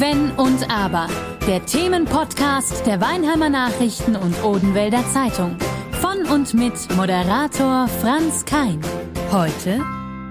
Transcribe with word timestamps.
Wenn 0.00 0.30
und 0.30 0.70
Aber. 0.70 1.08
Der 1.46 1.66
Themenpodcast 1.66 2.86
der 2.86 3.02
Weinheimer 3.02 3.50
Nachrichten 3.50 4.16
und 4.16 4.42
Odenwälder 4.42 5.04
Zeitung. 5.12 5.58
Von 6.00 6.24
und 6.32 6.54
mit 6.54 6.72
Moderator 6.96 7.86
Franz 7.86 8.46
Kein. 8.46 8.80
Heute 9.30 9.84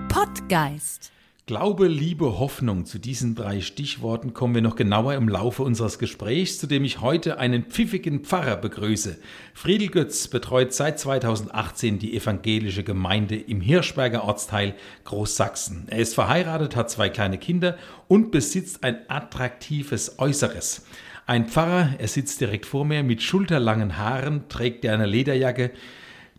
Podgeist. 0.08 1.12
Glaube, 1.50 1.88
Liebe, 1.88 2.38
Hoffnung. 2.38 2.86
Zu 2.86 3.00
diesen 3.00 3.34
drei 3.34 3.62
Stichworten 3.62 4.36
kommen 4.36 4.54
wir 4.54 4.62
noch 4.62 4.76
genauer 4.76 5.16
im 5.16 5.28
Laufe 5.28 5.64
unseres 5.64 5.98
Gesprächs, 5.98 6.60
zu 6.60 6.68
dem 6.68 6.84
ich 6.84 7.02
heute 7.02 7.40
einen 7.40 7.64
pfiffigen 7.64 8.20
Pfarrer 8.20 8.56
begrüße. 8.56 9.18
Friedel 9.56 9.88
Götz 9.88 10.28
betreut 10.28 10.74
seit 10.74 11.00
2018 11.00 11.98
die 11.98 12.16
evangelische 12.16 12.84
Gemeinde 12.84 13.36
im 13.36 13.62
Hirschberger 13.62 14.26
Ortsteil 14.26 14.76
Großsachsen. 15.06 15.88
Er 15.88 15.98
ist 15.98 16.14
verheiratet, 16.14 16.76
hat 16.76 16.92
zwei 16.92 17.10
kleine 17.10 17.40
Kinder 17.40 17.80
und 18.08 18.30
besitzt 18.30 18.84
ein 18.84 19.00
attraktives 19.08 20.20
Äußeres. 20.20 20.86
Ein 21.26 21.48
Pfarrer, 21.48 21.96
er 21.98 22.08
sitzt 22.08 22.42
direkt 22.42 22.68
vor 22.68 22.86
mir 22.86 23.02
mit 23.02 23.24
schulterlangen 23.24 23.98
Haaren, 23.98 24.50
trägt 24.50 24.86
er 24.86 24.94
eine 24.94 25.08
Lederjacke, 25.08 25.72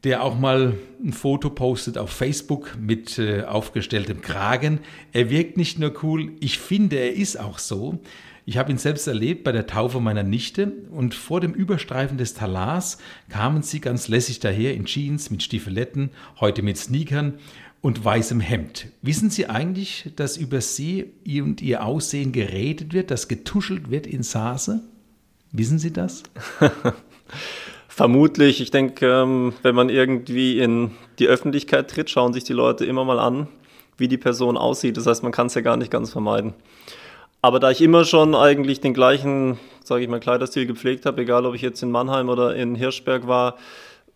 der 0.04 0.22
auch 0.22 0.38
mal 0.38 0.74
ein 1.02 1.12
Foto 1.12 1.50
postet 1.50 1.98
auf 1.98 2.10
Facebook 2.10 2.76
mit 2.78 3.18
äh, 3.18 3.42
aufgestelltem 3.42 4.22
Kragen. 4.22 4.80
Er 5.12 5.30
wirkt 5.30 5.56
nicht 5.56 5.78
nur 5.78 5.92
cool, 6.02 6.32
ich 6.40 6.58
finde, 6.58 6.96
er 6.96 7.14
ist 7.14 7.38
auch 7.38 7.58
so. 7.58 8.00
Ich 8.46 8.56
habe 8.56 8.72
ihn 8.72 8.78
selbst 8.78 9.06
erlebt 9.06 9.44
bei 9.44 9.52
der 9.52 9.66
Taufe 9.66 10.00
meiner 10.00 10.22
Nichte 10.22 10.72
und 10.90 11.14
vor 11.14 11.40
dem 11.40 11.52
Überstreifen 11.52 12.18
des 12.18 12.34
Talars 12.34 12.98
kamen 13.28 13.62
sie 13.62 13.80
ganz 13.80 14.08
lässig 14.08 14.40
daher 14.40 14.74
in 14.74 14.86
Jeans 14.86 15.30
mit 15.30 15.42
Stiefeletten, 15.42 16.10
heute 16.40 16.62
mit 16.62 16.78
Sneakern 16.78 17.34
und 17.82 18.04
weißem 18.04 18.40
Hemd. 18.40 18.88
Wissen 19.02 19.30
Sie 19.30 19.46
eigentlich, 19.46 20.10
dass 20.16 20.36
über 20.36 20.60
Sie 20.60 21.12
und 21.26 21.62
Ihr 21.62 21.84
Aussehen 21.84 22.32
geredet 22.32 22.92
wird, 22.92 23.10
dass 23.10 23.28
getuschelt 23.28 23.90
wird 23.90 24.06
in 24.06 24.22
Saase? 24.22 24.82
Wissen 25.52 25.78
Sie 25.78 25.92
das? 25.92 26.22
Vermutlich. 28.00 28.62
Ich 28.62 28.70
denke, 28.70 29.06
ähm, 29.06 29.52
wenn 29.60 29.74
man 29.74 29.90
irgendwie 29.90 30.58
in 30.58 30.92
die 31.18 31.26
Öffentlichkeit 31.26 31.90
tritt, 31.90 32.08
schauen 32.08 32.32
sich 32.32 32.44
die 32.44 32.54
Leute 32.54 32.86
immer 32.86 33.04
mal 33.04 33.18
an, 33.18 33.46
wie 33.98 34.08
die 34.08 34.16
Person 34.16 34.56
aussieht. 34.56 34.96
Das 34.96 35.06
heißt, 35.06 35.22
man 35.22 35.32
kann 35.32 35.48
es 35.48 35.54
ja 35.54 35.60
gar 35.60 35.76
nicht 35.76 35.90
ganz 35.90 36.10
vermeiden. 36.10 36.54
Aber 37.42 37.60
da 37.60 37.70
ich 37.70 37.82
immer 37.82 38.06
schon 38.06 38.34
eigentlich 38.34 38.80
den 38.80 38.94
gleichen, 38.94 39.58
sage 39.84 40.02
ich 40.02 40.08
mal, 40.08 40.18
Kleiderstil 40.18 40.64
gepflegt 40.64 41.04
habe, 41.04 41.20
egal 41.20 41.44
ob 41.44 41.54
ich 41.54 41.60
jetzt 41.60 41.82
in 41.82 41.90
Mannheim 41.90 42.30
oder 42.30 42.56
in 42.56 42.74
Hirschberg 42.74 43.26
war, 43.26 43.56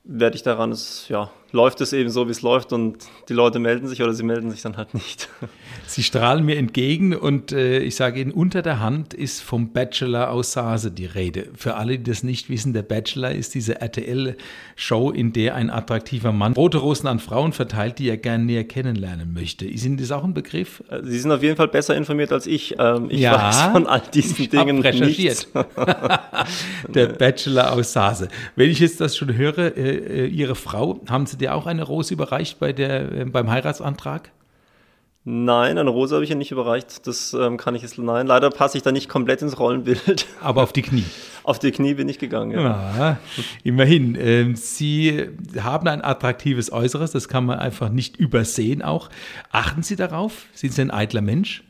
werde 0.04 0.36
ich 0.36 0.42
daran, 0.42 0.70
es, 0.70 1.06
ja, 1.08 1.30
läuft 1.54 1.80
es 1.80 1.92
eben 1.92 2.10
so, 2.10 2.26
wie 2.26 2.32
es 2.32 2.42
läuft 2.42 2.72
und 2.72 2.98
die 3.28 3.32
Leute 3.32 3.58
melden 3.58 3.86
sich 3.86 4.02
oder 4.02 4.12
sie 4.12 4.24
melden 4.24 4.50
sich 4.50 4.60
dann 4.60 4.76
halt 4.76 4.92
nicht. 4.92 5.28
Sie 5.86 6.02
strahlen 6.02 6.44
mir 6.44 6.56
entgegen 6.56 7.14
und 7.14 7.52
äh, 7.52 7.78
ich 7.78 7.94
sage 7.94 8.20
Ihnen, 8.20 8.32
unter 8.32 8.62
der 8.62 8.80
Hand 8.80 9.12
ist 9.12 9.42
vom 9.42 9.72
Bachelor 9.72 10.30
aus 10.30 10.52
Sase 10.52 10.90
die 10.90 11.04
Rede. 11.04 11.48
Für 11.54 11.74
alle, 11.74 11.98
die 11.98 12.10
das 12.10 12.22
nicht 12.22 12.48
wissen, 12.48 12.72
der 12.72 12.82
Bachelor 12.82 13.32
ist 13.32 13.54
diese 13.54 13.82
RTL-Show, 13.82 15.10
in 15.10 15.34
der 15.34 15.54
ein 15.54 15.68
attraktiver 15.68 16.32
Mann 16.32 16.54
rote 16.54 16.78
Rosen 16.78 17.06
an 17.06 17.18
Frauen 17.18 17.52
verteilt, 17.52 17.98
die 17.98 18.08
er 18.08 18.16
gerne 18.16 18.44
näher 18.44 18.64
kennenlernen 18.64 19.34
möchte. 19.34 19.66
Ist 19.66 19.84
Ihnen 19.84 19.98
das 19.98 20.10
auch 20.10 20.24
ein 20.24 20.32
Begriff? 20.32 20.82
Äh, 20.88 21.02
sie 21.04 21.18
sind 21.18 21.30
auf 21.30 21.42
jeden 21.42 21.56
Fall 21.56 21.68
besser 21.68 21.94
informiert 21.94 22.32
als 22.32 22.46
ich. 22.46 22.74
Ähm, 22.78 23.08
ich 23.10 23.20
ja, 23.20 23.34
weiß 23.34 23.72
von 23.72 23.86
all 23.86 24.02
diesen 24.12 24.48
Dingen 24.48 24.80
recherchiert. 24.80 25.48
der 26.88 27.08
Bachelor 27.08 27.72
aus 27.72 27.92
Sase. 27.92 28.28
Wenn 28.56 28.70
ich 28.70 28.80
jetzt 28.80 29.00
das 29.00 29.16
schon 29.16 29.36
höre, 29.36 29.76
äh, 29.76 29.93
äh 29.94 30.26
Ihre 30.26 30.54
Frau, 30.54 31.00
haben 31.08 31.26
Sie 31.26 31.36
dir 31.36 31.54
auch 31.54 31.66
eine 31.66 31.82
Rose 31.82 32.12
überreicht 32.12 32.58
bei 32.58 32.72
der, 32.72 33.12
äh, 33.12 33.24
beim 33.24 33.50
Heiratsantrag? 33.50 34.30
Nein, 35.26 35.78
eine 35.78 35.88
Rose 35.88 36.14
habe 36.14 36.22
ich 36.22 36.28
ja 36.28 36.36
nicht 36.36 36.52
überreicht. 36.52 37.06
Das 37.06 37.32
ähm, 37.32 37.56
kann 37.56 37.74
ich 37.74 37.80
jetzt. 37.80 37.96
Nein, 37.96 38.26
leider 38.26 38.50
passe 38.50 38.76
ich 38.76 38.82
da 38.82 38.92
nicht 38.92 39.08
komplett 39.08 39.40
ins 39.40 39.58
Rollenbild. 39.58 40.26
Aber 40.42 40.62
auf 40.62 40.74
die 40.74 40.82
Knie. 40.82 41.06
auf 41.44 41.58
die 41.58 41.70
Knie 41.70 41.94
bin 41.94 42.10
ich 42.10 42.18
gegangen, 42.18 42.50
ja. 42.50 42.60
ja 42.98 43.18
immerhin. 43.62 44.18
Ähm, 44.20 44.54
Sie 44.54 45.30
haben 45.58 45.88
ein 45.88 46.04
attraktives 46.04 46.70
Äußeres, 46.70 47.12
das 47.12 47.28
kann 47.28 47.46
man 47.46 47.58
einfach 47.58 47.88
nicht 47.88 48.18
übersehen 48.18 48.82
auch. 48.82 49.08
Achten 49.50 49.82
Sie 49.82 49.96
darauf? 49.96 50.44
Sind 50.52 50.74
Sie 50.74 50.82
ein 50.82 50.90
eitler 50.90 51.22
Mensch? 51.22 51.64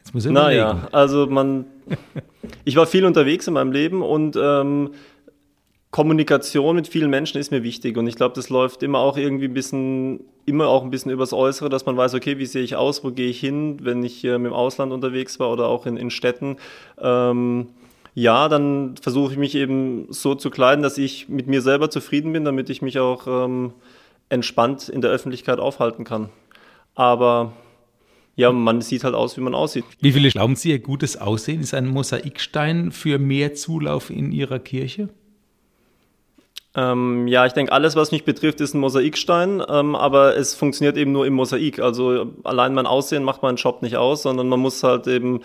Jetzt 0.00 0.12
muss 0.12 0.26
ich 0.26 0.30
naja, 0.30 0.88
also 0.92 1.26
man. 1.26 1.64
ich 2.66 2.76
war 2.76 2.86
viel 2.86 3.06
unterwegs 3.06 3.48
in 3.48 3.54
meinem 3.54 3.72
Leben 3.72 4.02
und. 4.02 4.36
Ähm, 4.38 4.90
Kommunikation 5.96 6.76
mit 6.76 6.88
vielen 6.88 7.08
Menschen 7.08 7.40
ist 7.40 7.50
mir 7.50 7.62
wichtig 7.62 7.96
und 7.96 8.06
ich 8.06 8.16
glaube, 8.16 8.34
das 8.34 8.50
läuft 8.50 8.82
immer 8.82 8.98
auch 8.98 9.16
irgendwie 9.16 9.46
ein 9.46 9.54
bisschen, 9.54 10.20
immer 10.44 10.68
auch 10.68 10.84
ein 10.84 10.90
bisschen 10.90 11.10
übers 11.10 11.32
Äußere, 11.32 11.70
dass 11.70 11.86
man 11.86 11.96
weiß, 11.96 12.12
okay, 12.12 12.36
wie 12.36 12.44
sehe 12.44 12.62
ich 12.62 12.76
aus, 12.76 13.02
wo 13.02 13.12
gehe 13.12 13.30
ich 13.30 13.40
hin, 13.40 13.78
wenn 13.80 14.02
ich 14.02 14.22
ähm, 14.24 14.44
im 14.44 14.52
Ausland 14.52 14.92
unterwegs 14.92 15.40
war 15.40 15.50
oder 15.50 15.68
auch 15.68 15.86
in, 15.86 15.96
in 15.96 16.10
Städten. 16.10 16.58
Ähm, 17.00 17.68
ja, 18.12 18.50
dann 18.50 18.96
versuche 19.00 19.32
ich 19.32 19.38
mich 19.38 19.54
eben 19.54 20.08
so 20.10 20.34
zu 20.34 20.50
kleiden, 20.50 20.82
dass 20.82 20.98
ich 20.98 21.30
mit 21.30 21.46
mir 21.46 21.62
selber 21.62 21.88
zufrieden 21.88 22.30
bin, 22.34 22.44
damit 22.44 22.68
ich 22.68 22.82
mich 22.82 22.98
auch 22.98 23.26
ähm, 23.26 23.72
entspannt 24.28 24.90
in 24.90 25.00
der 25.00 25.10
Öffentlichkeit 25.10 25.60
aufhalten 25.60 26.04
kann. 26.04 26.28
Aber 26.94 27.54
ja, 28.34 28.52
man 28.52 28.82
sieht 28.82 29.02
halt 29.02 29.14
aus, 29.14 29.38
wie 29.38 29.40
man 29.40 29.54
aussieht. 29.54 29.86
Wie 30.02 30.12
viele 30.12 30.28
glauben 30.28 30.56
Sie, 30.56 30.72
Ihr 30.72 30.78
gutes 30.78 31.16
Aussehen 31.16 31.62
ist 31.62 31.72
ein 31.72 31.86
Mosaikstein 31.86 32.92
für 32.92 33.18
mehr 33.18 33.54
Zulauf 33.54 34.10
in 34.10 34.30
Ihrer 34.30 34.58
Kirche? 34.58 35.08
Ähm, 36.76 37.26
ja, 37.26 37.46
ich 37.46 37.54
denke, 37.54 37.72
alles, 37.72 37.96
was 37.96 38.12
mich 38.12 38.24
betrifft, 38.24 38.60
ist 38.60 38.74
ein 38.74 38.80
Mosaikstein, 38.80 39.62
ähm, 39.66 39.96
aber 39.96 40.36
es 40.36 40.54
funktioniert 40.54 40.98
eben 40.98 41.10
nur 41.10 41.26
im 41.26 41.32
Mosaik. 41.32 41.80
Also 41.80 42.26
allein 42.44 42.74
mein 42.74 42.86
Aussehen 42.86 43.24
macht 43.24 43.42
meinen 43.42 43.56
Job 43.56 43.80
nicht 43.80 43.96
aus, 43.96 44.22
sondern 44.22 44.48
man 44.50 44.60
muss 44.60 44.82
halt 44.82 45.06
eben 45.06 45.40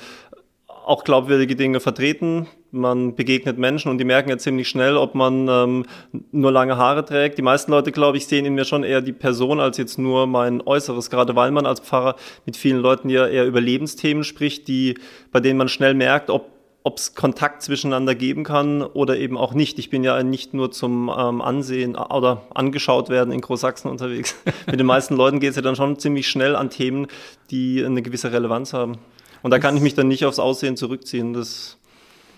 auch 0.68 1.06
glaubwürdige 1.06 1.56
Dinge 1.56 1.80
vertreten. 1.80 2.48
Man 2.72 3.16
begegnet 3.16 3.58
Menschen 3.58 3.90
und 3.92 3.98
die 3.98 4.04
merken 4.04 4.30
ja 4.30 4.38
ziemlich 4.38 4.68
schnell, 4.68 4.98
ob 4.98 5.16
man 5.16 5.48
ähm, 5.48 5.86
nur 6.32 6.52
lange 6.52 6.76
Haare 6.78 7.06
trägt. 7.06 7.38
Die 7.38 7.44
meisten 7.44 7.72
Leute, 7.72 7.94
glaube 7.94 8.18
ich, 8.18 8.28
sehen 8.28 8.46
in 8.46 8.56
mir 8.56 8.66
schon 8.66 8.84
eher 8.84 9.02
die 9.02 9.14
Person 9.14 9.62
als 9.62 9.78
jetzt 9.78 10.00
nur 10.00 10.28
mein 10.28 10.62
Äußeres, 10.62 11.10
gerade 11.10 11.36
weil 11.36 11.52
man 11.52 11.66
als 11.66 11.80
Pfarrer 11.80 12.16
mit 12.46 12.58
vielen 12.58 12.80
Leuten 12.80 13.10
ja 13.10 13.28
eher 13.28 13.46
über 13.46 13.62
Lebensthemen 13.62 14.26
spricht, 14.26 14.68
die, 14.68 14.98
bei 15.32 15.40
denen 15.40 15.58
man 15.58 15.70
schnell 15.70 15.94
merkt, 15.94 16.30
ob 16.30 16.50
ob 16.84 16.98
es 16.98 17.14
Kontakt 17.14 17.62
zwischeneinander 17.62 18.16
geben 18.16 18.44
kann 18.44 18.82
oder 18.82 19.18
eben 19.18 19.38
auch 19.38 19.54
nicht. 19.54 19.78
Ich 19.78 19.90
bin 19.90 20.04
ja 20.04 20.22
nicht 20.24 20.54
nur 20.54 20.72
zum 20.72 21.12
ähm, 21.16 21.42
Ansehen 21.42 21.96
oder 21.96 22.44
angeschaut 22.54 23.10
werden 23.10 23.32
in 23.32 23.42
Großsachsen 23.42 23.90
unterwegs. 23.90 24.36
Mit 24.66 24.80
den 24.80 24.88
meisten 24.88 25.16
Leuten 25.16 25.40
geht 25.40 25.52
es 25.52 25.56
ja 25.56 25.62
dann 25.62 25.76
schon 25.76 26.00
ziemlich 26.00 26.28
schnell 26.28 26.56
an 26.56 26.70
Themen, 26.70 27.08
die 27.52 27.84
eine 27.84 28.02
gewisse 28.02 28.32
Relevanz 28.32 28.74
haben. 28.74 28.98
Und 29.44 29.52
da 29.52 29.60
kann 29.60 29.76
ich 29.76 29.82
mich 29.82 29.96
dann 29.96 30.08
nicht 30.08 30.26
aufs 30.26 30.40
Aussehen 30.40 30.78
zurückziehen. 30.78 31.34
Das 31.34 31.78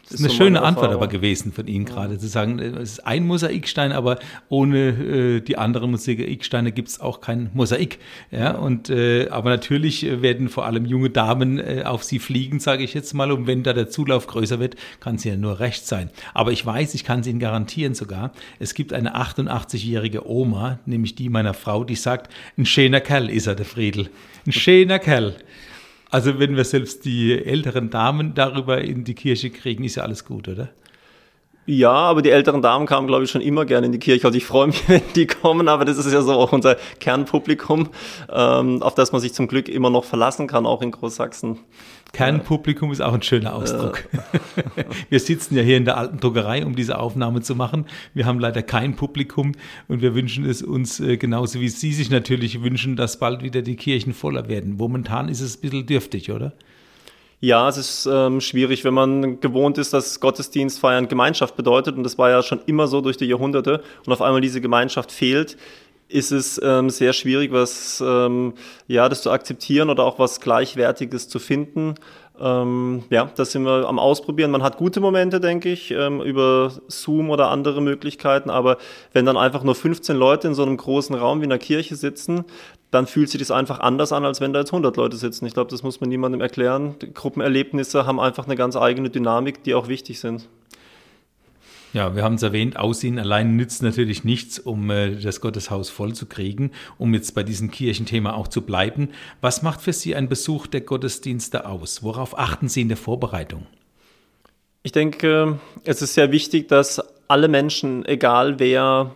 das 0.09 0.19
ist 0.19 0.25
eine 0.25 0.33
schöne 0.33 0.61
Antwort 0.61 0.91
aber 0.91 1.07
gewesen 1.07 1.53
von 1.53 1.65
Ihnen 1.65 1.85
gerade, 1.85 2.17
zu 2.17 2.27
sagen, 2.27 2.59
es 2.59 2.93
ist 2.93 3.07
ein 3.07 3.25
Mosaikstein, 3.25 3.93
aber 3.93 4.19
ohne 4.49 4.89
äh, 4.89 5.39
die 5.39 5.57
anderen 5.57 5.91
Mosaiksteine 5.91 6.73
gibt 6.73 6.89
es 6.89 6.99
auch 6.99 7.21
kein 7.21 7.49
Mosaik. 7.53 7.99
Ja, 8.29 8.51
und, 8.51 8.89
äh, 8.89 9.29
aber 9.29 9.49
natürlich 9.49 10.05
werden 10.21 10.49
vor 10.49 10.65
allem 10.65 10.85
junge 10.85 11.09
Damen 11.09 11.57
äh, 11.57 11.83
auf 11.85 12.03
Sie 12.03 12.19
fliegen, 12.19 12.59
sage 12.59 12.83
ich 12.83 12.93
jetzt 12.93 13.13
mal, 13.13 13.31
und 13.31 13.47
wenn 13.47 13.63
da 13.63 13.71
der 13.71 13.89
Zulauf 13.89 14.27
größer 14.27 14.59
wird, 14.59 14.75
kann 14.99 15.15
es 15.15 15.23
ja 15.23 15.37
nur 15.37 15.61
recht 15.61 15.87
sein. 15.87 16.09
Aber 16.33 16.51
ich 16.51 16.65
weiß, 16.65 16.95
ich 16.95 17.05
kann 17.05 17.21
es 17.21 17.27
Ihnen 17.27 17.39
garantieren 17.39 17.93
sogar, 17.93 18.33
es 18.59 18.73
gibt 18.73 18.91
eine 18.91 19.15
88-jährige 19.15 20.29
Oma, 20.29 20.79
nämlich 20.85 21.15
die 21.15 21.29
meiner 21.29 21.53
Frau, 21.53 21.85
die 21.85 21.95
sagt, 21.95 22.31
ein 22.57 22.65
schöner 22.65 22.99
Kerl 22.99 23.29
ist 23.29 23.47
er, 23.47 23.55
der 23.55 23.65
Friedel. 23.65 24.09
Ein 24.45 24.51
schöner 24.51 24.99
Kerl. 24.99 25.35
Also 26.13 26.37
wenn 26.37 26.55
wir 26.55 26.63
selbst 26.63 27.05
die 27.05 27.43
älteren 27.43 27.89
Damen 27.89 28.35
darüber 28.35 28.79
in 28.79 29.03
die 29.03 29.15
Kirche 29.15 29.49
kriegen, 29.49 29.83
ist 29.83 29.95
ja 29.95 30.03
alles 30.03 30.25
gut, 30.25 30.47
oder? 30.47 30.69
Ja, 31.65 31.89
aber 31.89 32.21
die 32.21 32.29
älteren 32.29 32.61
Damen 32.61 32.85
kamen, 32.85 33.07
glaube 33.07 33.23
ich, 33.23 33.31
schon 33.31 33.41
immer 33.41 33.65
gerne 33.65 33.87
in 33.87 33.93
die 33.93 33.97
Kirche. 33.97 34.27
Also 34.27 34.37
ich 34.37 34.45
freue 34.45 34.67
mich, 34.67 34.83
wenn 34.87 35.01
die 35.15 35.25
kommen, 35.25 35.67
aber 35.67 35.85
das 35.85 35.97
ist 35.97 36.13
ja 36.13 36.21
so 36.21 36.33
auch 36.33 36.51
unser 36.51 36.77
Kernpublikum, 36.99 37.89
ähm, 38.31 38.83
auf 38.83 38.93
das 38.93 39.11
man 39.11 39.21
sich 39.21 39.33
zum 39.33 39.47
Glück 39.47 39.67
immer 39.67 39.89
noch 39.89 40.03
verlassen 40.03 40.45
kann, 40.45 40.67
auch 40.67 40.83
in 40.83 40.91
Großsachsen. 40.91 41.57
Kernpublikum 42.13 42.91
ist 42.91 43.01
auch 43.01 43.13
ein 43.13 43.23
schöner 43.23 43.55
Ausdruck. 43.55 44.03
wir 45.09 45.19
sitzen 45.19 45.55
ja 45.55 45.63
hier 45.63 45.77
in 45.77 45.85
der 45.85 45.97
alten 45.97 46.19
Druckerei, 46.19 46.63
um 46.63 46.75
diese 46.75 46.99
Aufnahme 46.99 47.41
zu 47.41 47.55
machen. 47.55 47.85
Wir 48.13 48.27
haben 48.27 48.39
leider 48.39 48.61
kein 48.61 48.95
Publikum 48.95 49.53
und 49.87 50.03
wir 50.03 50.13
wünschen 50.13 50.45
es 50.45 50.61
uns 50.61 50.99
äh, 50.99 51.17
genauso 51.17 51.59
wie 51.59 51.69
Sie 51.69 51.91
sich 51.91 52.11
natürlich 52.11 52.61
wünschen, 52.61 52.95
dass 52.95 53.17
bald 53.17 53.41
wieder 53.41 53.63
die 53.63 53.75
Kirchen 53.75 54.13
voller 54.13 54.47
werden. 54.47 54.77
Momentan 54.77 55.27
ist 55.27 55.41
es 55.41 55.57
ein 55.57 55.61
bisschen 55.61 55.85
dürftig, 55.87 56.31
oder? 56.31 56.53
Ja, 57.39 57.67
es 57.67 57.77
ist 57.77 58.05
ähm, 58.09 58.39
schwierig, 58.41 58.85
wenn 58.85 58.93
man 58.93 59.39
gewohnt 59.39 59.79
ist, 59.79 59.91
dass 59.91 60.19
Gottesdienstfeiern 60.19 61.07
Gemeinschaft 61.07 61.57
bedeutet 61.57 61.97
und 61.97 62.03
das 62.03 62.19
war 62.19 62.29
ja 62.29 62.43
schon 62.43 62.59
immer 62.67 62.87
so 62.87 63.01
durch 63.01 63.17
die 63.17 63.25
Jahrhunderte 63.25 63.83
und 64.05 64.13
auf 64.13 64.21
einmal 64.21 64.39
diese 64.39 64.61
Gemeinschaft 64.61 65.11
fehlt, 65.11 65.57
ist 66.07 66.31
es 66.31 66.61
ähm, 66.63 66.89
sehr 66.89 67.13
schwierig, 67.13 67.51
was 67.51 68.03
ähm, 68.05 68.53
ja 68.87 69.09
das 69.09 69.21
zu 69.21 69.31
akzeptieren 69.31 69.89
oder 69.89 70.03
auch 70.03 70.19
was 70.19 70.39
Gleichwertiges 70.39 71.27
zu 71.27 71.39
finden. 71.39 71.95
Ähm, 72.39 73.03
ja, 73.09 73.29
das 73.35 73.51
sind 73.51 73.63
wir 73.63 73.87
am 73.87 73.99
Ausprobieren. 73.99 74.51
Man 74.51 74.63
hat 74.63 74.77
gute 74.77 74.99
Momente, 74.99 75.39
denke 75.39 75.69
ich, 75.69 75.91
ähm, 75.91 76.21
über 76.21 76.71
Zoom 76.87 77.29
oder 77.29 77.49
andere 77.49 77.81
Möglichkeiten, 77.81 78.49
aber 78.49 78.77
wenn 79.13 79.25
dann 79.25 79.37
einfach 79.37 79.63
nur 79.63 79.75
15 79.75 80.15
Leute 80.15 80.47
in 80.47 80.53
so 80.53 80.63
einem 80.63 80.77
großen 80.77 81.15
Raum 81.15 81.41
wie 81.41 81.45
in 81.45 81.51
einer 81.51 81.59
Kirche 81.59 81.95
sitzen, 81.95 82.45
dann 82.89 83.07
fühlt 83.07 83.29
sich 83.29 83.39
das 83.39 83.51
einfach 83.51 83.79
anders 83.79 84.11
an, 84.11 84.23
als 84.25 84.39
wenn 84.39 84.53
da 84.53 84.59
jetzt 84.59 84.71
100 84.71 84.97
Leute 84.97 85.17
sitzen. 85.17 85.45
Ich 85.45 85.53
glaube, 85.53 85.71
das 85.71 85.83
muss 85.83 85.99
man 85.99 86.09
niemandem 86.09 86.41
erklären. 86.41 86.95
Die 87.01 87.11
Gruppenerlebnisse 87.11 88.05
haben 88.05 88.19
einfach 88.19 88.45
eine 88.45 88.55
ganz 88.55 88.75
eigene 88.75 89.09
Dynamik, 89.09 89.63
die 89.63 89.73
auch 89.73 89.87
wichtig 89.87 90.19
sind. 90.19 90.47
Ja, 91.93 92.15
wir 92.15 92.23
haben 92.23 92.35
es 92.35 92.41
erwähnt, 92.41 92.75
Aussehen 92.77 93.19
allein 93.19 93.55
nützt 93.55 93.83
natürlich 93.83 94.23
nichts, 94.23 94.57
um 94.57 94.89
äh, 94.89 95.15
das 95.15 95.41
Gotteshaus 95.41 95.91
voll 95.91 96.13
zu 96.13 96.25
kriegen, 96.25 96.71
um 96.97 97.13
jetzt 97.13 97.35
bei 97.35 97.43
diesem 97.43 97.69
Kirchenthema 97.69 98.33
auch 98.33 98.47
zu 98.47 98.63
bleiben. 98.63 99.09
Was 99.41 99.61
macht 99.61 99.79
für 99.79 99.93
Sie 99.93 100.15
ein 100.15 100.27
Besuch 100.27 100.65
der 100.65 100.81
Gottesdienste 100.81 101.67
aus? 101.67 102.01
Worauf 102.01 102.37
achten 102.37 102.67
Sie 102.67 102.81
in 102.81 102.87
der 102.87 102.97
Vorbereitung? 102.97 103.67
Ich 104.81 104.91
denke, 104.91 105.59
es 105.83 106.01
ist 106.01 106.15
sehr 106.15 106.31
wichtig, 106.31 106.67
dass 106.67 106.99
alle 107.27 107.47
Menschen, 107.47 108.03
egal 108.05 108.59
wer 108.59 109.15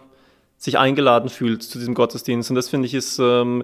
sich 0.57 0.77
eingeladen 0.77 1.29
fühlt 1.29 1.63
zu 1.63 1.79
diesem 1.79 1.95
Gottesdienst. 1.95 2.51
Und 2.51 2.55
das 2.55 2.69
finde 2.69 2.85
ich 2.85 2.93
ist 2.93 3.17
ähm, 3.19 3.63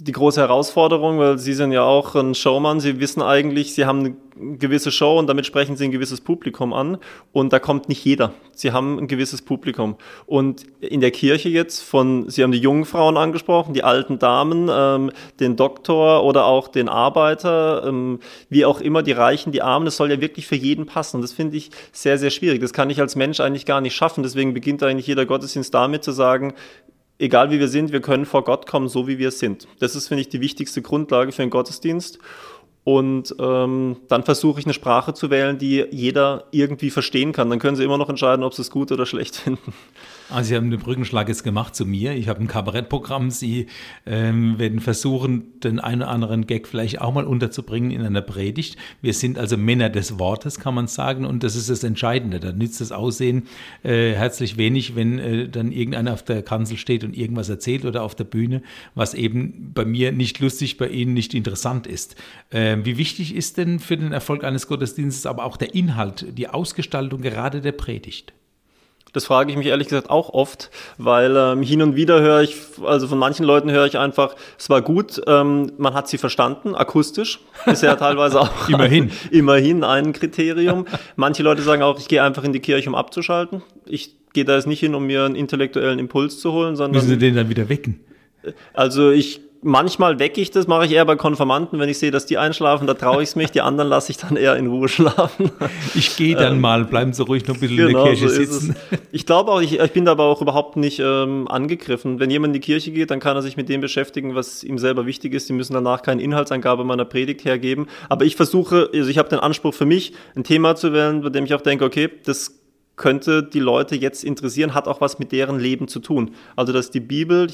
die 0.00 0.12
große 0.12 0.40
Herausforderung, 0.40 1.18
weil 1.20 1.38
Sie 1.38 1.52
sind 1.52 1.70
ja 1.70 1.84
auch 1.84 2.16
ein 2.16 2.34
Showman. 2.34 2.80
Sie 2.80 2.98
wissen 2.98 3.22
eigentlich, 3.22 3.74
Sie 3.74 3.86
haben 3.86 4.00
eine 4.00 4.56
gewisse 4.56 4.90
Show 4.90 5.18
und 5.18 5.28
damit 5.28 5.46
sprechen 5.46 5.76
Sie 5.76 5.84
ein 5.84 5.92
gewisses 5.92 6.20
Publikum 6.20 6.72
an. 6.72 6.98
Und 7.32 7.52
da 7.52 7.60
kommt 7.60 7.88
nicht 7.88 8.04
jeder. 8.04 8.32
Sie 8.52 8.72
haben 8.72 8.98
ein 8.98 9.06
gewisses 9.06 9.42
Publikum. 9.42 9.94
Und 10.26 10.64
in 10.80 11.00
der 11.00 11.12
Kirche 11.12 11.48
jetzt 11.48 11.80
von, 11.82 12.28
Sie 12.28 12.42
haben 12.42 12.50
die 12.50 12.58
jungen 12.58 12.86
Frauen 12.86 13.16
angesprochen, 13.16 13.72
die 13.72 13.84
alten 13.84 14.18
Damen, 14.18 14.68
ähm, 14.68 15.12
den 15.38 15.54
Doktor 15.54 16.24
oder 16.24 16.46
auch 16.46 16.66
den 16.66 16.88
Arbeiter, 16.88 17.84
ähm, 17.86 18.18
wie 18.48 18.64
auch 18.64 18.80
immer, 18.80 19.04
die 19.04 19.12
Reichen, 19.12 19.52
die 19.52 19.62
Armen. 19.62 19.84
Das 19.84 19.96
soll 19.96 20.10
ja 20.10 20.20
wirklich 20.20 20.48
für 20.48 20.56
jeden 20.56 20.86
passen. 20.86 21.18
Und 21.18 21.22
das 21.22 21.32
finde 21.32 21.56
ich 21.56 21.70
sehr, 21.92 22.18
sehr 22.18 22.30
schwierig. 22.30 22.60
Das 22.60 22.72
kann 22.72 22.90
ich 22.90 23.00
als 23.00 23.14
Mensch 23.14 23.38
eigentlich 23.38 23.66
gar 23.66 23.80
nicht 23.80 23.94
schaffen. 23.94 24.24
Deswegen 24.24 24.54
beginnt 24.54 24.82
eigentlich 24.82 25.06
jeder 25.06 25.24
Gottesdienst 25.24 25.72
damit 25.72 26.02
zu 26.02 26.10
sagen, 26.10 26.54
egal 27.18 27.50
wie 27.50 27.60
wir 27.60 27.68
sind, 27.68 27.92
wir 27.92 28.00
können 28.00 28.26
vor 28.26 28.44
Gott 28.44 28.66
kommen, 28.66 28.88
so 28.88 29.06
wie 29.06 29.18
wir 29.18 29.30
sind. 29.30 29.66
Das 29.78 29.96
ist, 29.96 30.08
finde 30.08 30.22
ich, 30.22 30.28
die 30.28 30.40
wichtigste 30.40 30.82
Grundlage 30.82 31.32
für 31.32 31.42
einen 31.42 31.50
Gottesdienst. 31.50 32.18
Und 32.84 33.34
ähm, 33.40 33.96
dann 34.08 34.24
versuche 34.24 34.60
ich 34.60 34.66
eine 34.66 34.74
Sprache 34.74 35.14
zu 35.14 35.30
wählen, 35.30 35.56
die 35.56 35.86
jeder 35.90 36.44
irgendwie 36.50 36.90
verstehen 36.90 37.32
kann. 37.32 37.48
Dann 37.48 37.58
können 37.58 37.76
Sie 37.76 37.84
immer 37.84 37.96
noch 37.96 38.10
entscheiden, 38.10 38.44
ob 38.44 38.52
Sie 38.52 38.60
es 38.60 38.70
gut 38.70 38.92
oder 38.92 39.06
schlecht 39.06 39.36
finden. 39.44 39.72
Also 40.30 40.48
Sie 40.48 40.56
haben 40.56 40.70
den 40.70 40.80
Brückenschlag 40.80 41.28
jetzt 41.28 41.44
gemacht 41.44 41.74
zu 41.74 41.84
mir. 41.84 42.12
Ich 42.12 42.28
habe 42.28 42.40
ein 42.40 42.46
Kabarettprogramm. 42.46 43.30
Sie 43.30 43.66
ähm, 44.06 44.58
werden 44.58 44.80
versuchen, 44.80 45.60
den 45.60 45.80
einen 45.80 46.02
oder 46.02 46.10
anderen 46.10 46.46
Gag 46.46 46.66
vielleicht 46.66 47.00
auch 47.00 47.12
mal 47.12 47.24
unterzubringen 47.24 47.90
in 47.90 48.00
einer 48.00 48.22
Predigt. 48.22 48.76
Wir 49.02 49.12
sind 49.12 49.38
also 49.38 49.56
Männer 49.56 49.90
des 49.90 50.18
Wortes, 50.18 50.58
kann 50.58 50.74
man 50.74 50.86
sagen. 50.86 51.26
Und 51.26 51.42
das 51.42 51.56
ist 51.56 51.68
das 51.68 51.84
Entscheidende. 51.84 52.40
Da 52.40 52.52
nützt 52.52 52.80
das 52.80 52.90
Aussehen 52.90 53.44
äh, 53.82 54.12
herzlich 54.12 54.56
wenig, 54.56 54.96
wenn 54.96 55.18
äh, 55.18 55.48
dann 55.48 55.72
irgendeiner 55.72 56.14
auf 56.14 56.22
der 56.22 56.42
Kanzel 56.42 56.78
steht 56.78 57.04
und 57.04 57.16
irgendwas 57.16 57.50
erzählt 57.50 57.84
oder 57.84 58.02
auf 58.02 58.14
der 58.14 58.24
Bühne, 58.24 58.62
was 58.94 59.12
eben 59.12 59.72
bei 59.74 59.84
mir 59.84 60.10
nicht 60.10 60.40
lustig, 60.40 60.78
bei 60.78 60.88
Ihnen 60.88 61.12
nicht 61.12 61.34
interessant 61.34 61.86
ist. 61.86 62.16
Äh, 62.50 62.78
wie 62.82 62.96
wichtig 62.96 63.34
ist 63.34 63.58
denn 63.58 63.78
für 63.78 63.98
den 63.98 64.12
Erfolg 64.12 64.42
eines 64.42 64.66
Gottesdienstes 64.68 65.26
aber 65.26 65.44
auch 65.44 65.58
der 65.58 65.74
Inhalt, 65.74 66.26
die 66.38 66.48
Ausgestaltung 66.48 67.20
gerade 67.20 67.60
der 67.60 67.72
Predigt? 67.72 68.32
Das 69.14 69.24
frage 69.24 69.50
ich 69.50 69.56
mich 69.56 69.68
ehrlich 69.68 69.88
gesagt 69.88 70.10
auch 70.10 70.28
oft, 70.30 70.70
weil 70.98 71.36
ähm, 71.36 71.62
hin 71.62 71.80
und 71.80 71.96
wieder 71.96 72.20
höre 72.20 72.42
ich, 72.42 72.56
also 72.84 73.08
von 73.08 73.18
manchen 73.18 73.46
Leuten 73.46 73.70
höre 73.70 73.86
ich 73.86 73.96
einfach, 73.96 74.34
es 74.58 74.68
war 74.68 74.82
gut, 74.82 75.22
ähm, 75.26 75.72
man 75.78 75.94
hat 75.94 76.08
sie 76.08 76.18
verstanden, 76.18 76.74
akustisch, 76.74 77.40
ist 77.64 77.82
ja 77.82 77.94
teilweise 77.94 78.40
auch 78.40 78.68
immerhin. 78.68 79.04
Ein, 79.04 79.12
immerhin 79.30 79.84
ein 79.84 80.12
Kriterium. 80.12 80.86
Manche 81.14 81.42
Leute 81.42 81.62
sagen 81.62 81.82
auch, 81.82 81.98
ich 81.98 82.08
gehe 82.08 82.22
einfach 82.22 82.44
in 82.44 82.52
die 82.52 82.60
Kirche, 82.60 82.88
um 82.88 82.96
abzuschalten. 82.96 83.62
Ich 83.86 84.16
gehe 84.32 84.44
da 84.44 84.56
jetzt 84.56 84.66
nicht 84.66 84.80
hin, 84.80 84.96
um 84.96 85.06
mir 85.06 85.22
einen 85.22 85.36
intellektuellen 85.36 86.00
Impuls 86.00 86.40
zu 86.40 86.52
holen, 86.52 86.74
sondern. 86.74 87.00
Müssen 87.00 87.08
Sie 87.08 87.18
den 87.18 87.36
dann 87.36 87.48
wieder 87.48 87.68
wecken? 87.68 88.00
Also 88.74 89.12
ich 89.12 89.40
manchmal 89.64 90.18
wecke 90.18 90.40
ich 90.40 90.50
das, 90.50 90.66
mache 90.66 90.84
ich 90.84 90.92
eher 90.92 91.04
bei 91.04 91.16
Konfirmanden, 91.16 91.78
wenn 91.78 91.88
ich 91.88 91.98
sehe, 91.98 92.10
dass 92.10 92.26
die 92.26 92.38
einschlafen, 92.38 92.86
da 92.86 92.94
traue 92.94 93.22
ich 93.22 93.30
es 93.30 93.36
mich, 93.36 93.50
die 93.50 93.62
anderen 93.62 93.88
lasse 93.88 94.12
ich 94.12 94.18
dann 94.18 94.36
eher 94.36 94.56
in 94.56 94.66
Ruhe 94.68 94.88
schlafen. 94.88 95.50
Ich 95.96 96.16
gehe 96.16 96.34
dann 96.34 96.54
ähm, 96.54 96.60
mal, 96.60 96.84
bleiben 96.84 97.12
Sie 97.12 97.22
ruhig 97.22 97.46
noch 97.46 97.54
ein 97.54 97.60
bisschen 97.60 97.76
genau, 97.76 97.88
in 97.88 97.94
der 97.94 98.14
genau, 98.14 98.20
Kirche 98.20 98.28
so 98.28 98.58
sitzen. 98.58 98.76
Ich 99.12 99.26
glaube 99.26 99.50
auch, 99.50 99.60
ich, 99.60 99.78
ich, 99.78 99.92
bin 99.92 100.04
da 100.04 100.12
aber 100.12 100.24
auch 100.24 100.42
überhaupt 100.42 100.76
nicht 100.76 101.00
ähm, 101.00 101.46
angegriffen. 101.48 102.20
Wenn 102.20 102.30
jemand 102.30 102.54
in 102.54 102.60
die 102.60 102.66
Kirche 102.66 102.90
geht, 102.90 103.10
dann 103.10 103.20
kann 103.20 103.36
er 103.36 103.42
sich 103.42 103.56
mit 103.56 103.68
dem 103.68 103.80
beschäftigen, 103.80 104.34
was 104.34 104.64
ihm 104.64 104.78
selber 104.78 105.06
wichtig 105.06 105.32
ist. 105.34 105.48
Die 105.48 105.52
müssen 105.52 105.72
danach 105.72 106.02
keine 106.02 106.22
Inhaltsangabe 106.22 106.84
meiner 106.84 107.04
Predigt 107.04 107.44
hergeben. 107.44 107.86
Aber 108.08 108.24
ich 108.24 108.36
versuche, 108.36 108.90
also 108.92 109.08
ich 109.08 109.18
habe 109.18 109.28
den 109.28 109.38
Anspruch 109.38 109.74
für 109.74 109.86
mich, 109.86 110.12
ein 110.34 110.44
Thema 110.44 110.74
zu 110.74 110.92
wählen, 110.92 111.22
bei 111.22 111.30
dem 111.30 111.44
ich 111.44 111.54
auch 111.54 111.62
denke, 111.62 111.84
okay, 111.84 112.10
das 112.24 112.58
könnte 112.96 113.42
die 113.42 113.60
Leute 113.60 113.96
jetzt 113.96 114.24
interessieren, 114.24 114.74
hat 114.74 114.88
auch 114.88 115.00
was 115.00 115.18
mit 115.18 115.32
deren 115.32 115.58
Leben 115.58 115.88
zu 115.88 116.00
tun. 116.00 116.34
Also 116.56 116.72
dass 116.72 116.90
die 116.90 117.00
Bibel, 117.00 117.48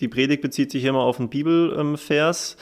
die 0.00 0.08
Predigt 0.08 0.42
bezieht 0.42 0.70
sich 0.70 0.84
immer 0.84 1.00
auf 1.00 1.18
einen 1.18 1.28
Bibelvers, 1.28 2.56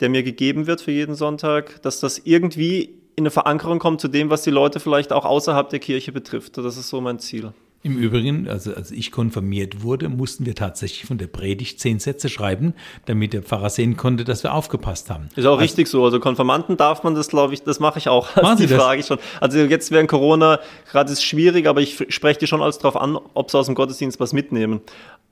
der 0.00 0.08
mir 0.08 0.22
gegeben 0.22 0.66
wird 0.66 0.80
für 0.80 0.92
jeden 0.92 1.14
Sonntag, 1.14 1.82
dass 1.82 2.00
das 2.00 2.18
irgendwie 2.18 2.94
in 3.16 3.22
eine 3.22 3.30
Verankerung 3.30 3.78
kommt 3.78 4.00
zu 4.00 4.08
dem, 4.08 4.30
was 4.30 4.42
die 4.42 4.50
Leute 4.50 4.78
vielleicht 4.78 5.12
auch 5.12 5.24
außerhalb 5.24 5.68
der 5.68 5.80
Kirche 5.80 6.12
betrifft. 6.12 6.56
Das 6.56 6.76
ist 6.76 6.88
so 6.88 7.00
mein 7.00 7.18
Ziel. 7.18 7.52
Im 7.84 7.96
Übrigen, 7.96 8.48
also 8.48 8.74
als 8.74 8.90
ich 8.90 9.12
konfirmiert 9.12 9.82
wurde, 9.82 10.08
mussten 10.08 10.44
wir 10.46 10.56
tatsächlich 10.56 11.06
von 11.06 11.16
der 11.16 11.28
Predigt 11.28 11.78
zehn 11.78 12.00
Sätze 12.00 12.28
schreiben, 12.28 12.74
damit 13.06 13.32
der 13.32 13.42
Pfarrer 13.42 13.70
sehen 13.70 13.96
konnte, 13.96 14.24
dass 14.24 14.42
wir 14.42 14.52
aufgepasst 14.52 15.10
haben. 15.10 15.28
Ist 15.36 15.46
auch 15.46 15.52
also, 15.52 15.62
richtig 15.62 15.86
so. 15.86 16.04
Also 16.04 16.18
Konfirmanden 16.18 16.76
darf 16.76 17.04
man 17.04 17.14
das, 17.14 17.28
glaube 17.28 17.54
ich, 17.54 17.62
das 17.62 17.78
mache 17.78 18.00
ich 18.00 18.08
auch. 18.08 18.34
Machen 18.34 18.56
Sie 18.58 18.66
die 18.66 18.74
das? 18.74 18.82
frage 18.82 19.00
ich 19.00 19.06
schon. 19.06 19.18
Also 19.40 19.58
jetzt 19.58 19.92
während 19.92 20.10
Corona 20.10 20.58
gerade 20.90 21.12
ist 21.12 21.18
es 21.18 21.24
schwierig, 21.24 21.68
aber 21.68 21.80
ich 21.80 22.04
spreche 22.08 22.40
die 22.40 22.48
schon 22.48 22.62
alles 22.62 22.78
darauf 22.78 23.00
an, 23.00 23.16
ob 23.34 23.50
sie 23.50 23.58
aus 23.58 23.66
dem 23.66 23.76
Gottesdienst 23.76 24.18
was 24.18 24.32
mitnehmen. 24.32 24.80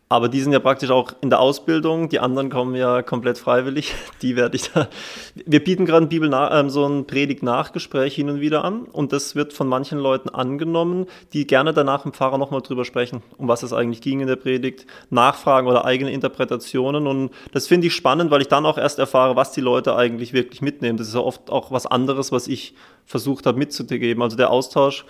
Aber 0.08 0.28
die 0.28 0.40
sind 0.40 0.52
ja 0.52 0.60
praktisch 0.60 0.90
auch 0.90 1.12
in 1.20 1.30
der 1.30 1.40
Ausbildung. 1.40 2.08
Die 2.08 2.20
anderen 2.20 2.48
kommen 2.48 2.76
ja 2.76 3.02
komplett 3.02 3.38
freiwillig. 3.38 3.92
Die 4.22 4.36
werde 4.36 4.54
ich 4.54 4.70
da. 4.70 4.88
Wir 5.34 5.62
bieten 5.62 5.84
gerade 5.84 6.06
ein 6.06 6.08
Bibel 6.08 6.32
äh, 6.32 6.68
so 6.70 6.86
ein 6.86 7.08
Predigt-Nachgespräch 7.08 8.14
hin 8.14 8.30
und 8.30 8.40
wieder 8.40 8.64
an. 8.64 8.84
Und 8.84 9.12
das 9.12 9.34
wird 9.34 9.52
von 9.52 9.66
manchen 9.66 9.98
Leuten 9.98 10.28
angenommen, 10.28 11.06
die 11.32 11.44
gerne 11.44 11.74
danach 11.74 12.04
im 12.04 12.12
Pfarrer 12.12 12.38
nochmal 12.46 12.62
drüber 12.62 12.84
sprechen, 12.84 13.22
um 13.36 13.48
was 13.48 13.62
es 13.62 13.72
eigentlich 13.72 14.00
ging 14.00 14.20
in 14.20 14.26
der 14.26 14.36
Predigt, 14.36 14.86
nachfragen 15.10 15.66
oder 15.68 15.84
eigene 15.84 16.12
Interpretationen. 16.12 17.06
Und 17.06 17.30
das 17.52 17.66
finde 17.66 17.88
ich 17.88 17.94
spannend, 17.94 18.30
weil 18.30 18.40
ich 18.40 18.48
dann 18.48 18.64
auch 18.66 18.78
erst 18.78 18.98
erfahre, 18.98 19.36
was 19.36 19.52
die 19.52 19.60
Leute 19.60 19.96
eigentlich 19.96 20.32
wirklich 20.32 20.62
mitnehmen. 20.62 20.96
Das 20.96 21.08
ist 21.08 21.14
ja 21.14 21.20
oft 21.20 21.50
auch 21.50 21.70
was 21.70 21.86
anderes, 21.86 22.32
was 22.32 22.48
ich 22.48 22.74
versucht 23.04 23.46
habe 23.46 23.58
mitzugeben. 23.58 24.22
Also 24.22 24.36
der 24.36 24.50
Austausch, 24.50 25.04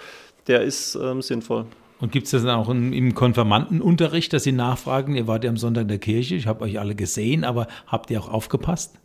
der 0.46 0.62
ist 0.62 0.94
ähm, 0.96 1.22
sinnvoll. 1.22 1.66
Und 1.98 2.12
gibt 2.12 2.26
es 2.26 2.32
das 2.32 2.42
dann 2.42 2.56
auch 2.56 2.68
im, 2.68 2.92
im 2.92 3.14
Konfirmandenunterricht, 3.14 4.32
dass 4.32 4.44
Sie 4.44 4.52
nachfragen, 4.52 5.16
ihr 5.16 5.26
wart 5.26 5.44
ja 5.44 5.50
am 5.50 5.56
Sonntag 5.56 5.82
in 5.82 5.88
der 5.88 5.98
Kirche, 5.98 6.34
ich 6.34 6.46
habe 6.46 6.64
euch 6.64 6.78
alle 6.78 6.94
gesehen, 6.94 7.44
aber 7.44 7.66
habt 7.86 8.10
ihr 8.10 8.20
auch 8.20 8.28
aufgepasst? 8.28 8.98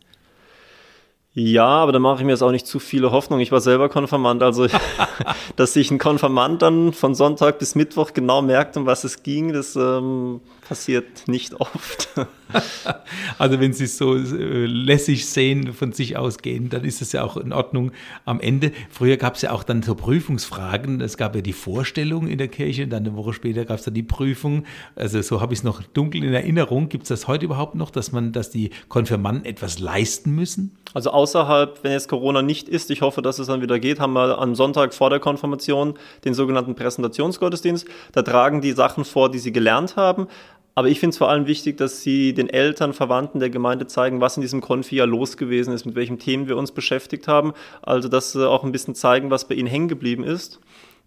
Ja, 1.34 1.66
aber 1.66 1.92
da 1.92 1.98
mache 1.98 2.18
ich 2.18 2.24
mir 2.26 2.32
jetzt 2.32 2.42
auch 2.42 2.50
nicht 2.50 2.66
zu 2.66 2.78
viele 2.78 3.10
Hoffnung. 3.10 3.40
Ich 3.40 3.50
war 3.50 3.62
selber 3.62 3.88
Konfirmand, 3.88 4.42
also 4.42 4.66
dass 5.56 5.72
sich 5.72 5.90
ein 5.90 5.98
Konfirmand 5.98 6.60
dann 6.60 6.92
von 6.92 7.14
Sonntag 7.14 7.58
bis 7.58 7.74
Mittwoch 7.74 8.12
genau 8.12 8.42
merkt, 8.42 8.76
um 8.76 8.84
was 8.84 9.04
es 9.04 9.22
ging, 9.22 9.52
das 9.52 9.74
ähm, 9.74 10.40
passiert 10.68 11.28
nicht 11.28 11.54
oft. 11.60 12.08
also 13.38 13.60
wenn 13.60 13.72
Sie 13.72 13.84
es 13.84 13.98
so 13.98 14.14
äh, 14.14 14.66
lässig 14.66 15.26
sehen, 15.26 15.72
von 15.72 15.92
sich 15.92 16.16
ausgehen, 16.16 16.68
dann 16.68 16.84
ist 16.84 17.02
es 17.02 17.12
ja 17.12 17.24
auch 17.24 17.36
in 17.36 17.52
Ordnung 17.52 17.92
am 18.24 18.40
Ende. 18.40 18.72
Früher 18.90 19.16
gab 19.16 19.34
es 19.34 19.42
ja 19.42 19.52
auch 19.52 19.64
dann 19.64 19.82
so 19.82 19.94
Prüfungsfragen. 19.94 21.00
Es 21.00 21.16
gab 21.16 21.34
ja 21.34 21.42
die 21.42 21.52
Vorstellung 21.52 22.26
in 22.26 22.38
der 22.38 22.48
Kirche, 22.48 22.86
dann 22.86 23.06
eine 23.06 23.16
Woche 23.16 23.32
später 23.32 23.64
gab 23.64 23.78
es 23.78 23.84
dann 23.84 23.94
die 23.94 24.02
Prüfung. 24.02 24.64
Also 24.96 25.20
so 25.22 25.40
habe 25.40 25.52
ich 25.52 25.60
es 25.60 25.64
noch 25.64 25.82
dunkel 25.82 26.24
in 26.24 26.32
Erinnerung. 26.32 26.88
Gibt 26.88 27.04
es 27.04 27.08
das 27.08 27.28
heute 27.28 27.44
überhaupt 27.44 27.74
noch, 27.74 27.90
dass 27.90 28.12
man, 28.12 28.32
dass 28.32 28.50
die 28.50 28.70
Konfirmanden 28.88 29.44
etwas 29.44 29.78
leisten 29.78 30.34
müssen? 30.34 30.76
Also 30.94 31.10
außerhalb, 31.22 31.78
wenn 31.84 31.92
jetzt 31.92 32.08
Corona 32.08 32.42
nicht 32.42 32.68
ist, 32.68 32.90
ich 32.90 33.00
hoffe, 33.00 33.22
dass 33.22 33.38
es 33.38 33.46
dann 33.46 33.62
wieder 33.62 33.78
geht, 33.78 34.00
haben 34.00 34.12
wir 34.14 34.38
am 34.38 34.56
Sonntag 34.56 34.92
vor 34.92 35.08
der 35.08 35.20
Konfirmation 35.20 35.94
den 36.24 36.34
sogenannten 36.34 36.74
Präsentationsgottesdienst. 36.74 37.86
Da 38.10 38.22
tragen 38.22 38.60
die 38.60 38.72
Sachen 38.72 39.04
vor, 39.04 39.30
die 39.30 39.38
sie 39.38 39.52
gelernt 39.52 39.94
haben. 39.94 40.26
Aber 40.74 40.88
ich 40.88 40.98
finde 40.98 41.12
es 41.12 41.18
vor 41.18 41.28
allem 41.28 41.46
wichtig, 41.46 41.76
dass 41.76 42.02
Sie 42.02 42.32
den 42.32 42.48
Eltern, 42.48 42.94
Verwandten 42.94 43.40
der 43.40 43.50
Gemeinde 43.50 43.86
zeigen, 43.86 44.22
was 44.22 44.36
in 44.36 44.40
diesem 44.40 44.62
Konfi 44.62 44.96
ja 44.96 45.04
los 45.04 45.36
gewesen 45.36 45.72
ist, 45.74 45.84
mit 45.84 45.94
welchen 45.94 46.18
Themen 46.18 46.48
wir 46.48 46.56
uns 46.56 46.72
beschäftigt 46.72 47.28
haben. 47.28 47.52
Also, 47.82 48.08
dass 48.08 48.32
Sie 48.32 48.48
auch 48.48 48.64
ein 48.64 48.72
bisschen 48.72 48.94
zeigen, 48.94 49.30
was 49.30 49.46
bei 49.46 49.54
Ihnen 49.54 49.68
hängen 49.68 49.88
geblieben 49.88 50.24
ist. 50.24 50.60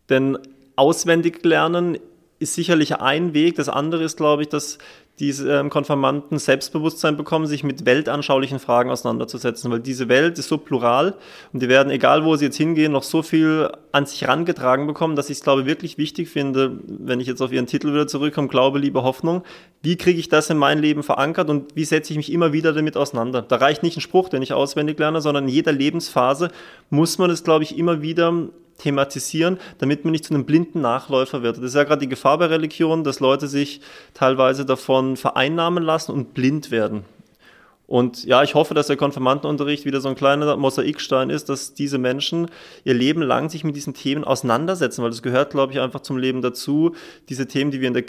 Denn 0.07 0.37
auswendig 0.75 1.43
lernen 1.43 1.97
ist 2.37 2.53
sicherlich 2.53 2.99
ein 2.99 3.33
Weg. 3.33 3.55
Das 3.55 3.67
andere 3.67 4.03
ist, 4.03 4.17
glaube 4.17 4.43
ich, 4.43 4.49
dass 4.49 4.77
diese 5.19 5.59
ähm, 5.59 5.69
Konfirmanden 5.69 6.39
Selbstbewusstsein 6.39 7.15
bekommen, 7.15 7.47
sich 7.47 7.63
mit 7.63 7.85
weltanschaulichen 7.85 8.59
Fragen 8.59 8.89
auseinanderzusetzen, 8.89 9.71
weil 9.71 9.79
diese 9.79 10.09
Welt 10.09 10.37
ist 10.37 10.49
so 10.49 10.57
plural 10.57 11.15
und 11.53 11.61
die 11.61 11.69
werden, 11.69 11.89
egal 11.89 12.25
wo 12.25 12.35
sie 12.35 12.45
jetzt 12.45 12.57
hingehen, 12.57 12.91
noch 12.91 13.03
so 13.03 13.21
viel 13.21 13.69
an 13.93 14.05
sich 14.05 14.27
rangetragen 14.27 14.87
bekommen, 14.87 15.15
dass 15.15 15.29
ich 15.29 15.37
es, 15.37 15.43
glaube 15.43 15.61
ich, 15.61 15.67
wirklich 15.67 15.97
wichtig 15.97 16.27
finde, 16.27 16.79
wenn 16.85 17.21
ich 17.21 17.27
jetzt 17.27 17.41
auf 17.41 17.53
Ihren 17.53 17.65
Titel 17.65 17.93
wieder 17.93 18.07
zurückkomme, 18.07 18.49
Glaube, 18.49 18.79
Liebe, 18.79 19.03
Hoffnung, 19.03 19.43
wie 19.85 19.97
kriege 19.97 20.19
ich 20.19 20.29
das 20.29 20.49
in 20.49 20.57
mein 20.57 20.79
Leben 20.79 21.03
verankert 21.03 21.49
und 21.49 21.75
wie 21.75 21.85
setze 21.85 22.11
ich 22.11 22.17
mich 22.17 22.31
immer 22.31 22.51
wieder 22.51 22.73
damit 22.73 22.97
auseinander? 22.97 23.43
Da 23.43 23.57
reicht 23.57 23.83
nicht 23.83 23.95
ein 23.95 24.01
Spruch, 24.01 24.29
den 24.29 24.41
ich 24.41 24.51
auswendig 24.51 24.97
lerne, 24.97 25.21
sondern 25.21 25.43
in 25.45 25.53
jeder 25.53 25.71
Lebensphase 25.71 26.49
muss 26.89 27.19
man 27.19 27.29
es, 27.29 27.43
glaube 27.43 27.63
ich, 27.63 27.77
immer 27.77 28.01
wieder 28.01 28.33
thematisieren, 28.79 29.59
damit 29.77 30.03
man 30.03 30.11
nicht 30.11 30.25
zu 30.25 30.33
einem 30.33 30.45
blinden 30.45 30.81
Nachläufer 30.81 31.43
wird. 31.43 31.57
Das 31.57 31.65
ist 31.65 31.75
ja 31.75 31.83
gerade 31.83 32.01
die 32.01 32.09
Gefahr 32.09 32.39
bei 32.39 32.47
Religion, 32.47 33.03
dass 33.03 33.19
Leute 33.19 33.47
sich 33.47 33.79
teilweise 34.15 34.65
davon 34.65 35.17
vereinnahmen 35.17 35.83
lassen 35.83 36.11
und 36.11 36.33
blind 36.33 36.71
werden. 36.71 37.05
Und 37.87 38.25
ja, 38.25 38.41
ich 38.41 38.55
hoffe, 38.55 38.73
dass 38.73 38.87
der 38.87 38.97
Konfirmandenunterricht 38.97 39.85
wieder 39.85 40.01
so 40.01 40.09
ein 40.09 40.15
kleiner 40.15 40.57
Mosaikstein 40.57 41.29
ist, 41.29 41.49
dass 41.49 41.75
diese 41.75 41.99
Menschen 41.99 42.47
ihr 42.83 42.95
Leben 42.95 43.21
lang 43.21 43.49
sich 43.49 43.63
mit 43.63 43.75
diesen 43.75 43.93
Themen 43.93 44.23
auseinandersetzen, 44.23 45.03
weil 45.03 45.11
das 45.11 45.21
gehört, 45.21 45.51
glaube 45.51 45.73
ich, 45.73 45.79
einfach 45.79 45.99
zum 45.99 46.17
Leben 46.17 46.41
dazu, 46.41 46.95
diese 47.29 47.47
Themen, 47.47 47.69
die 47.69 47.81
wir 47.81 47.87
in 47.87 47.93
der 47.93 48.05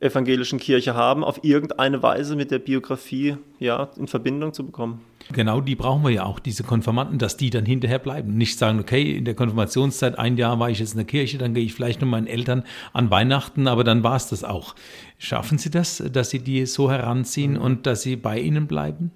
evangelischen 0.00 0.58
Kirche 0.58 0.94
haben, 0.94 1.24
auf 1.24 1.42
irgendeine 1.42 2.02
Weise 2.02 2.36
mit 2.36 2.50
der 2.50 2.58
Biografie 2.58 3.36
ja, 3.58 3.90
in 3.96 4.06
Verbindung 4.06 4.52
zu 4.52 4.66
bekommen. 4.66 5.00
Genau, 5.32 5.60
die 5.60 5.74
brauchen 5.74 6.02
wir 6.02 6.10
ja 6.10 6.24
auch, 6.24 6.38
diese 6.38 6.64
Konfirmanden, 6.64 7.18
dass 7.18 7.36
die 7.36 7.48
dann 7.48 7.64
hinterher 7.64 7.98
bleiben. 7.98 8.36
Nicht 8.36 8.58
sagen, 8.58 8.78
okay, 8.80 9.16
in 9.16 9.24
der 9.24 9.34
Konfirmationszeit 9.34 10.18
ein 10.18 10.36
Jahr 10.36 10.58
war 10.60 10.68
ich 10.68 10.80
jetzt 10.80 10.92
in 10.92 10.98
der 10.98 11.06
Kirche, 11.06 11.38
dann 11.38 11.54
gehe 11.54 11.64
ich 11.64 11.72
vielleicht 11.72 12.00
mit 12.02 12.10
meinen 12.10 12.26
Eltern 12.26 12.64
an 12.92 13.10
Weihnachten, 13.10 13.66
aber 13.66 13.84
dann 13.84 14.02
war 14.02 14.16
es 14.16 14.28
das 14.28 14.44
auch. 14.44 14.74
Schaffen 15.16 15.56
Sie 15.56 15.70
das, 15.70 16.02
dass 16.12 16.30
Sie 16.30 16.40
die 16.40 16.66
so 16.66 16.90
heranziehen 16.90 17.56
und 17.56 17.86
dass 17.86 18.02
sie 18.02 18.16
bei 18.16 18.38
Ihnen 18.38 18.66
bleiben? 18.66 19.12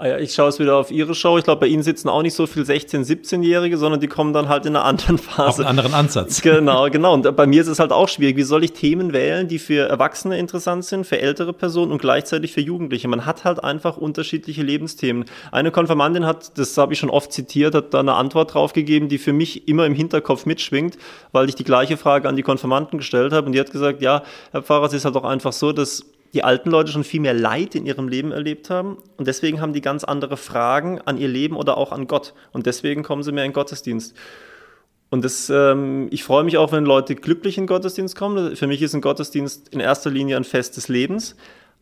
Ah 0.00 0.06
ja, 0.06 0.18
ich 0.18 0.32
schaue 0.32 0.48
es 0.48 0.60
wieder 0.60 0.76
auf 0.76 0.92
Ihre 0.92 1.12
Show. 1.12 1.38
Ich 1.38 1.44
glaube, 1.44 1.58
bei 1.58 1.66
Ihnen 1.66 1.82
sitzen 1.82 2.08
auch 2.08 2.22
nicht 2.22 2.34
so 2.34 2.46
viel 2.46 2.62
16-, 2.62 3.04
17-Jährige, 3.04 3.76
sondern 3.76 3.98
die 3.98 4.06
kommen 4.06 4.32
dann 4.32 4.48
halt 4.48 4.64
in 4.64 4.76
einer 4.76 4.84
anderen 4.84 5.18
Phase. 5.18 5.48
Auf 5.48 5.58
einen 5.58 5.66
anderen 5.66 5.92
Ansatz. 5.92 6.40
Genau, 6.48 6.88
genau. 6.88 7.14
Und 7.14 7.34
bei 7.34 7.46
mir 7.48 7.60
ist 7.60 7.66
es 7.66 7.80
halt 7.80 7.90
auch 7.90 8.08
schwierig. 8.08 8.36
Wie 8.36 8.44
soll 8.44 8.62
ich 8.62 8.74
Themen 8.74 9.12
wählen, 9.12 9.48
die 9.48 9.58
für 9.58 9.88
Erwachsene 9.88 10.38
interessant 10.38 10.84
sind, 10.84 11.04
für 11.04 11.20
ältere 11.20 11.52
Personen 11.52 11.90
und 11.90 11.98
gleichzeitig 12.00 12.52
für 12.52 12.60
Jugendliche? 12.60 13.08
Man 13.08 13.26
hat 13.26 13.42
halt 13.42 13.64
einfach 13.64 13.96
unterschiedliche 13.96 14.62
Lebensthemen. 14.62 15.24
Eine 15.50 15.72
Konfirmandin 15.72 16.24
hat, 16.24 16.56
das 16.56 16.78
habe 16.78 16.92
ich 16.92 17.00
schon 17.00 17.10
oft 17.10 17.32
zitiert, 17.32 17.74
hat 17.74 17.92
da 17.92 17.98
eine 17.98 18.14
Antwort 18.14 18.54
drauf 18.54 18.74
gegeben, 18.74 19.08
die 19.08 19.18
für 19.18 19.32
mich 19.32 19.66
immer 19.66 19.84
im 19.84 19.94
Hinterkopf 19.94 20.46
mitschwingt, 20.46 20.96
weil 21.32 21.48
ich 21.48 21.56
die 21.56 21.64
gleiche 21.64 21.96
Frage 21.96 22.28
an 22.28 22.36
die 22.36 22.44
Konfirmanden 22.44 22.98
gestellt 22.98 23.32
habe. 23.32 23.46
Und 23.46 23.52
die 23.52 23.58
hat 23.58 23.72
gesagt, 23.72 24.00
ja, 24.00 24.22
Herr 24.52 24.62
Pfarrer, 24.62 24.86
es 24.86 24.92
ist 24.92 25.04
halt 25.04 25.16
auch 25.16 25.24
einfach 25.24 25.52
so, 25.52 25.72
dass 25.72 26.04
die 26.34 26.44
alten 26.44 26.70
Leute 26.70 26.92
schon 26.92 27.04
viel 27.04 27.20
mehr 27.20 27.34
Leid 27.34 27.74
in 27.74 27.86
ihrem 27.86 28.08
Leben 28.08 28.32
erlebt 28.32 28.70
haben 28.70 28.98
und 29.16 29.26
deswegen 29.26 29.60
haben 29.60 29.72
die 29.72 29.80
ganz 29.80 30.04
andere 30.04 30.36
Fragen 30.36 31.00
an 31.00 31.18
ihr 31.18 31.28
Leben 31.28 31.56
oder 31.56 31.76
auch 31.78 31.92
an 31.92 32.06
Gott 32.06 32.34
und 32.52 32.66
deswegen 32.66 33.02
kommen 33.02 33.22
sie 33.22 33.32
mehr 33.32 33.44
in 33.44 33.52
Gottesdienst. 33.52 34.14
Und 35.10 35.24
das, 35.24 35.48
ähm, 35.48 36.08
ich 36.10 36.22
freue 36.22 36.44
mich 36.44 36.58
auch, 36.58 36.72
wenn 36.72 36.84
Leute 36.84 37.14
glücklich 37.14 37.56
in 37.56 37.66
Gottesdienst 37.66 38.14
kommen. 38.14 38.56
Für 38.56 38.66
mich 38.66 38.82
ist 38.82 38.94
ein 38.94 39.00
Gottesdienst 39.00 39.68
in 39.68 39.80
erster 39.80 40.10
Linie 40.10 40.36
ein 40.36 40.44
Fest 40.44 40.76
des 40.76 40.88
Lebens. 40.88 41.34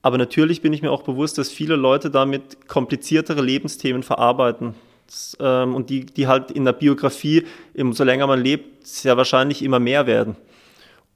Aber 0.03 0.19
natürlich 0.19 0.62
bin 0.62 0.73
ich 0.73 0.83
mir 0.83 0.93
auch 0.93 1.03
bewusst, 1.03 1.37
dass 1.37 1.49
viele 1.49 1.75
Leute 1.75 2.11
damit 2.11 2.69
kompliziertere 2.69 3.43
Lebensthemen 3.43 4.05
verarbeiten. 4.05 4.75
Das, 5.07 5.37
ähm, 5.41 5.75
und 5.75 5.91
die, 5.91 6.07
die 6.07 6.29
halt 6.29 6.53
in 6.53 6.65
der 6.65 6.73
Biografie, 6.73 7.45
so 7.91 8.05
länger 8.05 8.29
man 8.29 8.41
lebt, 8.41 8.87
sehr 8.87 9.17
wahrscheinlich 9.17 9.62
immer 9.62 9.81
mehr 9.81 10.07
werden. 10.07 10.37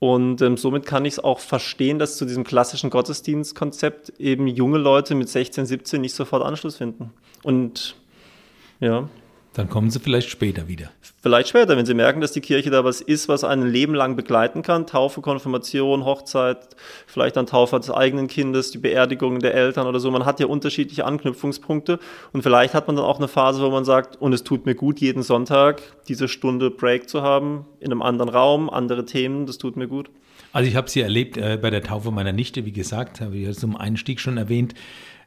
Und 0.00 0.40
ähm, 0.40 0.56
somit 0.56 0.86
kann 0.86 1.04
ich 1.04 1.14
es 1.14 1.18
auch 1.18 1.38
verstehen, 1.38 1.98
dass 1.98 2.16
zu 2.16 2.24
diesem 2.24 2.42
klassischen 2.42 2.88
Gottesdienstkonzept 2.88 4.14
eben 4.18 4.46
junge 4.46 4.78
Leute 4.78 5.14
mit 5.14 5.28
16, 5.28 5.66
17 5.66 6.00
nicht 6.00 6.14
sofort 6.14 6.42
Anschluss 6.42 6.76
finden. 6.76 7.12
Und 7.42 7.94
ja. 8.80 9.08
Dann 9.54 9.68
kommen 9.68 9.90
sie 9.90 9.98
vielleicht 9.98 10.30
später 10.30 10.68
wieder. 10.68 10.90
Vielleicht 11.22 11.48
später, 11.48 11.76
wenn 11.76 11.84
sie 11.84 11.92
merken, 11.92 12.20
dass 12.20 12.30
die 12.32 12.40
Kirche 12.40 12.70
da 12.70 12.84
was 12.84 13.00
ist, 13.00 13.28
was 13.28 13.42
einen 13.42 13.66
Leben 13.68 13.94
lang 13.94 14.14
begleiten 14.14 14.62
kann. 14.62 14.86
Taufe, 14.86 15.20
Konfirmation, 15.20 16.04
Hochzeit, 16.04 16.58
vielleicht 17.06 17.36
dann 17.36 17.46
Taufe 17.46 17.76
des 17.78 17.90
eigenen 17.90 18.28
Kindes, 18.28 18.70
die 18.70 18.78
Beerdigung 18.78 19.40
der 19.40 19.54
Eltern 19.54 19.88
oder 19.88 19.98
so. 19.98 20.10
Man 20.10 20.24
hat 20.24 20.38
ja 20.38 20.46
unterschiedliche 20.46 21.04
Anknüpfungspunkte 21.04 21.98
und 22.32 22.42
vielleicht 22.42 22.74
hat 22.74 22.86
man 22.86 22.96
dann 22.96 23.04
auch 23.04 23.18
eine 23.18 23.28
Phase, 23.28 23.60
wo 23.62 23.70
man 23.70 23.84
sagt, 23.84 24.16
und 24.16 24.32
es 24.32 24.44
tut 24.44 24.66
mir 24.66 24.76
gut, 24.76 25.00
jeden 25.00 25.22
Sonntag 25.22 25.82
diese 26.06 26.28
Stunde 26.28 26.70
Break 26.70 27.08
zu 27.08 27.22
haben, 27.22 27.66
in 27.80 27.90
einem 27.90 28.02
anderen 28.02 28.30
Raum, 28.30 28.70
andere 28.70 29.04
Themen, 29.04 29.46
das 29.46 29.58
tut 29.58 29.76
mir 29.76 29.88
gut. 29.88 30.10
Also 30.52 30.68
ich 30.68 30.76
habe 30.76 30.88
sie 30.88 31.00
erlebt 31.00 31.36
äh, 31.36 31.58
bei 31.60 31.70
der 31.70 31.82
Taufe 31.82 32.12
meiner 32.12 32.32
Nichte, 32.32 32.64
wie 32.64 32.72
gesagt, 32.72 33.20
habe 33.20 33.36
ich 33.36 33.46
ja 33.46 33.52
zum 33.52 33.76
Einstieg 33.76 34.20
schon 34.20 34.36
erwähnt. 34.36 34.74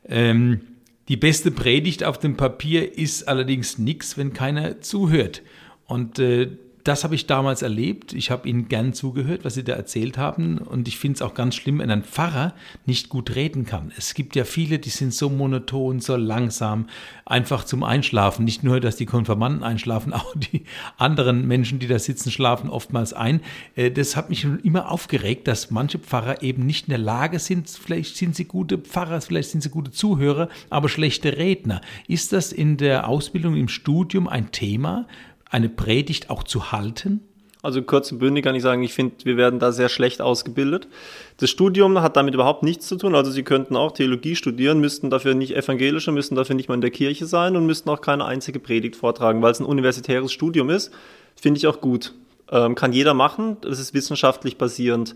Ähm, 0.07 0.61
die 1.09 1.17
beste 1.17 1.51
Predigt 1.51 2.03
auf 2.03 2.17
dem 2.17 2.37
Papier 2.37 2.97
ist 2.97 3.27
allerdings 3.27 3.77
nichts, 3.77 4.17
wenn 4.17 4.33
keiner 4.33 4.81
zuhört. 4.81 5.41
Und 5.85 6.19
äh, 6.19 6.57
das 6.83 7.03
habe 7.03 7.15
ich 7.15 7.27
damals 7.27 7.61
erlebt. 7.61 8.13
Ich 8.13 8.29
habe 8.29 8.47
Ihnen 8.47 8.67
gern 8.67 8.93
zugehört, 8.93 9.45
was 9.45 9.53
Sie 9.53 9.63
da 9.63 9.73
erzählt 9.73 10.17
haben. 10.17 10.57
Und 10.57 10.87
ich 10.87 10.97
finde 10.97 11.15
es 11.15 11.21
auch 11.21 11.33
ganz 11.33 11.55
schlimm, 11.55 11.79
wenn 11.79 11.89
ein 11.89 12.03
Pfarrer 12.03 12.53
nicht 12.85 13.07
gut 13.07 13.35
reden 13.35 13.65
kann. 13.65 13.93
Es 13.97 14.13
gibt 14.13 14.35
ja 14.35 14.43
viele, 14.43 14.79
die 14.79 14.89
sind 14.89 15.13
so 15.13 15.29
monoton, 15.29 16.01
so 16.01 16.17
langsam, 16.17 16.87
einfach 17.25 17.63
zum 17.63 17.83
Einschlafen. 17.83 18.43
Nicht 18.43 18.63
nur, 18.63 18.81
dass 18.81 18.97
die 18.97 19.05
Konfirmanden 19.05 19.63
einschlafen, 19.63 20.11
auch 20.13 20.35
die 20.35 20.63
anderen 20.97 21.47
Menschen, 21.47 21.79
die 21.79 21.87
da 21.87 21.99
sitzen, 21.99 22.31
schlafen 22.31 22.69
oftmals 22.69 23.13
ein. 23.13 23.39
Äh, 23.75 23.91
das 23.91 24.17
hat 24.17 24.29
mich 24.29 24.45
immer 24.63 24.91
aufgeregt, 24.91 25.47
dass 25.47 25.71
manche 25.71 25.99
Pfarrer 25.99 26.43
eben 26.43 26.65
nicht 26.65 26.87
in 26.87 26.91
der 26.91 26.99
Lage 26.99 27.39
sind. 27.39 27.69
Vielleicht 27.69 28.17
sind 28.17 28.35
sie 28.35 28.45
gute 28.45 28.77
Pfarrer, 28.77 29.21
vielleicht 29.21 29.51
sind 29.51 29.61
sie 29.61 29.69
gute 29.69 29.91
Zuhörer, 29.91 30.49
aber 30.69 30.89
schlechte 30.89 31.37
Redner. 31.37 31.79
Ist 32.07 32.33
das 32.33 32.51
in 32.51 32.75
der 32.75 33.07
Ausbildung, 33.07 33.55
im 33.55 33.69
Studium 33.69 34.27
ein 34.27 34.51
Thema? 34.51 35.07
Eine 35.53 35.69
Predigt 35.69 36.29
auch 36.29 36.43
zu 36.43 36.71
halten? 36.71 37.21
Also 37.61 37.81
kurz 37.81 38.11
und 38.11 38.19
bündig 38.19 38.43
kann 38.43 38.55
ich 38.55 38.61
sagen, 38.61 38.83
ich 38.83 38.93
finde, 38.93 39.15
wir 39.23 39.37
werden 39.37 39.57
da 39.57 39.71
sehr 39.71 39.87
schlecht 39.87 40.21
ausgebildet. 40.21 40.89
Das 41.37 41.49
Studium 41.49 42.01
hat 42.01 42.17
damit 42.17 42.33
überhaupt 42.33 42.61
nichts 42.61 42.87
zu 42.87 42.97
tun. 42.97 43.15
Also 43.15 43.31
Sie 43.31 43.43
könnten 43.43 43.77
auch 43.77 43.93
Theologie 43.93 44.35
studieren, 44.35 44.81
müssten 44.81 45.09
dafür 45.09 45.33
nicht 45.33 45.55
evangelische, 45.55 46.11
müssten 46.11 46.35
dafür 46.35 46.55
nicht 46.55 46.67
mal 46.67 46.75
in 46.75 46.81
der 46.81 46.91
Kirche 46.91 47.25
sein 47.25 47.55
und 47.55 47.65
müssten 47.65 47.89
auch 47.89 48.01
keine 48.01 48.25
einzige 48.25 48.59
Predigt 48.59 48.97
vortragen, 48.97 49.41
weil 49.41 49.53
es 49.53 49.61
ein 49.61 49.65
universitäres 49.65 50.33
Studium 50.33 50.69
ist. 50.69 50.91
Finde 51.39 51.57
ich 51.57 51.67
auch 51.67 51.79
gut. 51.79 52.13
Ähm, 52.51 52.75
kann 52.75 52.91
jeder 52.91 53.13
machen. 53.13 53.55
Das 53.61 53.79
ist 53.79 53.93
wissenschaftlich 53.93 54.57
basierend. 54.57 55.15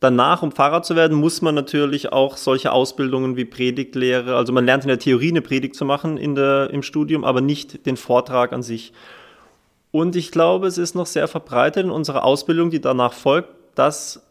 Danach, 0.00 0.42
um 0.42 0.52
Pfarrer 0.52 0.82
zu 0.82 0.96
werden, 0.96 1.16
muss 1.16 1.40
man 1.40 1.54
natürlich 1.54 2.12
auch 2.12 2.36
solche 2.36 2.72
Ausbildungen 2.72 3.36
wie 3.36 3.46
Predigtlehre, 3.46 4.36
also 4.36 4.52
man 4.52 4.66
lernt 4.66 4.84
in 4.84 4.88
der 4.88 4.98
Theorie 4.98 5.30
eine 5.30 5.40
Predigt 5.40 5.74
zu 5.74 5.86
machen 5.86 6.18
in 6.18 6.34
der, 6.34 6.68
im 6.70 6.82
Studium, 6.82 7.24
aber 7.24 7.40
nicht 7.40 7.86
den 7.86 7.96
Vortrag 7.96 8.52
an 8.52 8.62
sich. 8.62 8.92
Und 9.90 10.16
ich 10.16 10.30
glaube, 10.30 10.66
es 10.66 10.78
ist 10.78 10.94
noch 10.94 11.06
sehr 11.06 11.28
verbreitet 11.28 11.84
in 11.84 11.90
unserer 11.90 12.24
Ausbildung, 12.24 12.70
die 12.70 12.80
danach 12.80 13.12
folgt, 13.12 13.48
dass 13.74 14.22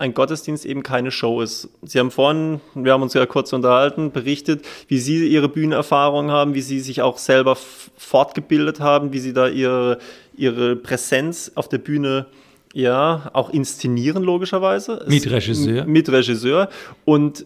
ein 0.00 0.14
Gottesdienst 0.14 0.64
eben 0.64 0.82
keine 0.82 1.10
Show 1.10 1.42
ist. 1.42 1.68
Sie 1.82 1.98
haben 1.98 2.10
vorhin, 2.10 2.60
wir 2.74 2.92
haben 2.92 3.02
uns 3.02 3.12
ja 3.12 3.26
kurz 3.26 3.52
unterhalten, 3.52 4.12
berichtet, 4.12 4.64
wie 4.88 4.98
Sie 4.98 5.28
Ihre 5.28 5.48
Bühnenerfahrung 5.48 6.30
haben, 6.30 6.54
wie 6.54 6.62
Sie 6.62 6.80
sich 6.80 7.02
auch 7.02 7.18
selber 7.18 7.56
fortgebildet 7.96 8.80
haben, 8.80 9.12
wie 9.12 9.18
Sie 9.18 9.34
da 9.34 9.46
Ihre, 9.46 9.98
Ihre 10.34 10.76
Präsenz 10.76 11.52
auf 11.54 11.68
der 11.68 11.78
Bühne 11.78 12.26
ja 12.72 13.30
auch 13.34 13.50
inszenieren, 13.50 14.22
logischerweise. 14.22 15.04
Mit 15.06 15.30
Regisseur. 15.30 15.84
Mit 15.84 16.08
Regisseur. 16.08 16.70
Und 17.04 17.44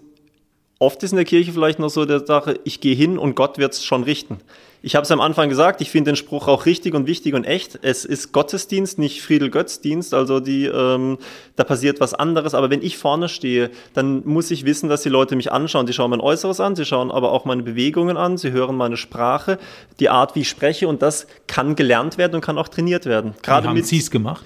oft 0.78 1.02
ist 1.02 1.10
in 1.10 1.16
der 1.16 1.24
Kirche 1.24 1.52
vielleicht 1.52 1.80
noch 1.80 1.90
so 1.90 2.04
der 2.04 2.24
Sache, 2.24 2.60
ich 2.62 2.80
gehe 2.80 2.94
hin 2.94 3.18
und 3.18 3.34
Gott 3.34 3.58
wird 3.58 3.72
es 3.72 3.84
schon 3.84 4.04
richten. 4.04 4.38
Ich 4.86 4.96
habe 4.96 5.04
es 5.04 5.10
am 5.10 5.22
Anfang 5.22 5.48
gesagt, 5.48 5.80
ich 5.80 5.90
finde 5.90 6.10
den 6.10 6.16
Spruch 6.16 6.46
auch 6.46 6.66
richtig 6.66 6.92
und 6.92 7.06
wichtig 7.06 7.32
und 7.32 7.44
echt. 7.44 7.78
Es 7.80 8.04
ist 8.04 8.32
Gottesdienst, 8.32 8.98
nicht 8.98 9.22
Friedel-Götz-Dienst, 9.22 10.12
also 10.12 10.40
die, 10.40 10.66
ähm, 10.66 11.16
da 11.56 11.64
passiert 11.64 12.00
was 12.00 12.12
anderes. 12.12 12.52
Aber 12.52 12.68
wenn 12.68 12.82
ich 12.82 12.98
vorne 12.98 13.30
stehe, 13.30 13.70
dann 13.94 14.20
muss 14.26 14.50
ich 14.50 14.66
wissen, 14.66 14.90
dass 14.90 15.00
die 15.00 15.08
Leute 15.08 15.36
mich 15.36 15.50
anschauen. 15.50 15.86
Sie 15.86 15.94
schauen 15.94 16.10
mein 16.10 16.20
Äußeres 16.20 16.60
an, 16.60 16.76
sie 16.76 16.84
schauen 16.84 17.10
aber 17.10 17.32
auch 17.32 17.46
meine 17.46 17.62
Bewegungen 17.62 18.18
an, 18.18 18.36
sie 18.36 18.52
hören 18.52 18.76
meine 18.76 18.98
Sprache, 18.98 19.58
die 20.00 20.10
Art, 20.10 20.34
wie 20.34 20.40
ich 20.40 20.50
spreche 20.50 20.86
und 20.86 21.00
das 21.00 21.28
kann 21.46 21.76
gelernt 21.76 22.18
werden 22.18 22.34
und 22.34 22.42
kann 22.42 22.58
auch 22.58 22.68
trainiert 22.68 23.06
werden. 23.06 23.32
Gerade 23.40 23.64
wie 23.64 23.68
haben 23.70 23.82
Sie 23.82 23.96
es 23.96 24.10
gemacht? 24.10 24.44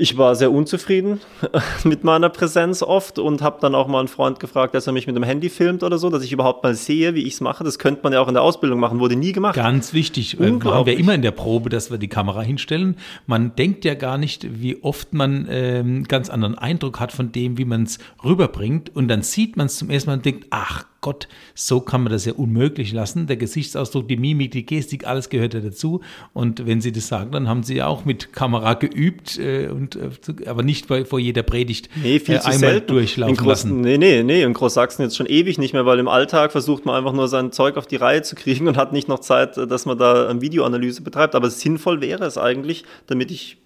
Ich 0.00 0.16
war 0.16 0.34
sehr 0.34 0.50
unzufrieden 0.50 1.20
mit 1.84 2.04
meiner 2.04 2.30
Präsenz 2.30 2.82
oft 2.82 3.18
und 3.18 3.42
habe 3.42 3.58
dann 3.60 3.74
auch 3.74 3.86
mal 3.86 3.98
einen 3.98 4.08
Freund 4.08 4.40
gefragt, 4.40 4.74
dass 4.74 4.86
er 4.86 4.94
mich 4.94 5.06
mit 5.06 5.14
dem 5.14 5.22
Handy 5.22 5.50
filmt 5.50 5.82
oder 5.82 5.98
so, 5.98 6.08
dass 6.08 6.24
ich 6.24 6.32
überhaupt 6.32 6.62
mal 6.64 6.74
sehe, 6.74 7.14
wie 7.14 7.24
ich 7.24 7.34
es 7.34 7.40
mache. 7.42 7.64
Das 7.64 7.78
könnte 7.78 8.00
man 8.02 8.14
ja 8.14 8.20
auch 8.22 8.28
in 8.28 8.32
der 8.32 8.42
Ausbildung 8.42 8.80
machen, 8.80 8.98
wurde 8.98 9.14
nie 9.14 9.32
gemacht. 9.32 9.56
Ganz 9.56 9.92
wichtig. 9.92 10.40
Äh, 10.40 10.58
haben 10.64 10.86
wir 10.86 10.98
immer 10.98 11.14
in 11.14 11.20
der 11.20 11.32
Probe, 11.32 11.68
dass 11.68 11.90
wir 11.90 11.98
die 11.98 12.08
Kamera 12.08 12.40
hinstellen. 12.40 12.96
Man 13.26 13.54
denkt 13.56 13.84
ja 13.84 13.92
gar 13.94 14.16
nicht, 14.16 14.62
wie 14.62 14.82
oft 14.82 15.12
man 15.12 15.46
ähm, 15.50 16.04
ganz 16.04 16.30
anderen 16.30 16.56
Eindruck 16.56 16.98
hat 16.98 17.12
von 17.12 17.30
dem, 17.30 17.58
wie 17.58 17.66
man 17.66 17.82
es 17.82 17.98
rüberbringt. 18.24 18.96
Und 18.96 19.08
dann 19.08 19.20
sieht 19.20 19.58
man 19.58 19.66
es 19.66 19.76
zum 19.76 19.90
ersten 19.90 20.08
Mal 20.08 20.16
und 20.16 20.24
denkt, 20.24 20.46
ach 20.48 20.84
Gott, 21.00 21.28
so 21.54 21.80
kann 21.80 22.02
man 22.02 22.12
das 22.12 22.26
ja 22.26 22.34
unmöglich 22.34 22.92
lassen. 22.92 23.26
Der 23.26 23.36
Gesichtsausdruck, 23.36 24.06
die 24.06 24.18
Mimik, 24.18 24.50
die 24.50 24.66
Gestik, 24.66 25.06
alles 25.06 25.30
gehört 25.30 25.54
ja 25.54 25.60
dazu. 25.60 26.02
Und 26.34 26.66
wenn 26.66 26.82
Sie 26.82 26.92
das 26.92 27.08
sagen, 27.08 27.32
dann 27.32 27.48
haben 27.48 27.62
Sie 27.62 27.76
ja 27.76 27.86
auch 27.86 28.04
mit 28.04 28.34
Kamera 28.34 28.74
geübt, 28.74 29.38
äh, 29.38 29.68
und, 29.68 29.96
äh, 29.96 30.10
aber 30.46 30.62
nicht 30.62 30.86
vor, 30.86 31.04
vor 31.06 31.18
jeder 31.18 31.42
Predigt 31.42 31.88
nee, 32.02 32.18
viel 32.18 32.36
äh, 32.36 32.40
zu 32.40 32.48
einmal 32.48 32.70
selten. 32.70 32.86
durchlaufen 32.88 33.36
Groß, 33.36 33.46
lassen. 33.46 33.80
Nee, 33.80 33.96
nee, 33.96 34.22
nee, 34.22 34.42
in 34.42 34.52
Großsachsen 34.52 35.02
jetzt 35.02 35.16
schon 35.16 35.26
ewig 35.26 35.58
nicht 35.58 35.72
mehr, 35.72 35.86
weil 35.86 35.98
im 35.98 36.08
Alltag 36.08 36.52
versucht 36.52 36.84
man 36.84 36.96
einfach 36.96 37.12
nur 37.12 37.28
sein 37.28 37.50
Zeug 37.52 37.78
auf 37.78 37.86
die 37.86 37.96
Reihe 37.96 38.20
zu 38.22 38.34
kriegen 38.34 38.68
und 38.68 38.76
hat 38.76 38.92
nicht 38.92 39.08
noch 39.08 39.20
Zeit, 39.20 39.56
dass 39.56 39.86
man 39.86 39.96
da 39.96 40.28
eine 40.28 40.42
Videoanalyse 40.42 41.00
betreibt. 41.00 41.34
Aber 41.34 41.48
sinnvoll 41.48 42.02
wäre 42.02 42.24
es 42.24 42.36
eigentlich, 42.36 42.84
damit 43.06 43.30
ich 43.30 43.56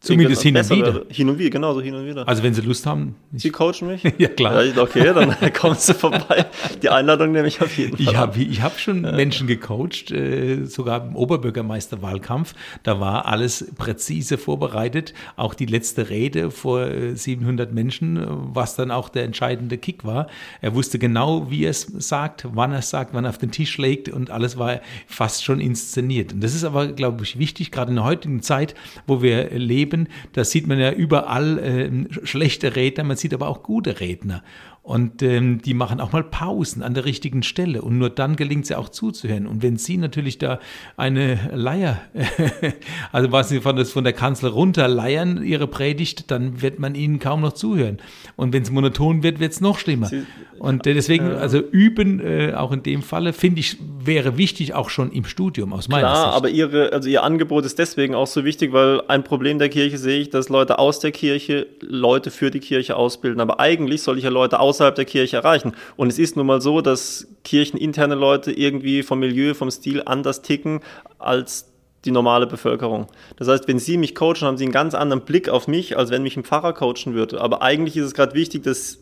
Zumindest 0.00 0.42
hin 0.42 0.56
und 0.56 0.70
wieder. 0.70 1.02
Hin 1.08 1.28
und 1.28 1.38
wieder, 1.40 1.50
genau 1.50 1.74
so 1.74 1.80
hin 1.80 1.92
und 1.92 2.06
wieder. 2.06 2.26
Also 2.28 2.44
wenn 2.44 2.54
Sie 2.54 2.60
Lust 2.60 2.86
haben. 2.86 3.16
Sie 3.32 3.50
coachen 3.50 3.88
mich? 3.88 4.04
ja, 4.18 4.28
klar. 4.28 4.62
Ja, 4.62 4.80
okay, 4.80 5.12
dann 5.12 5.34
kommen 5.52 5.74
Sie 5.74 5.92
vorbei. 5.92 6.46
Die 6.82 6.88
Einladung 6.88 7.32
nehme 7.32 7.48
ich 7.48 7.60
auf 7.60 7.76
jeden 7.76 7.96
Fall. 7.96 8.06
Ich 8.06 8.16
habe 8.16 8.40
ich 8.40 8.62
hab 8.62 8.78
schon 8.78 9.02
ja. 9.02 9.10
Menschen 9.10 9.48
gecoacht, 9.48 10.12
äh, 10.12 10.64
sogar 10.66 11.04
im 11.04 11.16
Oberbürgermeisterwahlkampf. 11.16 12.54
Da 12.84 13.00
war 13.00 13.26
alles 13.26 13.72
präzise 13.76 14.38
vorbereitet. 14.38 15.14
Auch 15.34 15.54
die 15.54 15.66
letzte 15.66 16.10
Rede 16.10 16.52
vor 16.52 16.82
äh, 16.82 17.16
700 17.16 17.72
Menschen, 17.72 18.24
was 18.54 18.76
dann 18.76 18.92
auch 18.92 19.08
der 19.08 19.24
entscheidende 19.24 19.78
Kick 19.78 20.04
war. 20.04 20.28
Er 20.60 20.76
wusste 20.76 21.00
genau, 21.00 21.50
wie 21.50 21.64
er 21.64 21.70
es 21.70 21.82
sagt, 21.82 22.46
wann 22.52 22.70
er 22.70 22.78
es 22.78 22.90
sagt, 22.90 23.14
wann 23.14 23.24
er 23.24 23.30
auf 23.30 23.38
den 23.38 23.50
Tisch 23.50 23.76
legt 23.78 24.08
und 24.08 24.30
alles 24.30 24.56
war 24.58 24.80
fast 25.08 25.44
schon 25.44 25.60
inszeniert. 25.60 26.34
Und 26.34 26.44
das 26.44 26.54
ist 26.54 26.62
aber, 26.62 26.86
glaube 26.86 27.24
ich, 27.24 27.36
wichtig, 27.40 27.72
gerade 27.72 27.90
in 27.90 27.96
der 27.96 28.04
heutigen 28.04 28.42
Zeit, 28.42 28.76
wo 29.08 29.22
wir 29.22 29.50
leben 29.50 29.87
Leben, 29.88 30.08
da 30.32 30.44
sieht 30.44 30.66
man 30.66 30.78
ja 30.78 30.92
überall 30.92 31.58
äh, 31.58 32.26
schlechte 32.26 32.76
Redner, 32.76 33.04
man 33.04 33.16
sieht 33.16 33.34
aber 33.34 33.48
auch 33.48 33.62
gute 33.62 34.00
Redner. 34.00 34.42
Und 34.88 35.22
ähm, 35.22 35.60
die 35.60 35.74
machen 35.74 36.00
auch 36.00 36.12
mal 36.12 36.24
Pausen 36.24 36.82
an 36.82 36.94
der 36.94 37.04
richtigen 37.04 37.42
Stelle. 37.42 37.82
Und 37.82 37.98
nur 37.98 38.08
dann 38.08 38.36
gelingt 38.36 38.62
es 38.62 38.70
ja 38.70 38.78
auch 38.78 38.88
zuzuhören. 38.88 39.46
Und 39.46 39.62
wenn 39.62 39.76
Sie 39.76 39.98
natürlich 39.98 40.38
da 40.38 40.60
eine 40.96 41.50
Leier, 41.52 42.00
also 43.12 43.30
was 43.30 43.50
Sie 43.50 43.60
von, 43.60 43.76
das, 43.76 43.92
von 43.92 44.04
der 44.04 44.14
Kanzel 44.14 44.48
runterleiern, 44.48 45.44
Ihre 45.44 45.66
Predigt, 45.66 46.30
dann 46.30 46.62
wird 46.62 46.78
man 46.78 46.94
Ihnen 46.94 47.18
kaum 47.18 47.42
noch 47.42 47.52
zuhören. 47.52 47.98
Und 48.36 48.54
wenn 48.54 48.62
es 48.62 48.70
monoton 48.70 49.22
wird, 49.22 49.40
wird 49.40 49.52
es 49.52 49.60
noch 49.60 49.78
schlimmer. 49.78 50.06
Sie, 50.06 50.24
und 50.58 50.86
äh, 50.86 50.94
deswegen, 50.94 51.32
also 51.32 51.58
üben, 51.58 52.20
äh, 52.20 52.54
auch 52.54 52.72
in 52.72 52.82
dem 52.82 53.02
Falle, 53.02 53.34
finde 53.34 53.60
ich, 53.60 53.76
wäre 54.02 54.38
wichtig, 54.38 54.72
auch 54.72 54.88
schon 54.88 55.12
im 55.12 55.24
Studium, 55.24 55.74
aus 55.74 55.88
meiner 55.88 56.08
Klar, 56.08 56.24
Sicht. 56.24 56.36
aber 56.36 56.48
ihre, 56.48 56.92
also 56.94 57.10
Ihr 57.10 57.22
Angebot 57.22 57.66
ist 57.66 57.78
deswegen 57.78 58.14
auch 58.14 58.26
so 58.26 58.44
wichtig, 58.44 58.72
weil 58.72 59.02
ein 59.08 59.22
Problem 59.22 59.58
der 59.58 59.68
Kirche 59.68 59.98
sehe 59.98 60.18
ich, 60.18 60.30
dass 60.30 60.48
Leute 60.48 60.78
aus 60.78 60.98
der 60.98 61.12
Kirche 61.12 61.66
Leute 61.80 62.30
für 62.30 62.50
die 62.50 62.60
Kirche 62.60 62.96
ausbilden. 62.96 63.40
Aber 63.40 63.60
eigentlich 63.60 64.02
soll 64.02 64.16
ich 64.16 64.24
ja 64.24 64.30
Leute 64.30 64.58
aus 64.58 64.77
außerhalb 64.78 64.94
der 64.94 65.04
Kirche 65.04 65.36
erreichen. 65.36 65.72
Und 65.96 66.08
es 66.08 66.18
ist 66.18 66.36
nun 66.36 66.46
mal 66.46 66.60
so, 66.60 66.80
dass 66.80 67.26
kircheninterne 67.44 68.14
Leute 68.14 68.52
irgendwie 68.52 69.02
vom 69.02 69.18
Milieu, 69.18 69.54
vom 69.54 69.70
Stil 69.70 70.02
anders 70.04 70.42
ticken 70.42 70.80
als 71.18 71.72
die 72.04 72.12
normale 72.12 72.46
Bevölkerung. 72.46 73.08
Das 73.36 73.48
heißt, 73.48 73.66
wenn 73.66 73.80
Sie 73.80 73.96
mich 73.96 74.14
coachen, 74.14 74.42
haben 74.42 74.56
Sie 74.56 74.64
einen 74.64 74.72
ganz 74.72 74.94
anderen 74.94 75.24
Blick 75.24 75.48
auf 75.48 75.66
mich, 75.66 75.96
als 75.96 76.10
wenn 76.10 76.22
mich 76.22 76.36
ein 76.36 76.44
Pfarrer 76.44 76.72
coachen 76.72 77.14
würde. 77.14 77.40
Aber 77.40 77.60
eigentlich 77.62 77.96
ist 77.96 78.06
es 78.06 78.14
gerade 78.14 78.34
wichtig, 78.34 78.62
dass 78.62 79.00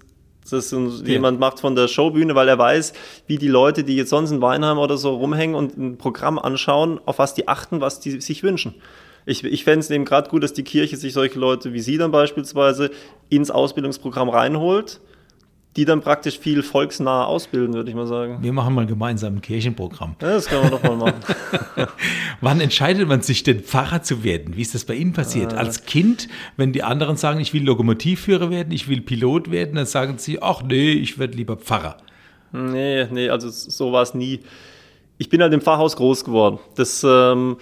das 0.49 0.71
ja. 0.71 0.79
jemand 1.05 1.41
macht 1.41 1.61
von 1.61 1.75
der 1.75 1.89
Showbühne, 1.89 2.35
weil 2.35 2.49
er 2.49 2.57
weiß, 2.57 2.95
wie 3.27 3.37
die 3.37 3.49
Leute, 3.49 3.85
die 3.85 3.97
jetzt 3.97 4.11
sonst 4.11 4.31
in 4.31 4.41
Weinheim 4.41 4.79
oder 4.79 4.97
so 4.97 5.15
rumhängen 5.17 5.57
und 5.57 5.77
ein 5.77 5.99
Programm 5.99 6.39
anschauen, 6.39 7.01
auf 7.05 7.19
was 7.19 7.35
die 7.35 7.49
achten, 7.49 7.81
was 7.81 8.01
die 8.01 8.21
sich 8.21 8.43
wünschen. 8.43 8.77
Ich, 9.27 9.43
ich 9.43 9.65
fände 9.65 9.81
es 9.81 9.91
eben 9.91 10.05
gerade 10.05 10.31
gut, 10.31 10.45
dass 10.45 10.53
die 10.53 10.63
Kirche 10.63 10.97
sich 10.97 11.13
solche 11.13 11.39
Leute 11.39 11.73
wie 11.73 11.81
Sie 11.81 11.99
dann 11.99 12.13
beispielsweise 12.13 12.93
ins 13.29 13.51
Ausbildungsprogramm 13.51 14.29
reinholt 14.29 15.01
die 15.77 15.85
dann 15.85 16.01
praktisch 16.01 16.39
viel 16.39 16.63
volksnah 16.63 17.25
ausbilden, 17.25 17.75
würde 17.75 17.91
ich 17.91 17.97
mal 17.97 18.07
sagen. 18.07 18.39
Wir 18.41 18.53
machen 18.53 18.75
mal 18.75 18.87
gemeinsam 18.87 19.37
ein 19.37 19.41
Kirchenprogramm. 19.43 20.17
Ja, 20.23 20.29
das 20.29 20.47
können 20.47 20.65
wir 20.65 20.71
doch 20.71 20.83
mal 20.83 20.97
machen. 20.97 21.21
Wann 22.41 22.61
entscheidet 22.61 23.07
man 23.07 23.21
sich 23.21 23.43
denn, 23.43 23.61
Pfarrer 23.61 24.03
zu 24.03 24.25
werden? 24.25 24.57
Wie 24.57 24.63
ist 24.63 24.75
das 24.75 24.85
bei 24.85 24.95
Ihnen 24.95 25.13
passiert? 25.13 25.53
Äh. 25.53 25.57
Als 25.57 25.85
Kind, 25.85 26.29
wenn 26.57 26.73
die 26.73 26.83
anderen 26.83 27.17
sagen, 27.17 27.41
ich 27.41 27.53
will 27.53 27.63
Lokomotivführer 27.63 28.51
werden, 28.51 28.73
ich 28.73 28.89
will 28.89 29.03
Pilot 29.03 29.51
werden, 29.51 29.77
dann 29.77 29.87
sagen 29.87 30.17
sie, 30.17 30.41
ach 30.41 30.63
nee, 30.63 30.93
ich 30.93 31.19
werde 31.19 31.37
lieber 31.37 31.57
Pfarrer. 31.57 31.99
Nee, 32.53 33.07
nee, 33.11 33.29
also 33.29 33.51
so 33.51 33.93
war 33.93 34.03
es 34.03 34.15
nie. 34.15 34.41
Ich 35.19 35.29
bin 35.29 35.43
halt 35.43 35.53
im 35.53 35.61
Pfarrhaus 35.61 35.97
groß 35.97 36.25
geworden. 36.25 36.59
Das 36.75 37.05
ähm, 37.07 37.59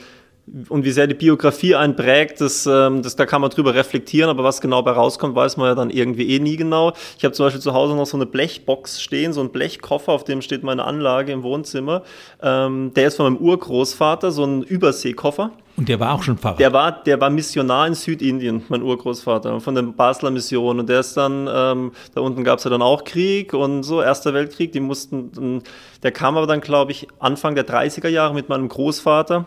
und 0.68 0.84
wie 0.84 0.90
sehr 0.90 1.06
die 1.06 1.14
Biografie 1.14 1.74
einen 1.74 1.96
prägt, 1.96 2.40
das, 2.40 2.66
ähm, 2.66 3.02
das, 3.02 3.16
da 3.16 3.24
kann 3.24 3.40
man 3.40 3.50
drüber 3.50 3.74
reflektieren, 3.74 4.28
aber 4.28 4.44
was 4.44 4.60
genau 4.60 4.82
bei 4.82 4.90
rauskommt, 4.90 5.34
weiß 5.34 5.56
man 5.56 5.68
ja 5.68 5.74
dann 5.74 5.90
irgendwie 5.90 6.28
eh 6.34 6.38
nie 6.38 6.56
genau. 6.56 6.92
Ich 7.16 7.24
habe 7.24 7.32
zum 7.32 7.46
Beispiel 7.46 7.62
zu 7.62 7.72
Hause 7.72 7.94
noch 7.94 8.06
so 8.06 8.16
eine 8.16 8.26
Blechbox 8.26 9.00
stehen, 9.00 9.32
so 9.32 9.40
ein 9.40 9.50
Blechkoffer, 9.50 10.12
auf 10.12 10.24
dem 10.24 10.42
steht 10.42 10.62
meine 10.62 10.84
Anlage 10.84 11.32
im 11.32 11.42
Wohnzimmer. 11.42 12.02
Ähm, 12.42 12.92
der 12.94 13.08
ist 13.08 13.16
von 13.16 13.32
meinem 13.32 13.42
Urgroßvater, 13.42 14.30
so 14.30 14.44
ein 14.44 14.62
Überseekoffer. 14.62 15.52
Und 15.76 15.88
der 15.88 15.98
war 15.98 16.14
auch 16.14 16.22
schon 16.22 16.36
Pfarrer? 16.36 16.56
Der 16.58 16.72
war, 16.72 17.02
der 17.02 17.20
war 17.20 17.30
Missionar 17.30 17.86
in 17.86 17.94
Südindien, 17.94 18.62
mein 18.68 18.82
Urgroßvater, 18.82 19.60
von 19.60 19.74
der 19.74 19.82
Basler 19.82 20.30
Mission. 20.30 20.78
Und 20.78 20.88
der 20.88 21.00
ist 21.00 21.16
dann, 21.16 21.48
ähm, 21.52 21.92
da 22.14 22.20
unten 22.20 22.44
gab 22.44 22.58
es 22.58 22.64
ja 22.64 22.70
dann 22.70 22.82
auch 22.82 23.02
Krieg 23.02 23.54
und 23.54 23.82
so, 23.82 24.02
Erster 24.02 24.34
Weltkrieg. 24.34 24.72
Die 24.72 24.80
mussten, 24.80 25.62
der 26.02 26.12
kam 26.12 26.36
aber 26.36 26.46
dann, 26.46 26.60
glaube 26.60 26.92
ich, 26.92 27.08
Anfang 27.18 27.54
der 27.54 27.66
30er 27.66 28.08
Jahre 28.08 28.34
mit 28.34 28.48
meinem 28.50 28.68
Großvater 28.68 29.46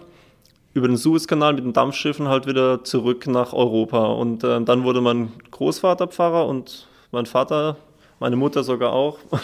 über 0.78 0.88
den 0.88 0.98
Suezkanal 0.98 1.54
mit 1.54 1.66
den 1.66 1.74
Dampfschiffen 1.74 2.28
halt 2.28 2.46
wieder 2.46 2.84
zurück 2.84 3.26
nach 3.28 3.52
Europa. 3.52 4.06
Und 4.06 4.44
äh, 4.44 4.62
dann 4.62 4.84
wurde 4.84 5.02
mein 5.02 5.32
Großvater 5.52 6.08
Pfarrer 6.08 6.48
und 6.48 6.88
mein 7.12 7.26
Vater, 7.26 7.78
meine 8.20 8.36
Mutter 8.36 8.64
sogar 8.64 8.94
auch. 8.94 9.20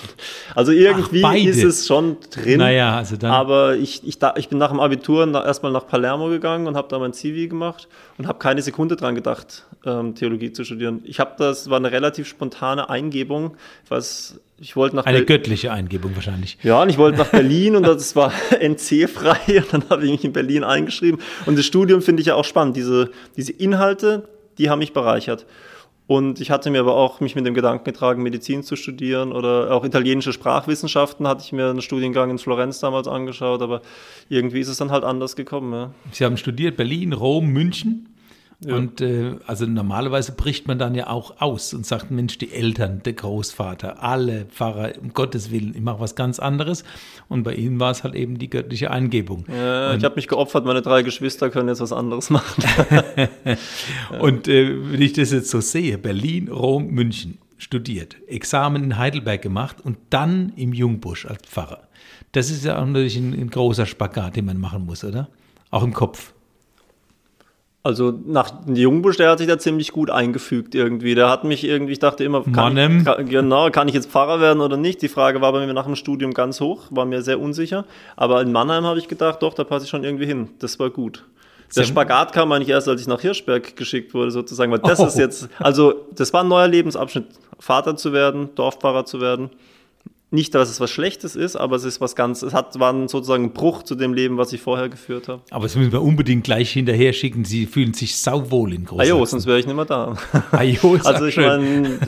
Also 0.56 0.72
irgendwie 0.72 1.24
Ach, 1.24 1.34
ist 1.34 1.64
es 1.64 1.88
schon 1.88 2.18
drin. 2.30 2.60
Naja, 2.60 2.96
also 2.96 3.18
dann. 3.18 3.32
Aber 3.32 3.76
ich, 3.76 4.08
ich, 4.08 4.20
ich 4.36 4.50
bin 4.50 4.58
nach 4.60 4.70
dem 4.70 4.80
Abitur 4.80 5.26
nach, 5.26 5.46
erstmal 5.46 5.72
nach 5.72 5.88
Palermo 5.88 6.30
gegangen 6.30 6.68
und 6.68 6.76
habe 6.76 6.88
da 6.90 7.00
mein 7.00 7.12
Zivi 7.12 7.48
gemacht 7.48 7.88
und 8.20 8.28
habe 8.28 8.38
keine 8.38 8.62
Sekunde 8.62 8.96
dran 8.96 9.16
gedacht, 9.16 9.66
ähm, 9.84 10.14
Theologie 10.14 10.52
zu 10.52 10.64
studieren. 10.64 11.02
Ich 11.06 11.20
habe 11.20 11.32
das, 11.40 11.72
war 11.72 11.78
eine 11.78 11.92
relativ 11.92 12.28
spontane 12.28 12.88
Eingebung. 12.88 13.58
Ich 13.84 13.90
weiß, 13.92 14.40
ich 14.60 14.76
wollte 14.76 14.96
nach 14.96 15.06
Eine 15.06 15.20
Ber 15.20 15.26
göttliche 15.26 15.72
Eingebung 15.72 16.16
wahrscheinlich. 16.16 16.58
Ja, 16.62 16.82
und 16.84 16.90
ich 16.90 17.00
wollte 17.00 17.18
nach 17.18 17.30
Berlin 17.30 17.76
und 17.76 17.84
das 17.84 18.16
war 18.16 18.32
NC-frei 18.60 19.64
und 19.64 19.74
dann 19.74 19.90
habe 19.90 20.06
ich 20.06 20.12
mich 20.12 20.24
in 20.24 20.34
Berlin 20.34 20.64
eingeschrieben. 20.64 21.20
Und 21.48 21.58
das 21.58 21.66
Studium 21.66 22.02
finde 22.04 22.22
ich 22.22 22.28
ja 22.28 22.36
auch 22.36 22.46
spannend. 22.46 22.78
Diese, 22.78 23.10
diese 23.36 23.54
Inhalte, 23.54 24.30
die 24.60 24.70
haben 24.70 24.80
mich 24.80 24.94
bereichert. 24.94 25.46
Und 26.06 26.42
ich 26.42 26.52
hatte 26.52 26.70
mir 26.70 26.82
aber 26.82 26.96
auch 26.96 27.22
mich 27.22 27.36
mit 27.36 27.46
dem 27.46 27.54
Gedanken 27.54 27.86
getragen, 27.86 28.24
Medizin 28.24 28.62
zu 28.64 28.76
studieren 28.76 29.32
oder 29.32 29.72
auch 29.72 29.86
italienische 29.86 30.34
Sprachwissenschaften 30.34 31.28
hatte 31.28 31.44
ich 31.46 31.54
mir 31.54 31.70
einen 31.70 31.82
Studiengang 31.82 32.30
in 32.30 32.38
Florenz 32.38 32.80
damals 32.80 33.08
angeschaut, 33.08 33.62
aber 33.62 33.82
irgendwie 34.28 34.60
ist 34.60 34.68
es 34.68 34.78
dann 34.78 34.92
halt 34.92 35.06
anders 35.06 35.36
gekommen. 35.36 35.74
Ja. 35.74 35.92
Sie 36.12 36.26
haben 36.26 36.36
studiert 36.36 36.76
Berlin, 36.76 37.14
Rom, 37.14 37.48
München? 37.48 38.13
Ja. 38.66 38.76
Und 38.76 39.02
äh, 39.02 39.36
also 39.46 39.66
normalerweise 39.66 40.32
bricht 40.32 40.68
man 40.68 40.80
dann 40.80 40.96
ja 40.96 41.08
auch 41.08 41.42
aus 41.42 41.74
und 41.74 41.86
sagt, 41.86 42.12
Mensch, 42.12 42.38
die 42.38 42.52
Eltern, 42.52 43.02
der 43.04 43.14
Großvater, 43.14 44.02
alle 44.04 44.46
Pfarrer, 44.46 44.94
um 45.02 45.14
Gottes 45.14 45.52
Willen, 45.52 45.74
ich 45.76 45.82
mache 45.82 46.00
was 46.00 46.16
ganz 46.16 46.40
anderes. 46.40 46.84
Und 47.30 47.44
bei 47.44 47.56
ihnen 47.56 47.80
war 47.80 47.92
es 47.92 48.04
halt 48.04 48.16
eben 48.16 48.38
die 48.38 48.50
göttliche 48.50 48.92
Eingebung. 48.92 49.46
Ja, 49.48 49.92
und, 49.92 49.98
ich 49.98 50.04
habe 50.04 50.16
mich 50.16 50.28
geopfert, 50.28 50.66
meine 50.66 50.82
drei 50.82 51.02
Geschwister 51.02 51.50
können 51.50 51.70
jetzt 51.70 51.82
was 51.82 51.94
anderes 51.94 52.30
machen. 52.30 52.64
und 54.20 54.48
äh, 54.48 54.92
wenn 54.92 55.02
ich 55.02 55.14
das 55.14 55.32
jetzt 55.32 55.50
so 55.50 55.62
sehe, 55.62 55.98
Berlin, 55.98 56.50
Rom, 56.50 56.88
München, 56.88 57.38
studiert, 57.58 58.18
Examen 58.28 58.84
in 58.84 58.98
Heidelberg 58.98 59.42
gemacht 59.42 59.78
und 59.82 59.98
dann 60.10 60.52
im 60.56 60.74
Jungbusch 60.74 61.26
als 61.26 61.44
Pfarrer. 61.44 61.88
Das 62.34 62.50
ist 62.50 62.66
ja 62.66 62.80
auch 62.80 62.86
natürlich 62.86 63.16
ein, 63.16 63.34
ein 63.34 63.50
großer 63.50 63.86
Spagat, 63.86 64.36
den 64.36 64.46
man 64.46 64.60
machen 64.60 64.86
muss, 64.86 65.04
oder? 65.04 65.30
Auch 65.72 65.84
im 65.84 65.94
Kopf. 65.94 66.34
Also 67.86 68.18
nach 68.26 68.54
Jungbusch, 68.66 69.18
der 69.18 69.30
hat 69.30 69.40
sich 69.40 69.48
da 69.48 69.60
ziemlich 69.60 69.92
gut 69.92 70.10
eingefügt 70.10 70.74
irgendwie. 70.74 71.16
Der 71.16 71.30
hat 71.30 71.44
mich 71.44 71.66
irgendwie, 71.66 71.92
ich 71.92 72.00
dachte 72.00 72.24
immer, 72.24 72.42
kann 72.44 72.78
ich, 72.78 73.04
kann, 73.04 73.28
genau, 73.28 73.70
kann 73.72 73.90
ich 73.90 73.94
jetzt 73.94 74.10
Pfarrer 74.10 74.40
werden 74.40 74.62
oder 74.62 74.78
nicht? 74.78 75.02
Die 75.02 75.10
Frage 75.10 75.42
war 75.42 75.52
bei 75.52 75.66
mir 75.66 75.74
nach 75.74 75.86
dem 75.86 75.98
Studium 75.98 76.34
ganz 76.34 76.62
hoch, 76.62 76.84
war 76.92 77.04
mir 77.04 77.22
sehr 77.22 77.42
unsicher. 77.42 77.84
Aber 78.16 78.42
in 78.42 78.54
Mannheim 78.54 78.86
habe 78.86 79.00
ich 79.00 79.10
gedacht, 79.10 79.44
doch, 79.44 79.54
da 79.54 79.66
passe 79.66 79.84
ich 79.84 79.90
schon 79.90 80.06
irgendwie 80.06 80.26
hin. 80.26 80.50
Das 80.60 80.80
war 80.80 80.90
gut. 80.90 81.26
Der 81.76 81.84
Spagat 81.84 82.32
kam 82.32 82.52
eigentlich 82.54 82.70
erst, 82.70 82.88
als 82.88 83.02
ich 83.02 83.08
nach 83.08 83.20
Hirschberg 83.20 83.76
geschickt 83.76 84.14
wurde, 84.14 84.32
sozusagen, 84.32 84.72
weil 84.72 84.80
das 84.80 85.00
oh. 85.00 85.06
ist 85.06 85.18
jetzt, 85.18 85.50
also 85.60 86.06
das 86.16 86.32
war 86.32 86.44
ein 86.44 86.48
neuer 86.48 86.68
Lebensabschnitt, 86.68 87.26
Vater 87.60 87.98
zu 87.98 88.14
werden, 88.14 88.50
Dorfpfarrer 88.56 89.06
zu 89.06 89.20
werden 89.20 89.50
nicht, 90.34 90.56
dass 90.56 90.70
es 90.70 90.80
was 90.80 90.90
Schlechtes 90.90 91.36
ist, 91.36 91.56
aber 91.56 91.76
es 91.76 91.84
ist 91.84 92.02
was 92.02 92.16
ganz, 92.16 92.42
es 92.42 92.54
hat, 92.54 92.80
war 92.80 92.94
sozusagen 93.08 93.46
ein 93.46 93.54
Bruch 93.54 93.84
zu 93.84 93.94
dem 93.94 94.14
Leben, 94.14 94.38
was 94.38 94.52
ich 94.52 94.62
vorher 94.62 94.90
geführt 94.90 95.28
habe. 95.28 95.42
Aber 95.52 95.64
das 95.64 95.76
müssen 95.76 95.92
wir 95.92 96.02
unbedingt 96.02 96.44
gleich 96.44 96.72
hinterher 96.72 97.14
schicken. 97.14 97.46
Sie 97.46 97.68
fühlen 97.68 97.94
sich 97.94 98.18
sauwohl 98.18 98.74
in 98.74 98.86
Großsachsen. 98.86 99.14
Ajo, 99.14 99.26
sonst 99.26 99.46
wäre 99.46 99.60
ich 99.60 99.68
nicht 99.68 99.76
mehr 99.76 99.86
da. 99.86 100.18
Ajo, 100.52 100.96
ist 100.96 101.06
Also 101.06 101.26
ich 101.26 101.38
meine, 101.38 102.00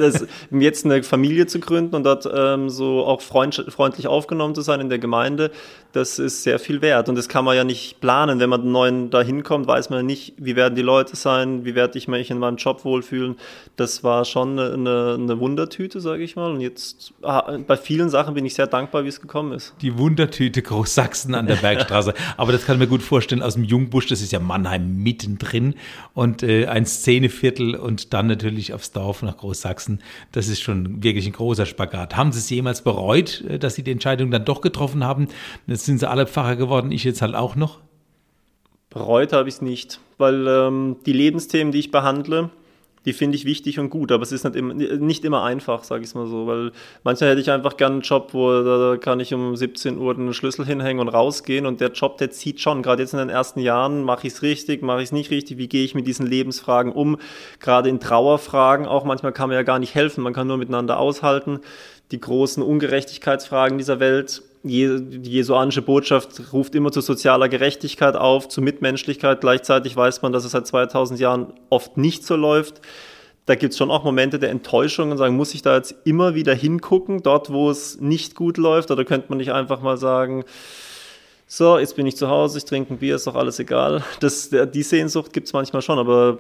jetzt 0.51 0.85
eine 0.85 1.03
Familie 1.03 1.45
zu 1.45 1.59
gründen 1.59 1.95
und 1.95 2.03
dort 2.03 2.27
ähm, 2.33 2.69
so 2.69 3.05
auch 3.05 3.21
freund, 3.21 3.63
freundlich 3.69 4.07
aufgenommen 4.07 4.55
zu 4.55 4.61
sein 4.61 4.79
in 4.81 4.89
der 4.89 4.99
Gemeinde, 4.99 5.51
das 5.91 6.17
ist 6.17 6.43
sehr 6.43 6.57
viel 6.57 6.81
wert. 6.81 7.07
Und 7.07 7.15
das 7.15 7.29
kann 7.29 7.45
man 7.45 7.55
ja 7.55 7.63
nicht 7.63 8.01
planen. 8.01 8.39
Wenn 8.39 8.49
man 8.49 8.69
neuen 8.71 9.11
da 9.11 9.21
hinkommt, 9.21 9.67
weiß 9.67 9.91
man 9.91 9.99
ja 9.99 10.03
nicht, 10.03 10.33
wie 10.38 10.55
werden 10.55 10.75
die 10.75 10.81
Leute 10.81 11.15
sein, 11.15 11.63
wie 11.63 11.75
werde 11.75 11.97
ich 11.97 12.07
mich 12.07 12.31
in 12.31 12.39
meinem 12.39 12.57
Job 12.57 12.83
wohlfühlen. 12.83 13.35
Das 13.75 14.03
war 14.03 14.25
schon 14.25 14.59
eine, 14.59 15.17
eine 15.19 15.39
Wundertüte, 15.39 16.01
sage 16.01 16.23
ich 16.23 16.35
mal. 16.35 16.51
Und 16.51 16.61
jetzt 16.61 17.13
ah, 17.21 17.57
bei 17.65 17.77
vielen 17.77 18.09
Sachen 18.15 18.34
bin 18.34 18.45
ich 18.45 18.54
sehr 18.54 18.67
dankbar, 18.67 19.04
wie 19.04 19.10
es 19.10 19.19
gekommen 19.19 19.51
ist. 19.51 19.73
Die 19.82 19.97
Wundertüte 19.97 20.62
Großsachsen 20.62 21.36
an 21.36 21.47
der 21.47 21.58
Bergstraße. 21.58 22.13
Aber 22.38 22.54
das 22.54 22.65
kann 22.65 22.78
ich 22.78 22.80
mir 22.80 22.88
gut 22.88 23.04
vorstellen 23.04 23.43
aus 23.43 23.56
dem 23.56 23.65
Jungbusch, 23.65 24.08
das 24.08 24.21
ist 24.21 24.32
ja 24.32 24.39
Mannheim 24.39 25.04
mittendrin 25.04 25.75
und 26.13 26.41
äh, 26.41 26.67
ein 26.67 26.86
Szeneviertel 26.86 27.75
und 27.75 28.13
dann 28.13 28.28
natürlich 28.28 28.73
aufs 28.73 28.93
Dorf 28.93 29.21
nach 29.21 29.36
Großsachsen. 29.36 30.01
Das 30.32 30.47
ist 30.47 30.62
schon 30.62 31.04
wirklich 31.04 31.25
ein 31.25 31.34
großer 31.34 31.65
Spagat. 31.65 32.15
Haben 32.15 32.32
Sie 32.32 32.39
es 32.39 32.49
jemals 32.49 32.84
bereut, 32.84 33.43
äh, 33.49 33.60
dass 33.60 33.75
Sie 33.75 33.84
die 33.84 33.91
Entscheidung 33.91 34.32
dann 34.32 34.45
doch 34.45 34.62
getroffen 34.62 35.04
haben? 35.04 35.28
Jetzt 35.67 35.84
sind 35.84 35.99
Sie 35.99 36.10
alle 36.10 36.25
Pfarrer 36.25 36.56
geworden, 36.56 36.93
ich 36.93 37.04
jetzt 37.04 37.21
halt 37.21 37.36
auch 37.36 37.58
noch? 37.58 37.82
Bereut 38.89 39.34
habe 39.34 39.49
ich 39.49 39.56
es 39.56 39.62
nicht, 39.62 39.99
weil 40.17 40.47
ähm, 40.47 40.95
die 41.06 41.12
Lebensthemen, 41.12 41.73
die 41.73 41.80
ich 41.80 41.91
behandle, 41.91 42.49
die 43.05 43.13
finde 43.13 43.37
ich 43.37 43.45
wichtig 43.45 43.79
und 43.79 43.89
gut, 43.89 44.11
aber 44.11 44.23
es 44.23 44.31
ist 44.31 44.43
nicht 44.43 44.55
immer, 44.55 44.73
nicht 44.73 45.23
immer 45.23 45.43
einfach, 45.43 45.83
sage 45.83 46.01
ich 46.01 46.09
es 46.09 46.15
mal 46.15 46.27
so, 46.27 46.47
weil 46.47 46.71
manchmal 47.03 47.31
hätte 47.31 47.41
ich 47.41 47.51
einfach 47.51 47.77
gerne 47.77 47.93
einen 47.93 48.01
Job, 48.01 48.29
wo 48.33 48.63
da 48.63 48.97
kann 48.97 49.19
ich 49.19 49.33
um 49.33 49.55
17 49.55 49.97
Uhr 49.97 50.13
den 50.15 50.33
Schlüssel 50.33 50.65
hinhängen 50.65 50.99
und 50.99 51.09
rausgehen 51.09 51.65
und 51.65 51.81
der 51.81 51.91
Job, 51.91 52.17
der 52.17 52.31
zieht 52.31 52.59
schon, 52.59 52.81
gerade 52.81 53.03
jetzt 53.03 53.13
in 53.13 53.19
den 53.19 53.29
ersten 53.29 53.59
Jahren, 53.59 54.03
mache 54.03 54.27
ich 54.27 54.33
es 54.33 54.41
richtig, 54.41 54.81
mache 54.81 54.99
ich 54.99 55.05
es 55.05 55.11
nicht 55.11 55.31
richtig, 55.31 55.57
wie 55.57 55.67
gehe 55.67 55.85
ich 55.85 55.95
mit 55.95 56.07
diesen 56.07 56.25
Lebensfragen 56.25 56.91
um, 56.91 57.17
gerade 57.59 57.89
in 57.89 57.99
Trauerfragen 57.99 58.87
auch, 58.87 59.05
manchmal 59.05 59.31
kann 59.31 59.49
man 59.49 59.55
ja 59.55 59.63
gar 59.63 59.79
nicht 59.79 59.95
helfen, 59.95 60.23
man 60.23 60.33
kann 60.33 60.47
nur 60.47 60.57
miteinander 60.57 60.99
aushalten, 60.99 61.59
die 62.11 62.19
großen 62.19 62.63
Ungerechtigkeitsfragen 62.63 63.77
dieser 63.77 63.99
Welt, 63.99 64.43
die 64.65 65.30
jesuanische 65.30 65.82
Botschaft 65.82 66.51
ruft 66.51 66.73
immer 66.75 66.91
zu 66.91 67.01
sozialer 67.01 67.49
Gerechtigkeit 67.49 68.15
auf, 68.15 68.47
zu 68.47 68.62
Mitmenschlichkeit. 68.62 69.41
Gleichzeitig 69.41 69.95
weiß 69.95 70.21
man, 70.23 70.32
dass 70.34 70.43
es 70.43 70.51
seit 70.51 70.65
2000 70.65 71.19
Jahren 71.19 71.54
oft 71.69 71.97
nicht 71.97 72.25
so 72.25 72.36
läuft. 72.36 72.82
Da 73.45 73.54
gibt 73.54 73.73
es 73.73 73.78
schon 73.78 73.91
auch 73.91 74.04
Momente 74.04 74.39
der 74.39 74.49
Enttäuschung 74.49 75.12
und 75.12 75.17
sagen, 75.17 75.36
muss 75.36 75.54
ich 75.54 75.62
da 75.62 75.75
jetzt 75.75 75.95
immer 76.04 76.34
wieder 76.34 76.56
hingucken, 76.56 77.21
dort 77.21 77.54
wo 77.54 77.69
es 77.69 78.01
nicht 78.01 78.34
gut 78.34 78.58
läuft? 78.58 78.89
Oder 78.89 79.06
könnte 79.06 79.28
man 79.30 79.38
nicht 79.38 79.51
einfach 79.51 79.82
mal 79.82 79.97
sagen, 79.97 80.45
so, 81.47 81.78
jetzt 81.78 81.95
bin 81.95 82.08
ich 82.08 82.17
zu 82.17 82.28
Hause, 82.28 82.58
ich 82.58 82.65
trinke 82.65 82.95
ein 82.95 82.97
Bier, 82.97 83.15
ist 83.15 83.28
doch 83.28 83.36
alles 83.36 83.60
egal. 83.60 84.04
Das, 84.19 84.49
die 84.49 84.84
Sehnsucht 84.84 85.32
gibt 85.32 85.45
es 85.45 85.54
manchmal 85.54 85.84
schon, 85.84 85.99
aber 85.99 86.39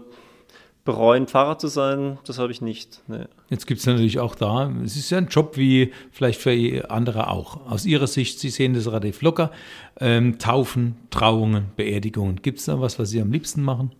bereuen, 0.85 1.27
Fahrer 1.27 1.57
zu 1.57 1.67
sein, 1.67 2.19
das 2.25 2.37
habe 2.37 2.51
ich 2.51 2.61
nicht. 2.61 3.01
Nee. 3.07 3.25
Jetzt 3.49 3.65
gibt 3.65 3.79
es 3.79 3.87
natürlich 3.87 4.19
auch 4.19 4.35
da, 4.35 4.71
es 4.83 4.95
ist 4.95 5.09
ja 5.09 5.17
ein 5.17 5.27
Job 5.27 5.57
wie 5.57 5.91
vielleicht 6.11 6.39
für 6.39 6.89
andere 6.89 7.29
auch. 7.29 7.69
Aus 7.69 7.85
Ihrer 7.85 8.07
Sicht, 8.07 8.39
Sie 8.39 8.49
sehen 8.49 8.75
das 8.75 8.87
relativ 8.87 9.21
locker. 9.21 9.51
Ähm, 9.99 10.37
Taufen, 10.37 10.95
Trauungen, 11.09 11.71
Beerdigungen. 11.75 12.41
Gibt 12.41 12.59
es 12.59 12.65
da 12.65 12.79
was, 12.79 12.99
was 12.99 13.09
Sie 13.09 13.19
am 13.19 13.31
liebsten 13.31 13.63
machen? 13.63 13.91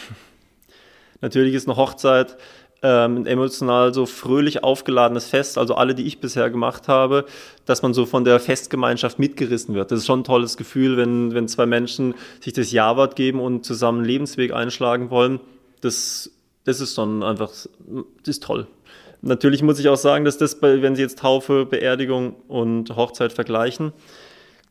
Natürlich 1.20 1.54
ist 1.54 1.68
eine 1.68 1.76
Hochzeit 1.76 2.36
ähm, 2.82 3.18
ein 3.18 3.26
emotional 3.26 3.94
so 3.94 4.04
fröhlich 4.04 4.64
aufgeladenes 4.64 5.28
Fest, 5.28 5.56
also 5.56 5.76
alle, 5.76 5.94
die 5.94 6.04
ich 6.04 6.20
bisher 6.20 6.50
gemacht 6.50 6.88
habe, 6.88 7.26
dass 7.64 7.82
man 7.82 7.94
so 7.94 8.06
von 8.06 8.24
der 8.24 8.40
Festgemeinschaft 8.40 9.20
mitgerissen 9.20 9.74
wird. 9.74 9.92
Das 9.92 10.00
ist 10.00 10.06
schon 10.06 10.20
ein 10.20 10.24
tolles 10.24 10.56
Gefühl, 10.56 10.96
wenn, 10.96 11.32
wenn 11.32 11.46
zwei 11.46 11.64
Menschen 11.64 12.14
sich 12.40 12.52
das 12.52 12.72
Ja-Wort 12.72 13.14
geben 13.14 13.40
und 13.40 13.64
zusammen 13.64 13.98
einen 13.98 14.08
Lebensweg 14.08 14.52
einschlagen 14.52 15.10
wollen 15.10 15.40
das, 15.84 16.30
das 16.64 16.80
ist 16.80 16.96
dann 16.98 17.22
einfach, 17.22 17.50
das 17.50 17.68
ist 18.26 18.42
toll. 18.42 18.66
Natürlich 19.22 19.62
muss 19.62 19.78
ich 19.78 19.88
auch 19.88 19.96
sagen, 19.96 20.24
dass 20.24 20.36
das, 20.36 20.60
wenn 20.60 20.96
Sie 20.96 21.02
jetzt 21.02 21.18
Taufe, 21.18 21.64
Beerdigung 21.64 22.36
und 22.46 22.94
Hochzeit 22.94 23.32
vergleichen, 23.32 23.92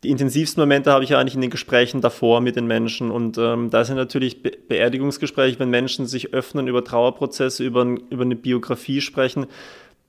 die 0.04 0.10
intensivsten 0.10 0.62
Momente 0.62 0.91
habe 0.91 1.04
ich 1.04 1.12
ja 1.12 1.19
eigentlich 1.19 1.36
in 1.36 1.41
den 1.41 1.49
Gesprächen 1.49 2.02
davor 2.02 2.41
mit 2.41 2.58
den 2.58 2.67
Menschen. 2.67 3.10
Und 3.10 3.38
ähm, 3.38 3.69
da 3.69 3.86
sind 3.86 3.95
natürlich 3.95 4.43
Be 4.43 4.52
Beerdigungsgespräche, 4.67 5.60
wenn 5.60 5.69
Menschen 5.69 6.06
sich 6.08 6.34
öffnen 6.34 6.67
über 6.67 6.84
Trauerprozesse, 6.84 7.63
über, 7.63 7.84
über 8.10 8.23
eine 8.23 8.36
Biografie 8.36 8.99
sprechen. 8.99 9.47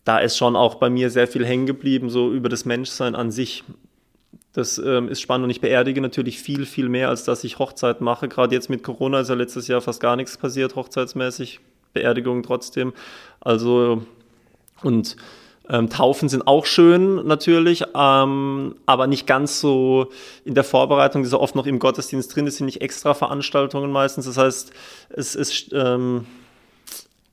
Da 0.05 0.19
ist 0.19 0.37
schon 0.37 0.57
auch 0.57 0.75
bei 0.75 0.91
mir 0.91 1.11
sehr 1.11 1.29
viel 1.29 1.47
hängen 1.47 1.67
geblieben, 1.67 2.11
so 2.11 2.33
über 2.33 2.49
das 2.49 2.65
Menschsein 2.65 3.15
an 3.15 3.31
sich. 3.31 3.63
Das 4.55 4.79
ähm, 4.79 5.09
ist 5.09 5.21
spannend 5.21 5.45
und 5.45 5.51
ich 5.51 5.61
beerdige 5.61 6.01
natürlich 6.01 6.39
viel, 6.39 6.65
viel 6.65 6.89
mehr, 6.89 7.11
als 7.11 7.25
dass 7.25 7.45
ich 7.45 7.59
Hochzeit 7.59 8.01
mache. 8.01 8.29
Gerade 8.29 8.55
jetzt 8.55 8.71
mit 8.71 8.83
Corona 8.83 9.21
ist 9.21 9.29
ja 9.29 9.35
letztes 9.35 9.69
Jahr 9.69 9.81
fast 9.81 10.01
gar 10.01 10.17
nichts 10.17 10.39
passiert, 10.39 10.77
hochzeitsmäßig. 10.77 11.61
Beerdigungen 11.95 12.43
trotzdem. 12.43 12.93
Also, 13.41 14.03
und 14.83 15.17
ähm, 15.71 15.89
Taufen 15.89 16.29
sind 16.29 16.47
auch 16.47 16.67
schön 16.67 17.27
natürlich, 17.27 17.85
ähm, 17.95 18.75
aber 18.85 19.07
nicht 19.07 19.27
ganz 19.27 19.61
so 19.61 20.11
in 20.45 20.55
der 20.55 20.65
Vorbereitung, 20.65 21.23
die 21.23 21.29
so 21.29 21.41
oft 21.41 21.55
noch 21.55 21.67
im 21.67 21.79
Gottesdienst 21.79 22.35
drin 22.35 22.47
ist, 22.47 22.59
sind 22.59 22.67
nicht 22.67 22.83
extra 22.83 23.15
Veranstaltungen 23.15 23.91
meistens. 23.91 24.27
Das 24.27 24.37
heißt, 24.37 24.73
es 25.09 25.35
ist 25.35 25.73
ähm, 25.73 26.27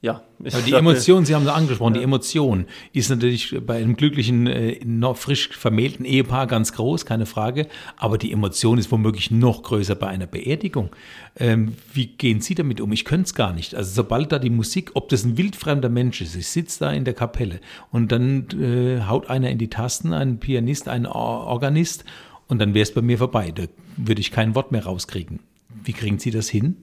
ja. 0.01 0.23
Aber 0.39 0.61
die 0.63 0.73
Emotion, 0.73 1.25
Sie 1.25 1.35
haben 1.35 1.43
es 1.43 1.49
angesprochen, 1.49 1.93
ja. 1.93 1.99
die 1.99 2.03
Emotion 2.03 2.65
ist 2.91 3.11
natürlich 3.11 3.55
bei 3.65 3.77
einem 3.77 3.95
glücklichen, 3.95 4.47
äh, 4.47 4.79
noch 4.83 5.15
frisch 5.15 5.49
vermählten 5.49 6.05
Ehepaar 6.05 6.47
ganz 6.47 6.73
groß, 6.73 7.05
keine 7.05 7.27
Frage. 7.27 7.67
Aber 7.97 8.17
die 8.17 8.31
Emotion 8.31 8.79
ist 8.79 8.91
womöglich 8.91 9.29
noch 9.29 9.61
größer 9.61 9.93
bei 9.93 10.07
einer 10.07 10.25
Beerdigung. 10.25 10.89
Ähm, 11.35 11.73
wie 11.93 12.07
gehen 12.07 12.41
Sie 12.41 12.55
damit 12.55 12.81
um? 12.81 12.91
Ich 12.91 13.05
könnte 13.05 13.25
es 13.25 13.35
gar 13.35 13.53
nicht. 13.53 13.75
Also 13.75 13.93
sobald 13.93 14.31
da 14.31 14.39
die 14.39 14.49
Musik, 14.49 14.89
ob 14.95 15.09
das 15.09 15.23
ein 15.23 15.37
wildfremder 15.37 15.89
Mensch 15.89 16.19
ist, 16.21 16.35
ich 16.35 16.47
sitze 16.47 16.79
da 16.79 16.91
in 16.91 17.05
der 17.05 17.13
Kapelle 17.13 17.59
und 17.91 18.11
dann 18.11 18.47
äh, 18.59 19.03
haut 19.07 19.29
einer 19.29 19.51
in 19.51 19.59
die 19.59 19.69
Tasten, 19.69 20.13
ein 20.13 20.39
Pianist, 20.39 20.87
ein 20.87 21.05
Organist 21.05 22.05
und 22.47 22.57
dann 22.57 22.73
wäre 22.73 22.83
es 22.83 22.93
bei 22.93 23.03
mir 23.03 23.19
vorbei. 23.19 23.51
Da 23.51 23.65
würde 23.97 24.21
ich 24.21 24.31
kein 24.31 24.55
Wort 24.55 24.71
mehr 24.71 24.83
rauskriegen. 24.83 25.41
Wie 25.83 25.93
kriegen 25.93 26.17
Sie 26.17 26.31
das 26.31 26.49
hin? 26.49 26.77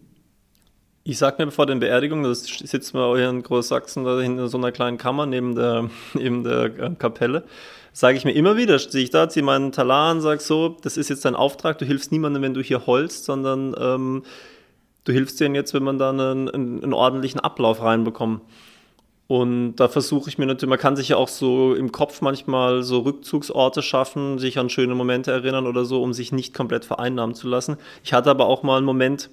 Ich 1.09 1.17
sag 1.17 1.39
mir 1.39 1.47
bevor 1.47 1.65
den 1.65 1.81
Beerdigungen, 1.81 2.23
das 2.25 2.43
sitzt 2.43 2.93
man 2.93 3.17
hier 3.17 3.31
in 3.31 3.43
Großsachsen 3.43 4.05
da 4.05 4.21
in 4.21 4.47
so 4.47 4.59
einer 4.59 4.73
kleinen 4.73 4.99
Kammer 4.99 5.25
neben 5.25 5.55
der, 5.55 5.89
neben 6.13 6.45
der 6.45 6.65
äh, 6.65 6.91
Kapelle, 6.99 7.45
sage 7.95 8.19
ich 8.19 8.27
mir 8.27 8.33
immer 8.33 8.59
wieder, 8.59 8.79
stehe 8.79 9.05
ich 9.05 9.09
da, 9.09 9.27
ziehe 9.27 9.43
meinen 9.43 9.73
Talar 9.73 10.11
an, 10.11 10.21
sage 10.21 10.43
so, 10.43 10.77
das 10.83 10.99
ist 10.99 11.09
jetzt 11.09 11.25
dein 11.25 11.35
Auftrag, 11.35 11.79
du 11.79 11.87
hilfst 11.87 12.13
niemandem, 12.13 12.43
wenn 12.43 12.53
du 12.53 12.61
hier 12.61 12.87
holst, 12.87 13.25
sondern 13.25 13.75
ähm, 13.81 14.23
du 15.05 15.13
hilfst 15.13 15.41
denen 15.41 15.55
jetzt, 15.55 15.73
wenn 15.73 15.83
man 15.83 15.97
da 15.97 16.11
einen, 16.11 16.51
einen, 16.51 16.83
einen 16.85 16.93
ordentlichen 16.93 17.41
Ablauf 17.41 17.81
reinbekommt. 17.81 18.43
Und 19.29 19.77
da 19.77 19.89
versuche 19.89 20.29
ich 20.29 20.37
mir 20.37 20.45
natürlich, 20.45 20.69
man 20.69 20.79
kann 20.79 20.97
sich 20.97 21.09
ja 21.09 21.17
auch 21.17 21.29
so 21.29 21.75
im 21.75 21.91
Kopf 21.91 22.21
manchmal 22.21 22.83
so 22.83 22.99
Rückzugsorte 22.99 23.81
schaffen, 23.81 24.39
sich 24.39 24.59
an 24.59 24.69
schöne 24.69 24.95
Momente 24.95 25.33
erinnern 25.33 25.67
oder 25.67 25.87
so, 25.87 26.03
um 26.03 26.13
sich 26.13 26.33
nicht 26.33 26.53
komplett 26.53 26.85
vereinnahmen 26.85 27.35
zu 27.35 27.49
lassen. 27.49 27.79
Ich 28.05 28.13
hatte 28.13 28.29
aber 28.29 28.45
auch 28.45 28.63
mal 28.63 28.77
einen 28.77 28.85
Moment, 28.85 29.31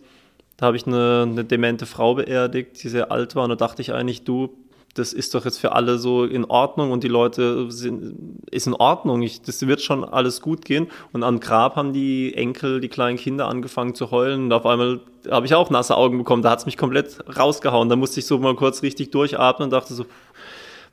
da 0.58 0.68
habe 0.68 0.78
ich 0.78 0.88
eine, 0.88 1.28
eine 1.30 1.44
demente 1.44 1.86
Frau 1.86 2.16
beerdigt, 2.16 2.82
die 2.84 2.90
sehr 2.90 3.12
alt 3.12 3.36
war. 3.36 3.44
Und 3.44 3.50
da 3.50 3.56
dachte 3.56 3.82
ich 3.82 3.94
eigentlich, 3.94 4.24
du, 4.24 4.56
das 4.94 5.12
ist 5.12 5.36
doch 5.36 5.44
jetzt 5.44 5.60
für 5.60 5.74
alle 5.74 5.98
so 5.98 6.24
in 6.24 6.46
Ordnung 6.46 6.92
und 6.92 7.04
die 7.04 7.10
Leute 7.10 7.70
sind, 7.70 8.40
ist 8.50 8.66
in 8.66 8.74
Ordnung. 8.74 9.22
Ich, 9.22 9.42
das 9.42 9.68
wird 9.68 9.82
schon 9.82 10.06
alles 10.06 10.40
gut 10.40 10.64
gehen. 10.64 10.88
Und 11.12 11.24
am 11.24 11.42
Grab 11.42 11.76
haben 11.76 11.92
die 11.92 12.34
Enkel, 12.34 12.80
die 12.80 12.88
kleinen 12.88 13.18
Kinder 13.18 13.50
angefangen 13.50 13.94
zu 13.94 14.12
heulen. 14.12 14.46
Und 14.46 14.54
auf 14.54 14.66
einmal 14.66 15.02
habe 15.30 15.46
ich 15.46 15.54
auch 15.54 15.70
nasse 15.70 15.98
Augen 15.98 16.18
bekommen. 16.18 16.42
Da 16.42 16.52
hat 16.52 16.60
es 16.60 16.66
mich 16.66 16.78
komplett 16.78 17.18
rausgehauen. 17.38 17.90
Da 17.90 17.98
musste 17.98 18.22
ich 18.22 18.26
so 18.26 18.40
mal 18.40 18.56
kurz 18.56 18.82
richtig 18.82 19.12
durchatmen 19.12 19.66
und 19.66 19.72
dachte 19.72 19.94
so, 19.94 20.06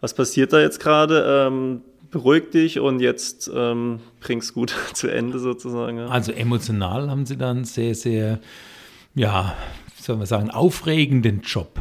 was 0.01 0.15
passiert 0.15 0.53
da 0.53 0.61
jetzt 0.61 0.81
gerade? 0.81 1.47
Ähm, 1.47 1.83
beruhig 2.11 2.51
dich 2.51 2.81
und 2.81 3.01
jetzt 3.01 3.51
ähm, 3.55 4.01
bring's 4.21 4.53
gut 4.53 4.75
zu 4.95 5.07
Ende 5.07 5.39
sozusagen. 5.39 5.99
Ja. 5.99 6.07
Also 6.07 6.33
emotional 6.33 7.09
haben 7.09 7.25
Sie 7.25 7.37
dann 7.37 7.65
sehr, 7.65 7.95
sehr 7.95 8.41
ja, 9.15 9.55
soll 9.99 10.17
man 10.17 10.27
sagen, 10.27 10.51
aufregenden 10.51 11.43
Job. 11.43 11.81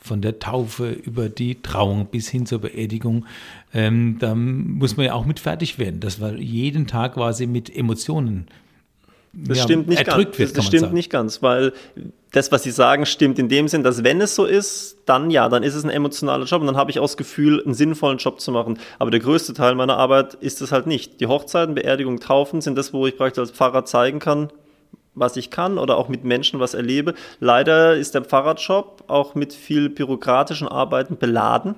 Von 0.00 0.22
der 0.22 0.38
Taufe 0.38 0.90
über 0.90 1.28
die 1.28 1.60
Trauung 1.62 2.06
bis 2.06 2.28
hin 2.28 2.46
zur 2.46 2.60
Beerdigung. 2.60 3.26
Ähm, 3.74 4.18
da 4.20 4.36
muss 4.36 4.96
man 4.96 5.06
ja 5.06 5.14
auch 5.14 5.26
mit 5.26 5.40
fertig 5.40 5.80
werden. 5.80 5.98
Das 5.98 6.20
war 6.20 6.34
jeden 6.34 6.86
Tag 6.86 7.14
quasi 7.14 7.48
mit 7.48 7.74
Emotionen 7.74 8.46
das 9.36 9.58
ja, 9.58 9.64
stimmt 9.64 9.88
nicht 9.88 10.04
ganz. 10.04 10.38
Wird, 10.38 10.56
das, 10.56 10.64
stimmt 10.64 10.80
sagen. 10.80 10.94
nicht 10.94 11.10
ganz, 11.10 11.42
weil 11.42 11.72
das, 12.32 12.50
was 12.52 12.62
Sie 12.62 12.70
sagen, 12.70 13.04
stimmt 13.04 13.38
in 13.38 13.48
dem 13.48 13.68
Sinn, 13.68 13.82
dass 13.82 14.02
wenn 14.02 14.20
es 14.20 14.34
so 14.34 14.46
ist, 14.46 14.96
dann 15.04 15.30
ja, 15.30 15.48
dann 15.48 15.62
ist 15.62 15.74
es 15.74 15.84
ein 15.84 15.90
emotionaler 15.90 16.46
Job 16.46 16.62
und 16.62 16.66
dann 16.66 16.76
habe 16.76 16.90
ich 16.90 16.98
auch 16.98 17.04
das 17.04 17.16
Gefühl, 17.16 17.62
einen 17.62 17.74
sinnvollen 17.74 18.18
Job 18.18 18.40
zu 18.40 18.50
machen. 18.50 18.78
Aber 18.98 19.10
der 19.10 19.20
größte 19.20 19.52
Teil 19.52 19.74
meiner 19.74 19.98
Arbeit 19.98 20.34
ist 20.34 20.62
es 20.62 20.72
halt 20.72 20.86
nicht. 20.86 21.20
Die 21.20 21.26
Hochzeiten, 21.26 21.74
Beerdigung, 21.74 22.18
Taufen 22.18 22.62
sind 22.62 22.78
das, 22.78 22.92
wo 22.92 23.06
ich 23.06 23.16
praktisch 23.16 23.40
als 23.40 23.50
Pfarrer 23.50 23.84
zeigen 23.84 24.20
kann, 24.20 24.48
was 25.16 25.36
ich 25.36 25.50
kann 25.50 25.78
oder 25.78 25.96
auch 25.96 26.08
mit 26.08 26.24
Menschen 26.24 26.60
was 26.60 26.74
erlebe. 26.74 27.14
Leider 27.40 27.96
ist 27.96 28.14
der 28.14 28.22
Pfarrerjob 28.22 29.04
auch 29.08 29.34
mit 29.34 29.52
viel 29.52 29.88
bürokratischen 29.88 30.68
Arbeiten 30.68 31.16
beladen. 31.16 31.74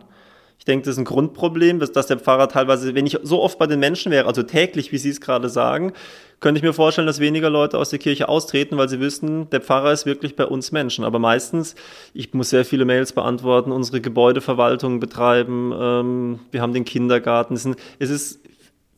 Ich 0.58 0.64
denke, 0.64 0.84
das 0.84 0.96
ist 0.96 0.98
ein 0.98 1.04
Grundproblem, 1.04 1.78
dass 1.78 2.06
der 2.06 2.18
Pfarrer 2.18 2.48
teilweise, 2.48 2.94
wenn 2.94 3.06
ich 3.06 3.18
so 3.22 3.40
oft 3.40 3.58
bei 3.58 3.66
den 3.66 3.80
Menschen 3.80 4.12
wäre, 4.12 4.26
also 4.26 4.42
täglich, 4.42 4.92
wie 4.92 4.98
Sie 4.98 5.08
es 5.08 5.20
gerade 5.20 5.48
sagen, 5.48 5.92
könnte 6.40 6.58
ich 6.58 6.62
mir 6.62 6.72
vorstellen, 6.72 7.06
dass 7.06 7.20
weniger 7.20 7.50
Leute 7.50 7.78
aus 7.78 7.90
der 7.90 7.98
Kirche 7.98 8.28
austreten, 8.28 8.76
weil 8.76 8.88
sie 8.88 9.00
wissen, 9.00 9.50
der 9.50 9.60
Pfarrer 9.60 9.92
ist 9.92 10.06
wirklich 10.06 10.36
bei 10.36 10.44
uns 10.44 10.70
Menschen. 10.70 11.04
Aber 11.04 11.18
meistens, 11.18 11.74
ich 12.14 12.32
muss 12.32 12.50
sehr 12.50 12.64
viele 12.64 12.84
Mails 12.84 13.12
beantworten, 13.12 13.72
unsere 13.72 14.00
Gebäudeverwaltung 14.00 15.00
betreiben, 15.00 15.72
ähm, 15.76 16.38
wir 16.52 16.62
haben 16.62 16.72
den 16.72 16.84
Kindergarten. 16.84 17.54
Es 17.54 18.10
ist 18.10 18.40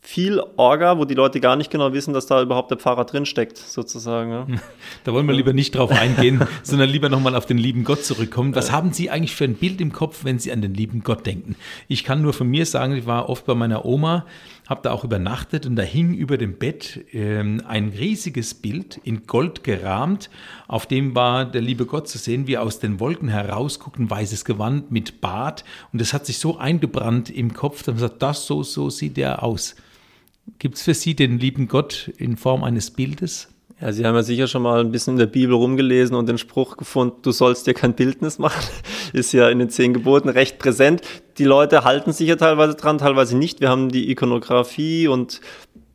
viel 0.02 0.42
Orga, 0.56 0.98
wo 0.98 1.04
die 1.04 1.14
Leute 1.14 1.40
gar 1.40 1.56
nicht 1.56 1.70
genau 1.70 1.92
wissen, 1.92 2.14
dass 2.14 2.26
da 2.26 2.40
überhaupt 2.40 2.70
der 2.70 2.78
Pfarrer 2.78 3.04
drinsteckt, 3.04 3.58
sozusagen. 3.58 4.30
Ja. 4.30 4.46
Da 5.04 5.12
wollen 5.12 5.26
wir 5.26 5.34
lieber 5.34 5.52
nicht 5.52 5.74
drauf 5.74 5.90
eingehen, 5.90 6.46
sondern 6.62 6.88
lieber 6.88 7.08
nochmal 7.08 7.34
auf 7.34 7.46
den 7.46 7.58
lieben 7.58 7.84
Gott 7.84 8.04
zurückkommen. 8.04 8.54
Was 8.54 8.72
haben 8.72 8.92
Sie 8.92 9.10
eigentlich 9.10 9.34
für 9.34 9.44
ein 9.44 9.54
Bild 9.54 9.80
im 9.80 9.92
Kopf, 9.92 10.24
wenn 10.24 10.38
Sie 10.38 10.52
an 10.52 10.62
den 10.62 10.74
lieben 10.74 11.02
Gott 11.02 11.26
denken? 11.26 11.56
Ich 11.88 12.04
kann 12.04 12.22
nur 12.22 12.32
von 12.32 12.48
mir 12.48 12.66
sagen, 12.66 12.94
ich 12.96 13.06
war 13.06 13.28
oft 13.28 13.46
bei 13.46 13.54
meiner 13.54 13.84
Oma, 13.84 14.26
habe 14.70 14.82
da 14.82 14.92
auch 14.92 15.02
übernachtet 15.02 15.66
und 15.66 15.74
da 15.74 15.82
hing 15.82 16.14
über 16.14 16.38
dem 16.38 16.56
Bett 16.56 17.04
ähm, 17.12 17.60
ein 17.66 17.88
riesiges 17.88 18.54
Bild 18.54 19.00
in 19.02 19.26
Gold 19.26 19.64
gerahmt, 19.64 20.30
auf 20.68 20.86
dem 20.86 21.16
war 21.16 21.44
der 21.44 21.60
liebe 21.60 21.86
Gott 21.86 22.08
zu 22.08 22.18
sehen, 22.18 22.46
wie 22.46 22.54
er 22.54 22.62
aus 22.62 22.78
den 22.78 23.00
Wolken 23.00 23.28
herausguckt, 23.28 23.98
ein 23.98 24.08
weißes 24.08 24.44
Gewand 24.44 24.92
mit 24.92 25.20
Bart 25.20 25.64
und 25.92 26.00
das 26.00 26.12
hat 26.12 26.24
sich 26.24 26.38
so 26.38 26.56
eingebrannt 26.56 27.30
im 27.30 27.52
Kopf, 27.52 27.82
dass 27.82 27.94
man 27.94 27.98
sagt, 27.98 28.22
das 28.22 28.46
so, 28.46 28.62
so 28.62 28.90
sieht 28.90 29.18
er 29.18 29.42
aus. 29.42 29.74
Gibt 30.60 30.76
es 30.76 30.82
für 30.82 30.94
Sie 30.94 31.16
den 31.16 31.38
lieben 31.38 31.66
Gott 31.66 32.12
in 32.16 32.36
Form 32.36 32.62
eines 32.62 32.92
Bildes? 32.92 33.48
Ja, 33.80 33.92
Sie 33.92 34.04
haben 34.04 34.14
ja 34.14 34.22
sicher 34.22 34.46
schon 34.46 34.60
mal 34.60 34.80
ein 34.80 34.92
bisschen 34.92 35.14
in 35.14 35.18
der 35.18 35.26
Bibel 35.26 35.54
rumgelesen 35.54 36.14
und 36.14 36.28
den 36.28 36.36
Spruch 36.36 36.76
gefunden, 36.76 37.22
du 37.22 37.32
sollst 37.32 37.66
dir 37.66 37.72
kein 37.72 37.94
Bildnis 37.94 38.38
machen. 38.38 38.62
Ist 39.14 39.32
ja 39.32 39.48
in 39.48 39.58
den 39.58 39.70
zehn 39.70 39.94
Geboten 39.94 40.28
recht 40.28 40.58
präsent. 40.58 41.00
Die 41.38 41.44
Leute 41.44 41.82
halten 41.82 42.12
sich 42.12 42.28
ja 42.28 42.36
teilweise 42.36 42.74
dran, 42.74 42.98
teilweise 42.98 43.38
nicht. 43.38 43.60
Wir 43.60 43.70
haben 43.70 43.88
die 43.88 44.10
Ikonografie 44.10 45.08
und 45.08 45.40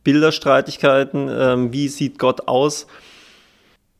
Bilderstreitigkeiten. 0.02 1.28
Ähm, 1.30 1.72
wie 1.72 1.86
sieht 1.86 2.18
Gott 2.18 2.48
aus? 2.48 2.88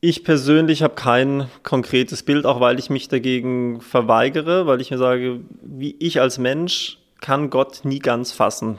Ich 0.01 0.25
persönlich 0.25 0.83
habe 0.83 0.95
kein 0.95 1.47
konkretes 1.63 2.23
Bild, 2.23 2.45
auch 2.45 2.59
weil 2.59 2.79
ich 2.79 2.89
mich 2.89 3.07
dagegen 3.07 3.79
verweigere, 3.79 4.67
weil 4.67 4.81
ich 4.81 4.91
mir 4.91 4.97
sage, 4.97 5.39
wie 5.61 5.95
ich 5.99 6.19
als 6.19 6.37
Mensch 6.37 6.97
kann 7.21 7.49
Gott 7.49 7.81
nie 7.83 7.99
ganz 7.99 8.33
fassen. 8.33 8.77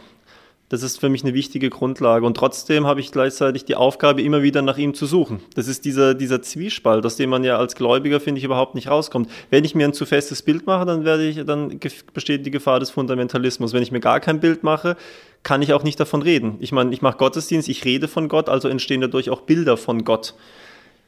Das 0.70 0.82
ist 0.82 1.00
für 1.00 1.08
mich 1.08 1.24
eine 1.24 1.32
wichtige 1.32 1.70
Grundlage. 1.70 2.26
Und 2.26 2.36
trotzdem 2.36 2.86
habe 2.86 3.00
ich 3.00 3.10
gleichzeitig 3.10 3.64
die 3.64 3.74
Aufgabe, 3.74 4.20
immer 4.20 4.42
wieder 4.42 4.60
nach 4.60 4.76
ihm 4.76 4.92
zu 4.92 5.06
suchen. 5.06 5.40
Das 5.54 5.66
ist 5.66 5.86
dieser, 5.86 6.14
dieser 6.14 6.42
Zwiespalt, 6.42 7.06
aus 7.06 7.16
dem 7.16 7.30
man 7.30 7.42
ja 7.42 7.56
als 7.56 7.74
Gläubiger, 7.74 8.20
finde 8.20 8.38
ich, 8.38 8.44
überhaupt 8.44 8.74
nicht 8.74 8.88
rauskommt. 8.88 9.30
Wenn 9.48 9.64
ich 9.64 9.74
mir 9.74 9.86
ein 9.86 9.94
zu 9.94 10.04
festes 10.04 10.42
Bild 10.42 10.66
mache, 10.66 10.84
dann 10.84 11.06
werde 11.06 11.26
ich, 11.26 11.42
dann 11.46 11.80
besteht 12.12 12.44
die 12.44 12.50
Gefahr 12.50 12.80
des 12.80 12.90
Fundamentalismus. 12.90 13.72
Wenn 13.72 13.82
ich 13.82 13.92
mir 13.92 14.00
gar 14.00 14.20
kein 14.20 14.40
Bild 14.40 14.62
mache, 14.62 14.96
kann 15.42 15.62
ich 15.62 15.72
auch 15.72 15.84
nicht 15.84 15.98
davon 15.98 16.20
reden. 16.20 16.56
Ich 16.60 16.72
meine, 16.72 16.92
ich 16.92 17.00
mache 17.00 17.16
Gottesdienst, 17.16 17.68
ich 17.70 17.86
rede 17.86 18.06
von 18.06 18.28
Gott, 18.28 18.50
also 18.50 18.68
entstehen 18.68 19.00
dadurch 19.00 19.30
auch 19.30 19.42
Bilder 19.42 19.78
von 19.78 20.04
Gott. 20.04 20.34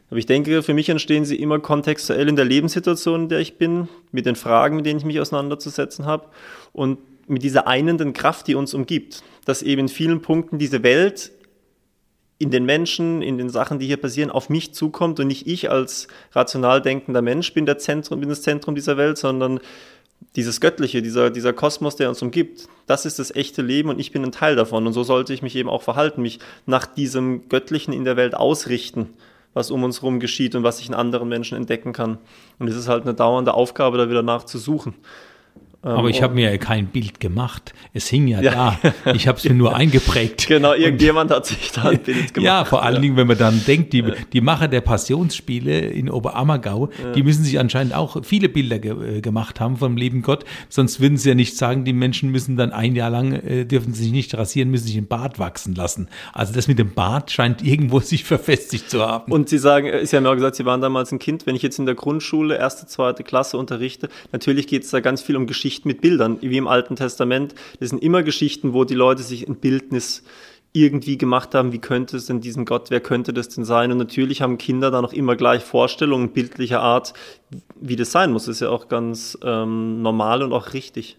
Aber 0.08 0.18
ich 0.18 0.26
denke, 0.26 0.62
für 0.62 0.74
mich 0.74 0.88
entstehen 0.88 1.24
sie 1.24 1.36
immer 1.36 1.58
kontextuell 1.58 2.28
in 2.28 2.36
der 2.36 2.44
Lebenssituation, 2.44 3.22
in 3.22 3.28
der 3.28 3.40
ich 3.40 3.58
bin, 3.58 3.88
mit 4.10 4.26
den 4.26 4.36
Fragen, 4.36 4.76
mit 4.76 4.86
denen 4.86 4.98
ich 4.98 5.04
mich 5.04 5.20
auseinanderzusetzen 5.20 6.06
habe 6.06 6.26
und 6.72 6.98
mit 7.30 7.42
dieser 7.42 7.66
einenden 7.66 8.12
Kraft, 8.12 8.46
die 8.46 8.54
uns 8.54 8.74
umgibt 8.74 9.22
dass 9.44 9.62
eben 9.62 9.82
in 9.82 9.88
vielen 9.88 10.22
Punkten 10.22 10.58
diese 10.58 10.82
Welt 10.82 11.32
in 12.38 12.50
den 12.50 12.64
Menschen, 12.64 13.20
in 13.20 13.36
den 13.36 13.50
Sachen, 13.50 13.78
die 13.78 13.86
hier 13.86 13.98
passieren, 13.98 14.30
auf 14.30 14.48
mich 14.48 14.72
zukommt 14.72 15.20
und 15.20 15.26
nicht 15.26 15.46
ich 15.46 15.70
als 15.70 16.08
rational 16.32 16.80
denkender 16.80 17.20
Mensch 17.20 17.52
bin, 17.52 17.66
der 17.66 17.78
Zentrum, 17.78 18.20
bin 18.20 18.30
das 18.30 18.42
Zentrum 18.42 18.74
dieser 18.74 18.96
Welt, 18.96 19.18
sondern 19.18 19.60
dieses 20.36 20.60
Göttliche, 20.60 21.02
dieser, 21.02 21.30
dieser 21.30 21.52
Kosmos, 21.52 21.96
der 21.96 22.08
uns 22.08 22.22
umgibt, 22.22 22.68
das 22.86 23.04
ist 23.04 23.18
das 23.18 23.34
echte 23.34 23.60
Leben 23.60 23.90
und 23.90 23.98
ich 23.98 24.12
bin 24.12 24.24
ein 24.24 24.32
Teil 24.32 24.56
davon. 24.56 24.86
Und 24.86 24.92
so 24.92 25.02
sollte 25.02 25.34
ich 25.34 25.42
mich 25.42 25.56
eben 25.56 25.68
auch 25.68 25.82
verhalten, 25.82 26.22
mich 26.22 26.38
nach 26.64 26.86
diesem 26.86 27.48
Göttlichen 27.48 27.92
in 27.92 28.04
der 28.04 28.16
Welt 28.16 28.34
ausrichten, 28.34 29.10
was 29.52 29.70
um 29.70 29.82
uns 29.82 30.00
herum 30.00 30.20
geschieht 30.20 30.54
und 30.54 30.62
was 30.62 30.80
ich 30.80 30.88
in 30.88 30.94
anderen 30.94 31.28
Menschen 31.28 31.56
entdecken 31.56 31.92
kann. 31.92 32.18
Und 32.58 32.68
es 32.68 32.76
ist 32.76 32.88
halt 32.88 33.02
eine 33.02 33.14
dauernde 33.14 33.52
Aufgabe, 33.52 33.98
da 33.98 34.08
wieder 34.08 34.22
nachzusuchen. 34.22 34.94
Aber 35.82 36.10
ich 36.10 36.22
habe 36.22 36.34
mir 36.34 36.50
ja 36.50 36.58
kein 36.58 36.86
Bild 36.86 37.20
gemacht. 37.20 37.72
Es 37.94 38.08
hing 38.08 38.28
ja, 38.28 38.40
ja. 38.42 38.78
da. 38.82 39.12
Ich 39.14 39.26
habe 39.26 39.38
es 39.38 39.44
mir 39.44 39.54
nur 39.54 39.74
eingeprägt. 39.74 40.46
Genau, 40.46 40.74
irgendjemand 40.74 41.30
und, 41.30 41.36
hat 41.38 41.46
sich 41.46 41.72
da 41.72 41.84
ein 41.84 41.98
Bild 41.98 42.34
gemacht. 42.34 42.44
Ja, 42.44 42.64
vor 42.66 42.82
allen 42.82 42.96
ja. 42.96 43.00
Dingen, 43.00 43.16
wenn 43.16 43.26
man 43.26 43.38
dann 43.38 43.64
denkt, 43.66 43.94
die, 43.94 44.04
die 44.32 44.40
Macher 44.42 44.68
der 44.68 44.82
Passionsspiele 44.82 45.78
in 45.80 46.10
Oberammergau, 46.10 46.90
die 47.14 47.22
müssen 47.22 47.44
sich 47.44 47.58
anscheinend 47.58 47.94
auch 47.94 48.22
viele 48.24 48.48
Bilder 48.48 48.78
ge 48.78 48.90
äh, 48.90 49.20
gemacht 49.20 49.60
haben 49.60 49.78
vom 49.78 49.96
lieben 49.96 50.20
Gott. 50.20 50.44
Sonst 50.68 51.00
würden 51.00 51.16
sie 51.16 51.30
ja 51.30 51.34
nicht 51.34 51.56
sagen, 51.56 51.84
die 51.84 51.92
Menschen 51.94 52.30
müssen 52.30 52.56
dann 52.56 52.72
ein 52.72 52.94
Jahr 52.94 53.10
lang, 53.10 53.32
äh, 53.32 53.64
dürfen 53.64 53.94
sich 53.94 54.12
nicht 54.12 54.34
rasieren, 54.36 54.70
müssen 54.70 54.86
sich 54.86 54.96
im 54.96 55.06
Bart 55.06 55.38
wachsen 55.38 55.74
lassen. 55.74 56.08
Also 56.34 56.52
das 56.52 56.68
mit 56.68 56.78
dem 56.78 56.92
Bart 56.92 57.30
scheint 57.30 57.64
irgendwo 57.64 58.00
sich 58.00 58.24
verfestigt 58.24 58.90
zu 58.90 59.00
haben. 59.00 59.32
Und 59.32 59.48
Sie 59.48 59.58
sagen, 59.58 59.86
äh, 59.86 60.04
Sie 60.04 60.16
haben 60.16 60.24
ja 60.24 60.30
auch 60.30 60.36
gesagt, 60.36 60.56
Sie 60.56 60.66
waren 60.66 60.82
damals 60.82 61.10
ein 61.10 61.18
Kind. 61.18 61.46
Wenn 61.46 61.56
ich 61.56 61.62
jetzt 61.62 61.78
in 61.78 61.86
der 61.86 61.94
Grundschule, 61.94 62.58
erste, 62.58 62.86
zweite 62.86 63.24
Klasse 63.24 63.56
unterrichte, 63.56 64.10
natürlich 64.32 64.66
geht 64.66 64.84
es 64.84 64.90
da 64.90 65.00
ganz 65.00 65.22
viel 65.22 65.36
um 65.36 65.46
Geschichte 65.46 65.69
Geschichten 65.70 65.88
mit 65.88 66.00
Bildern, 66.00 66.38
wie 66.40 66.56
im 66.56 66.66
Alten 66.66 66.96
Testament. 66.96 67.54
Das 67.78 67.90
sind 67.90 68.02
immer 68.02 68.24
Geschichten, 68.24 68.72
wo 68.72 68.84
die 68.84 68.94
Leute 68.94 69.22
sich 69.22 69.46
ein 69.46 69.54
Bildnis 69.54 70.24
irgendwie 70.72 71.16
gemacht 71.16 71.54
haben, 71.54 71.72
wie 71.72 71.78
könnte 71.78 72.16
es 72.16 72.26
denn 72.26 72.40
diesen 72.40 72.64
Gott, 72.64 72.90
wer 72.90 73.00
könnte 73.00 73.32
das 73.32 73.48
denn 73.48 73.64
sein? 73.64 73.92
Und 73.92 73.98
natürlich 73.98 74.42
haben 74.42 74.58
Kinder 74.58 74.90
da 74.90 75.00
noch 75.00 75.12
immer 75.12 75.36
gleich 75.36 75.62
Vorstellungen 75.62 76.32
bildlicher 76.32 76.80
Art, 76.80 77.12
wie 77.80 77.96
das 77.96 78.10
sein 78.10 78.32
muss. 78.32 78.46
Das 78.46 78.56
ist 78.56 78.60
ja 78.62 78.70
auch 78.70 78.88
ganz 78.88 79.38
ähm, 79.42 80.02
normal 80.02 80.42
und 80.42 80.52
auch 80.52 80.72
richtig. 80.72 81.18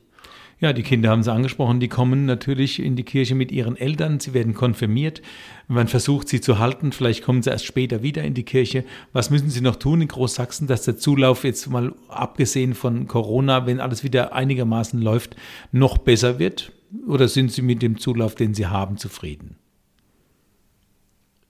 Ja, 0.62 0.74
die 0.74 0.84
Kinder 0.84 1.10
haben 1.10 1.22
es 1.22 1.28
angesprochen, 1.28 1.80
die 1.80 1.88
kommen 1.88 2.28
natürlich 2.28 2.80
in 2.80 2.96
die 2.96 3.04
Kirche 3.04 3.34
mit 3.34 3.52
ihren 3.52 3.76
Eltern, 3.76 4.20
sie 4.20 4.36
werden 4.36 4.54
konfirmiert, 4.54 5.24
man 5.68 5.88
versucht 5.88 6.30
sie 6.30 6.40
zu 6.40 6.60
halten, 6.60 6.92
vielleicht 6.92 7.24
kommen 7.24 7.42
sie 7.42 7.50
erst 7.50 7.66
später 7.66 8.04
wieder 8.04 8.24
in 8.24 8.36
die 8.36 8.44
Kirche. 8.44 8.86
Was 9.12 9.32
müssen 9.32 9.50
sie 9.50 9.62
noch 9.62 9.78
tun 9.78 10.02
in 10.02 10.08
Großsachsen, 10.08 10.68
dass 10.68 10.84
der 10.84 10.98
Zulauf 10.98 11.46
jetzt 11.46 11.68
mal 11.72 11.96
abgesehen 12.10 12.76
von 12.76 13.08
Corona, 13.08 13.66
wenn 13.66 13.80
alles 13.80 14.04
wieder 14.04 14.34
einigermaßen 14.34 15.02
läuft, 15.02 15.36
noch 15.72 15.98
besser 15.98 16.38
wird? 16.38 16.72
Oder 17.08 17.28
sind 17.28 17.52
sie 17.52 17.64
mit 17.64 17.82
dem 17.82 17.98
Zulauf, 17.98 18.36
den 18.36 18.54
sie 18.54 18.68
haben, 18.68 18.98
zufrieden? 18.98 19.56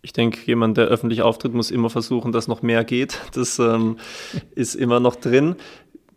Ich 0.04 0.13
denke, 0.13 0.39
jemand, 0.45 0.78
der 0.78 0.86
öffentlich 0.86 1.21
auftritt, 1.21 1.54
muss 1.54 1.69
immer 1.69 1.89
versuchen, 1.89 2.32
dass 2.32 2.47
noch 2.47 2.62
mehr 2.62 2.86
geht. 2.86 3.19
Das 3.34 3.60
ähm, 3.60 3.97
ist 4.56 4.76
immer 4.76 5.02
noch 5.02 5.17
drin. 5.17 5.56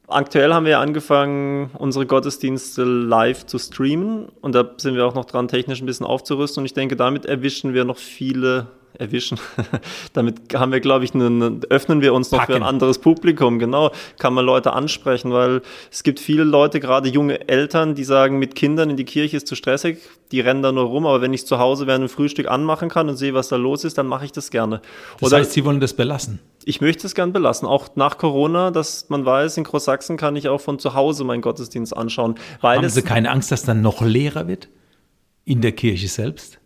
Aktuell 0.06 0.52
haben 0.52 0.66
wir 0.66 0.80
angefangen, 0.80 1.70
unsere 1.78 2.04
Gottesdienste 2.04 2.84
live 2.84 3.46
zu 3.46 3.58
streamen. 3.58 4.26
Und 4.42 4.54
da 4.54 4.70
sind 4.76 4.96
wir 4.96 5.06
auch 5.06 5.14
noch 5.14 5.24
dran, 5.24 5.48
technisch 5.48 5.80
ein 5.80 5.86
bisschen 5.86 6.04
aufzurüsten. 6.04 6.60
Und 6.60 6.66
ich 6.66 6.74
denke, 6.74 6.94
damit 6.94 7.24
erwischen 7.24 7.72
wir 7.72 7.84
noch 7.84 7.96
viele, 7.96 8.66
erwischen, 8.98 9.38
damit 10.12 10.54
haben 10.54 10.72
wir, 10.72 10.80
glaube 10.80 11.04
ich, 11.04 11.14
eine, 11.14 11.60
öffnen 11.70 12.00
wir 12.00 12.14
uns 12.14 12.30
noch 12.30 12.38
Packen. 12.40 12.52
für 12.52 12.56
ein 12.56 12.62
anderes 12.62 12.98
Publikum, 12.98 13.58
genau, 13.58 13.90
kann 14.18 14.34
man 14.34 14.44
Leute 14.44 14.72
ansprechen, 14.72 15.32
weil 15.32 15.62
es 15.90 16.02
gibt 16.02 16.20
viele 16.20 16.44
Leute, 16.44 16.80
gerade 16.80 17.08
junge 17.08 17.48
Eltern, 17.48 17.94
die 17.94 18.04
sagen, 18.04 18.38
mit 18.38 18.54
Kindern 18.54 18.90
in 18.90 18.96
die 18.96 19.04
Kirche 19.04 19.36
ist 19.36 19.46
zu 19.46 19.54
stressig, 19.54 19.98
die 20.32 20.40
rennen 20.40 20.62
da 20.62 20.72
nur 20.72 20.84
rum, 20.84 21.06
aber 21.06 21.20
wenn 21.20 21.32
ich 21.32 21.46
zu 21.46 21.58
Hause 21.58 21.86
während 21.86 22.02
dem 22.02 22.08
Frühstück 22.08 22.48
anmachen 22.48 22.88
kann 22.88 23.08
und 23.08 23.16
sehe, 23.16 23.34
was 23.34 23.48
da 23.48 23.56
los 23.56 23.84
ist, 23.84 23.98
dann 23.98 24.06
mache 24.06 24.24
ich 24.24 24.32
das 24.32 24.50
gerne. 24.50 24.80
Das 25.20 25.28
Oder 25.28 25.38
heißt, 25.38 25.52
Sie 25.52 25.64
wollen 25.64 25.80
das 25.80 25.94
belassen? 25.94 26.40
ich 26.64 26.80
möchte 26.80 27.06
es 27.06 27.14
gern 27.14 27.32
belassen, 27.32 27.68
auch 27.68 27.94
nach 27.96 28.18
Corona, 28.18 28.70
dass 28.70 29.08
man 29.08 29.24
weiß, 29.24 29.56
in 29.56 29.64
Großsachsen 29.64 30.16
kann 30.16 30.36
ich 30.36 30.48
auch 30.48 30.60
von 30.60 30.78
zu 30.78 30.94
Hause 30.94 31.24
meinen 31.24 31.42
Gottesdienst 31.42 31.96
anschauen. 31.96 32.36
Weil 32.60 32.78
Haben 32.78 32.88
Sie 32.88 33.02
keine 33.02 33.30
Angst, 33.30 33.52
dass 33.52 33.62
dann 33.62 33.82
noch 33.82 34.02
leerer 34.02 34.48
wird? 34.48 34.68
In 35.44 35.60
der 35.60 35.72
Kirche 35.72 36.08
selbst? 36.08 36.58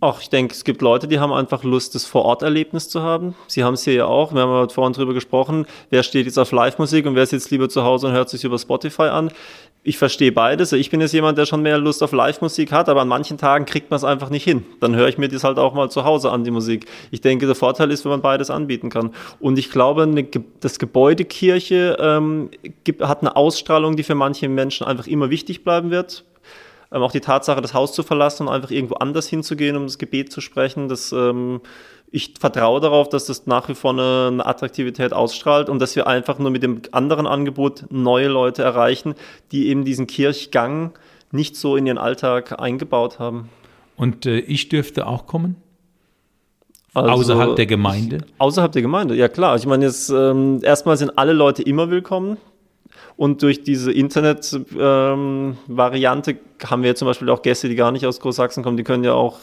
Ach, 0.00 0.20
ich 0.20 0.30
denke, 0.30 0.54
es 0.54 0.62
gibt 0.62 0.80
Leute, 0.80 1.08
die 1.08 1.18
haben 1.18 1.32
einfach 1.32 1.64
Lust, 1.64 1.96
das 1.96 2.04
Vor-Ort-Erlebnis 2.04 2.88
zu 2.88 3.02
haben. 3.02 3.34
Sie 3.48 3.64
haben 3.64 3.74
es 3.74 3.82
hier 3.82 3.94
ja 3.94 4.06
auch. 4.06 4.32
Wir 4.32 4.42
haben 4.42 4.52
ja 4.52 4.68
vorhin 4.68 4.92
drüber 4.92 5.12
gesprochen. 5.12 5.66
Wer 5.90 6.04
steht 6.04 6.26
jetzt 6.26 6.38
auf 6.38 6.52
Live-Musik 6.52 7.04
und 7.06 7.16
wer 7.16 7.26
sitzt 7.26 7.50
lieber 7.50 7.68
zu 7.68 7.82
Hause 7.82 8.06
und 8.06 8.12
hört 8.12 8.28
sich 8.28 8.44
über 8.44 8.60
Spotify 8.60 9.08
an? 9.08 9.32
Ich 9.82 9.98
verstehe 9.98 10.30
beides. 10.30 10.70
Ich 10.70 10.90
bin 10.90 11.00
jetzt 11.00 11.14
jemand, 11.14 11.36
der 11.36 11.46
schon 11.46 11.62
mehr 11.62 11.78
Lust 11.78 12.04
auf 12.04 12.12
Live-Musik 12.12 12.70
hat, 12.70 12.88
aber 12.88 13.00
an 13.00 13.08
manchen 13.08 13.38
Tagen 13.38 13.64
kriegt 13.64 13.90
man 13.90 13.96
es 13.96 14.04
einfach 14.04 14.30
nicht 14.30 14.44
hin. 14.44 14.64
Dann 14.78 14.94
höre 14.94 15.08
ich 15.08 15.18
mir 15.18 15.28
das 15.28 15.42
halt 15.42 15.58
auch 15.58 15.74
mal 15.74 15.90
zu 15.90 16.04
Hause 16.04 16.30
an, 16.30 16.44
die 16.44 16.52
Musik. 16.52 16.86
Ich 17.10 17.20
denke, 17.20 17.46
der 17.46 17.56
Vorteil 17.56 17.90
ist, 17.90 18.04
wenn 18.04 18.10
man 18.10 18.22
beides 18.22 18.50
anbieten 18.50 18.90
kann. 18.90 19.10
Und 19.40 19.58
ich 19.58 19.68
glaube, 19.68 20.04
eine, 20.04 20.28
das 20.60 20.78
Gebäude 20.78 21.24
Kirche 21.24 21.96
ähm, 22.00 22.50
hat 23.00 23.22
eine 23.22 23.34
Ausstrahlung, 23.34 23.96
die 23.96 24.04
für 24.04 24.14
manche 24.14 24.48
Menschen 24.48 24.86
einfach 24.86 25.08
immer 25.08 25.30
wichtig 25.30 25.64
bleiben 25.64 25.90
wird 25.90 26.24
ähm, 26.92 27.02
auch 27.02 27.12
die 27.12 27.20
Tatsache, 27.20 27.60
das 27.60 27.74
Haus 27.74 27.92
zu 27.92 28.02
verlassen 28.02 28.48
und 28.48 28.54
einfach 28.54 28.70
irgendwo 28.70 28.94
anders 28.94 29.28
hinzugehen, 29.28 29.76
um 29.76 29.84
das 29.84 29.98
Gebet 29.98 30.32
zu 30.32 30.40
sprechen, 30.40 30.88
das, 30.88 31.12
ähm, 31.12 31.60
ich 32.10 32.34
vertraue 32.40 32.80
darauf, 32.80 33.08
dass 33.08 33.26
das 33.26 33.46
nach 33.46 33.68
wie 33.68 33.74
vor 33.74 33.92
eine, 33.92 34.28
eine, 34.32 34.46
Attraktivität 34.46 35.12
ausstrahlt 35.12 35.68
und 35.68 35.80
dass 35.80 35.94
wir 35.96 36.06
einfach 36.06 36.38
nur 36.38 36.50
mit 36.50 36.62
dem 36.62 36.80
anderen 36.92 37.26
Angebot 37.26 37.84
neue 37.90 38.28
Leute 38.28 38.62
erreichen, 38.62 39.14
die 39.52 39.68
eben 39.68 39.84
diesen 39.84 40.06
Kirchgang 40.06 40.92
nicht 41.30 41.56
so 41.56 41.76
in 41.76 41.86
ihren 41.86 41.98
Alltag 41.98 42.58
eingebaut 42.58 43.18
haben. 43.18 43.50
Und 43.96 44.24
äh, 44.24 44.38
ich 44.38 44.68
dürfte 44.68 45.06
auch 45.06 45.26
kommen? 45.26 45.56
Also, 46.94 47.10
außerhalb 47.10 47.56
der 47.56 47.66
Gemeinde? 47.66 48.18
Außerhalb 48.38 48.72
der 48.72 48.82
Gemeinde, 48.82 49.14
ja 49.14 49.28
klar. 49.28 49.56
Ich 49.56 49.66
meine, 49.66 49.84
jetzt 49.84 50.08
ähm, 50.08 50.60
erstmal 50.62 50.96
sind 50.96 51.18
alle 51.18 51.32
Leute 51.32 51.62
immer 51.62 51.90
willkommen. 51.90 52.38
Und 53.16 53.42
durch 53.42 53.64
diese 53.64 53.90
Internet-Variante 53.90 56.30
ähm, 56.30 56.38
haben 56.64 56.82
wir 56.82 56.94
zum 56.94 57.06
Beispiel 57.06 57.28
auch 57.30 57.40
Gäste, 57.42 57.68
die 57.68 57.74
gar 57.74 57.92
nicht 57.92 58.06
aus 58.06 58.20
Großsachsen 58.20 58.62
kommen, 58.62 58.76
die 58.76 58.84
können 58.84 59.02
ja 59.04 59.14
auch 59.14 59.38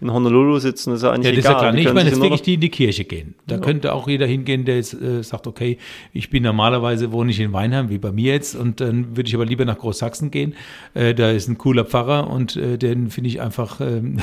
in 0.00 0.12
Honolulu 0.12 0.60
sitzen, 0.60 0.90
das 0.90 1.00
ist 1.00 1.02
ja 1.02 1.10
eigentlich 1.10 1.34
ja, 1.34 1.36
das 1.36 1.44
egal. 1.44 1.52
Ist 1.52 1.54
ja 1.54 1.58
klar. 1.58 1.72
Nee, 1.72 1.80
ich 1.80 1.92
meine 1.92 2.08
jetzt 2.08 2.20
wirklich, 2.20 2.42
die 2.42 2.54
in 2.54 2.60
die 2.60 2.68
Kirche 2.68 3.04
gehen. 3.04 3.34
Da 3.46 3.56
ja. 3.56 3.60
könnte 3.60 3.92
auch 3.92 4.06
jeder 4.06 4.26
hingehen, 4.26 4.64
der 4.64 4.76
jetzt 4.76 4.94
äh, 4.94 5.24
sagt, 5.24 5.48
okay, 5.48 5.78
ich 6.12 6.30
bin 6.30 6.44
normalerweise, 6.44 7.10
wohne 7.10 7.32
ich 7.32 7.40
in 7.40 7.52
Weinheim, 7.52 7.90
wie 7.90 7.98
bei 7.98 8.12
mir 8.12 8.34
jetzt, 8.34 8.54
und 8.54 8.80
dann 8.80 9.16
würde 9.16 9.28
ich 9.28 9.34
aber 9.34 9.44
lieber 9.44 9.64
nach 9.64 9.78
Großsachsen 9.78 10.30
gehen. 10.30 10.54
Äh, 10.94 11.14
da 11.14 11.30
ist 11.30 11.48
ein 11.48 11.58
cooler 11.58 11.84
Pfarrer 11.84 12.30
und 12.30 12.54
äh, 12.56 12.78
den 12.78 13.10
finde 13.10 13.28
ich 13.28 13.40
einfach 13.40 13.80
ähm, 13.80 14.20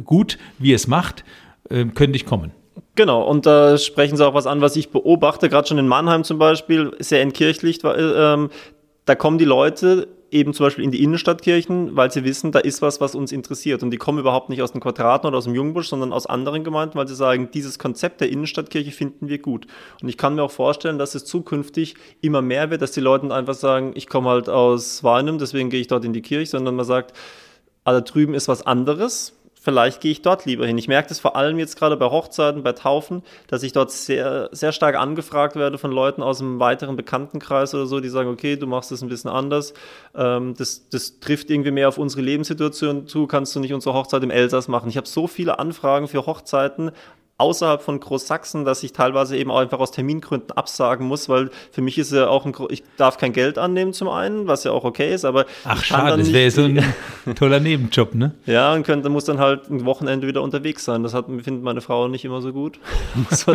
gut, 0.04 0.38
wie 0.58 0.72
es 0.72 0.86
macht, 0.86 1.22
äh, 1.68 1.84
könnte 1.84 2.16
ich 2.16 2.24
kommen. 2.24 2.52
Genau, 2.94 3.22
und 3.22 3.46
da 3.46 3.78
sprechen 3.78 4.16
Sie 4.16 4.26
auch 4.26 4.34
was 4.34 4.46
an, 4.46 4.60
was 4.60 4.76
ich 4.76 4.90
beobachte, 4.90 5.48
gerade 5.48 5.68
schon 5.68 5.78
in 5.78 5.88
Mannheim 5.88 6.24
zum 6.24 6.38
Beispiel, 6.38 6.92
sehr 6.98 7.22
entkirchlicht. 7.22 7.84
Äh, 7.84 8.48
da 9.04 9.14
kommen 9.14 9.38
die 9.38 9.44
Leute 9.44 10.08
eben 10.30 10.54
zum 10.54 10.66
Beispiel 10.66 10.84
in 10.84 10.90
die 10.90 11.02
Innenstadtkirchen, 11.02 11.96
weil 11.96 12.10
sie 12.10 12.24
wissen, 12.24 12.52
da 12.52 12.60
ist 12.60 12.82
was, 12.82 13.00
was 13.00 13.14
uns 13.14 13.32
interessiert. 13.32 13.82
Und 13.82 13.90
die 13.90 13.96
kommen 13.96 14.18
überhaupt 14.18 14.48
nicht 14.48 14.62
aus 14.62 14.72
den 14.72 14.80
Quadraten 14.80 15.26
oder 15.26 15.38
aus 15.38 15.44
dem 15.44 15.54
Jungbusch, 15.54 15.88
sondern 15.88 16.12
aus 16.12 16.26
anderen 16.26 16.64
Gemeinden, 16.64 16.96
weil 16.96 17.08
sie 17.08 17.14
sagen, 17.14 17.50
dieses 17.52 17.78
Konzept 17.78 18.20
der 18.20 18.30
Innenstadtkirche 18.30 18.92
finden 18.92 19.28
wir 19.28 19.38
gut. 19.38 19.66
Und 20.02 20.08
ich 20.08 20.16
kann 20.16 20.34
mir 20.34 20.42
auch 20.42 20.50
vorstellen, 20.50 20.98
dass 20.98 21.14
es 21.14 21.24
zukünftig 21.24 21.94
immer 22.20 22.42
mehr 22.42 22.70
wird, 22.70 22.82
dass 22.82 22.92
die 22.92 23.00
Leute 23.00 23.34
einfach 23.34 23.54
sagen, 23.54 23.92
ich 23.94 24.08
komme 24.08 24.30
halt 24.30 24.48
aus 24.48 25.02
Weinem, 25.02 25.38
deswegen 25.38 25.70
gehe 25.70 25.80
ich 25.80 25.88
dort 25.88 26.04
in 26.04 26.12
die 26.12 26.22
Kirche, 26.22 26.50
sondern 26.50 26.76
man 26.76 26.86
sagt, 26.86 27.16
ah, 27.84 27.92
da 27.92 28.00
drüben 28.00 28.34
ist 28.34 28.48
was 28.48 28.64
anderes 28.64 29.39
vielleicht 29.60 30.00
gehe 30.00 30.10
ich 30.10 30.22
dort 30.22 30.46
lieber 30.46 30.66
hin. 30.66 30.78
Ich 30.78 30.88
merke 30.88 31.10
das 31.10 31.20
vor 31.20 31.36
allem 31.36 31.58
jetzt 31.58 31.78
gerade 31.78 31.96
bei 31.96 32.06
Hochzeiten, 32.06 32.62
bei 32.62 32.72
Taufen, 32.72 33.22
dass 33.46 33.62
ich 33.62 33.72
dort 33.72 33.92
sehr, 33.92 34.48
sehr 34.52 34.72
stark 34.72 34.96
angefragt 34.96 35.54
werde 35.54 35.78
von 35.78 35.92
Leuten 35.92 36.22
aus 36.22 36.40
einem 36.40 36.58
weiteren 36.58 36.96
Bekanntenkreis 36.96 37.74
oder 37.74 37.86
so, 37.86 38.00
die 38.00 38.08
sagen, 38.08 38.30
okay, 38.30 38.56
du 38.56 38.66
machst 38.66 38.90
das 38.90 39.02
ein 39.02 39.08
bisschen 39.08 39.30
anders. 39.30 39.74
Ähm, 40.14 40.54
das, 40.56 40.88
das 40.88 41.20
trifft 41.20 41.50
irgendwie 41.50 41.70
mehr 41.70 41.88
auf 41.88 41.98
unsere 41.98 42.22
Lebenssituation 42.22 43.06
zu. 43.06 43.26
Kannst 43.26 43.54
du 43.54 43.60
nicht 43.60 43.74
unsere 43.74 43.94
Hochzeit 43.94 44.22
im 44.22 44.30
Elsass 44.30 44.66
machen? 44.66 44.88
Ich 44.88 44.96
habe 44.96 45.06
so 45.06 45.26
viele 45.26 45.58
Anfragen 45.58 46.08
für 46.08 46.24
Hochzeiten 46.26 46.90
außerhalb 47.40 47.82
von 47.82 47.98
Großsachsen, 47.98 48.64
dass 48.64 48.82
ich 48.82 48.92
teilweise 48.92 49.36
eben 49.36 49.50
auch 49.50 49.58
einfach 49.58 49.78
aus 49.78 49.90
Termingründen 49.90 50.52
absagen 50.52 51.06
muss, 51.06 51.28
weil 51.28 51.50
für 51.72 51.80
mich 51.80 51.98
ist 51.98 52.12
ja 52.12 52.28
auch 52.28 52.44
ein, 52.44 52.54
ich 52.68 52.82
darf 52.96 53.16
kein 53.18 53.32
Geld 53.32 53.58
annehmen 53.58 53.92
zum 53.92 54.08
einen, 54.08 54.46
was 54.46 54.64
ja 54.64 54.72
auch 54.72 54.84
okay 54.84 55.14
ist, 55.14 55.24
aber 55.24 55.46
ach 55.64 55.82
schade, 55.82 56.18
das 56.18 56.32
wäre 56.32 56.50
so 56.50 56.62
ein 56.62 56.84
toller 57.34 57.60
Nebenjob, 57.60 58.14
ne? 58.14 58.34
Ja, 58.46 58.74
und 58.74 58.82
könnte, 58.84 59.08
muss 59.08 59.24
dann 59.24 59.38
halt 59.38 59.70
ein 59.70 59.84
Wochenende 59.84 60.26
wieder 60.26 60.42
unterwegs 60.42 60.84
sein. 60.84 61.02
Das 61.02 61.14
hat, 61.14 61.26
findet 61.26 61.62
meine 61.62 61.80
Frau 61.80 62.08
nicht 62.08 62.24
immer 62.24 62.42
so 62.42 62.52
gut. 62.52 62.78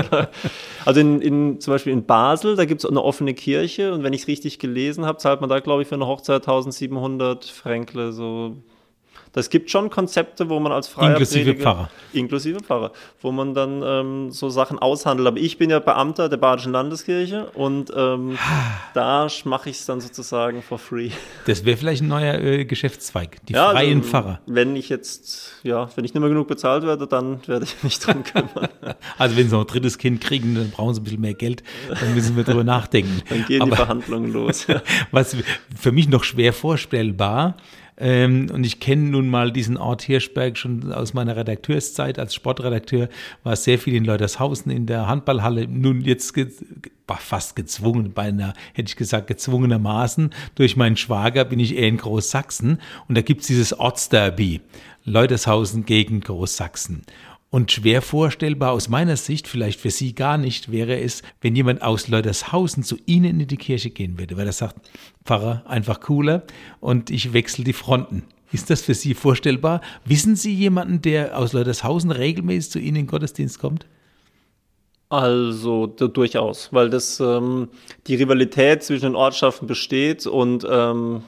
also 0.86 1.00
in, 1.00 1.21
in, 1.21 1.62
zum 1.62 1.74
Beispiel 1.74 1.93
in 1.93 2.06
Basel, 2.06 2.56
da 2.56 2.65
gibt 2.65 2.84
es 2.84 2.89
eine 2.89 3.04
offene 3.04 3.34
Kirche 3.34 3.93
und 3.93 4.04
wenn 4.04 4.13
ich 4.13 4.21
es 4.21 4.28
richtig 4.28 4.60
gelesen 4.60 5.06
habe, 5.06 5.19
zahlt 5.19 5.41
man 5.41 5.50
da 5.50 5.60
glaube 5.60 5.84
ich 5.84 5.88
für 5.88 5.95
eine 5.95 6.08
Hochzeit 6.08 6.41
1700 6.41 7.45
Fränkle 7.45 8.12
so 8.12 8.56
das 9.36 9.50
gibt 9.50 9.69
schon 9.69 9.89
Konzepte, 9.89 10.48
wo 10.48 10.62
man 10.62 10.71
als 10.71 10.88
freier 10.88 11.10
Inklusive 11.10 11.43
Prediger, 11.43 11.62
Pfarrer. 11.62 11.89
Inklusive 12.13 12.60
Pfarrer, 12.62 12.93
wo 13.21 13.34
man 13.34 13.54
dann 13.54 13.84
ähm, 13.86 14.32
so 14.32 14.50
Sachen 14.50 14.80
aushandelt. 14.80 15.28
Aber 15.28 15.38
ich 15.38 15.58
bin 15.58 15.69
ja 15.69 15.80
Beamter 15.80 16.30
der 16.30 16.38
Badischen 16.38 16.71
Landeskirche 16.71 17.48
und 17.54 17.91
ähm, 17.93 18.38
da 18.93 19.28
mache 19.43 19.69
ich 19.69 19.80
es 19.80 19.86
dann 19.86 20.00
sozusagen 20.00 20.62
for 20.62 20.80
free. 20.80 21.10
Das 21.48 21.65
wäre 21.65 21.76
vielleicht 21.76 22.02
ein 22.02 22.08
neuer 22.08 22.36
äh, 22.36 22.63
Geschäftszweig, 22.63 23.45
die 23.48 23.54
ja, 23.54 23.71
freien 23.71 23.98
also, 23.98 24.10
Pfarrer. 24.10 24.39
Wenn 24.45 24.78
ich 24.78 24.88
jetzt, 24.88 25.60
ja, 25.63 25.89
wenn 25.98 26.06
ich 26.06 26.13
nicht 26.13 26.21
mehr 26.21 26.30
genug 26.30 26.48
bezahlt 26.48 26.86
werde, 26.86 27.06
dann 27.06 27.45
werde 27.45 27.65
ich 27.65 27.84
mich 27.84 28.00
drum 28.00 28.24
kümmern. 28.24 28.69
also 29.17 29.36
wenn 29.36 29.50
sie 29.50 29.54
noch 29.54 29.65
ein 29.65 29.67
drittes 29.67 29.98
Kind 29.98 30.21
kriegen, 30.21 30.56
dann 30.56 30.71
brauchen 30.71 30.93
sie 30.93 31.02
ein 31.02 31.04
bisschen 31.04 31.19
mehr 31.19 31.34
Geld, 31.34 31.62
dann 31.89 32.15
müssen 32.15 32.38
wir 32.38 32.45
darüber 32.45 32.63
nachdenken. 32.63 33.21
Dann 33.28 33.43
gehen 33.45 33.62
Aber, 33.62 33.71
die 33.71 33.76
Verhandlungen 33.76 34.32
los. 34.32 34.65
Was 35.12 35.36
für 35.78 35.91
mich 35.91 36.08
noch 36.08 36.24
schwer 36.24 36.54
vorstellbar 36.54 37.58
ähm, 37.97 38.49
und 38.51 38.65
ich 38.65 38.79
kenne 38.79 39.03
nun 39.03 39.29
mal 39.29 39.51
diesen 39.51 39.77
Ort 39.77 40.01
Hirschberg 40.01 40.58
schon 40.58 40.91
aus 40.91 41.13
meiner 41.13 41.36
Redakteurszeit 41.36 42.19
als 42.19 42.36
Sportredakteur, 42.36 43.10
war 43.43 43.55
sehr 43.55 43.79
viel 43.79 43.95
in 43.95 44.05
Leutershausen 44.05 44.71
in 44.71 44.86
der 44.86 45.08
Handballhalle. 45.08 45.67
Nun 45.67 46.01
jetzt 46.01 46.34
ge 46.34 46.49
fast 47.19 47.55
gezwungen, 47.55 48.13
beinahe 48.13 48.53
hätte 48.73 48.89
ich 48.89 48.95
gesagt 48.95 49.27
gezwungenermaßen. 49.27 50.31
Durch 50.55 50.75
meinen 50.75 50.97
Schwager 50.97 51.45
bin 51.45 51.60
ich 51.60 51.75
eher 51.75 51.88
in 51.88 51.97
Großsachsen 51.97 52.81
und 53.08 53.15
da 53.15 53.21
gibt's 53.21 53.45
dieses 53.45 53.77
Ortsderby. 53.77 54.62
Leutershausen 55.03 55.86
gegen 55.86 56.21
Großsachsen. 56.21 57.03
Und 57.49 57.71
schwer 57.71 58.01
vorstellbar 58.01 58.71
aus 58.71 58.89
meiner 58.89 59.15
Sicht, 59.15 59.47
vielleicht 59.47 59.79
für 59.79 59.89
Sie 59.91 60.13
gar 60.13 60.38
nicht, 60.38 60.71
wäre 60.71 60.99
es, 60.99 61.21
wenn 61.41 61.55
jemand 61.55 61.81
aus 61.81 62.08
Leutershausen 62.08 62.84
zu 62.84 62.97
Ihnen 63.05 63.39
in 63.39 63.47
die 63.47 63.58
Kirche 63.58 63.91
gehen 63.91 64.19
würde, 64.19 64.36
weil 64.36 64.47
er 64.47 64.51
sagt, 64.51 64.75
Pfarrer, 65.23 65.63
einfach 65.65 66.01
cooler 66.01 66.43
und 66.81 67.10
ich 67.10 67.31
wechsle 67.34 67.63
die 67.63 67.73
Fronten. 67.73 68.23
Ist 68.51 68.69
das 68.69 68.81
für 68.81 68.93
Sie 68.93 69.13
vorstellbar? 69.13 69.81
Wissen 70.05 70.36
Sie 70.36 70.53
jemanden, 70.53 71.01
der 71.01 71.38
aus 71.38 71.53
Leutershausen 71.53 72.12
regelmäßig 72.12 72.71
zu 72.71 72.79
Ihnen 72.79 72.88
in 72.88 72.95
den 72.95 73.08
Gottesdienst 73.08 73.60
kommt? 73.60 73.86
Also 75.10 75.88
durchaus, 75.88 76.73
weil 76.73 76.89
das 76.89 77.19
ähm, 77.19 77.69
die 78.08 78.15
Rivalität 78.15 78.84
zwischen 78.84 79.05
den 79.05 79.15
Ortschaften 79.15 79.67
besteht 79.67 80.25
und 80.25 80.65
ähm, 80.69 81.23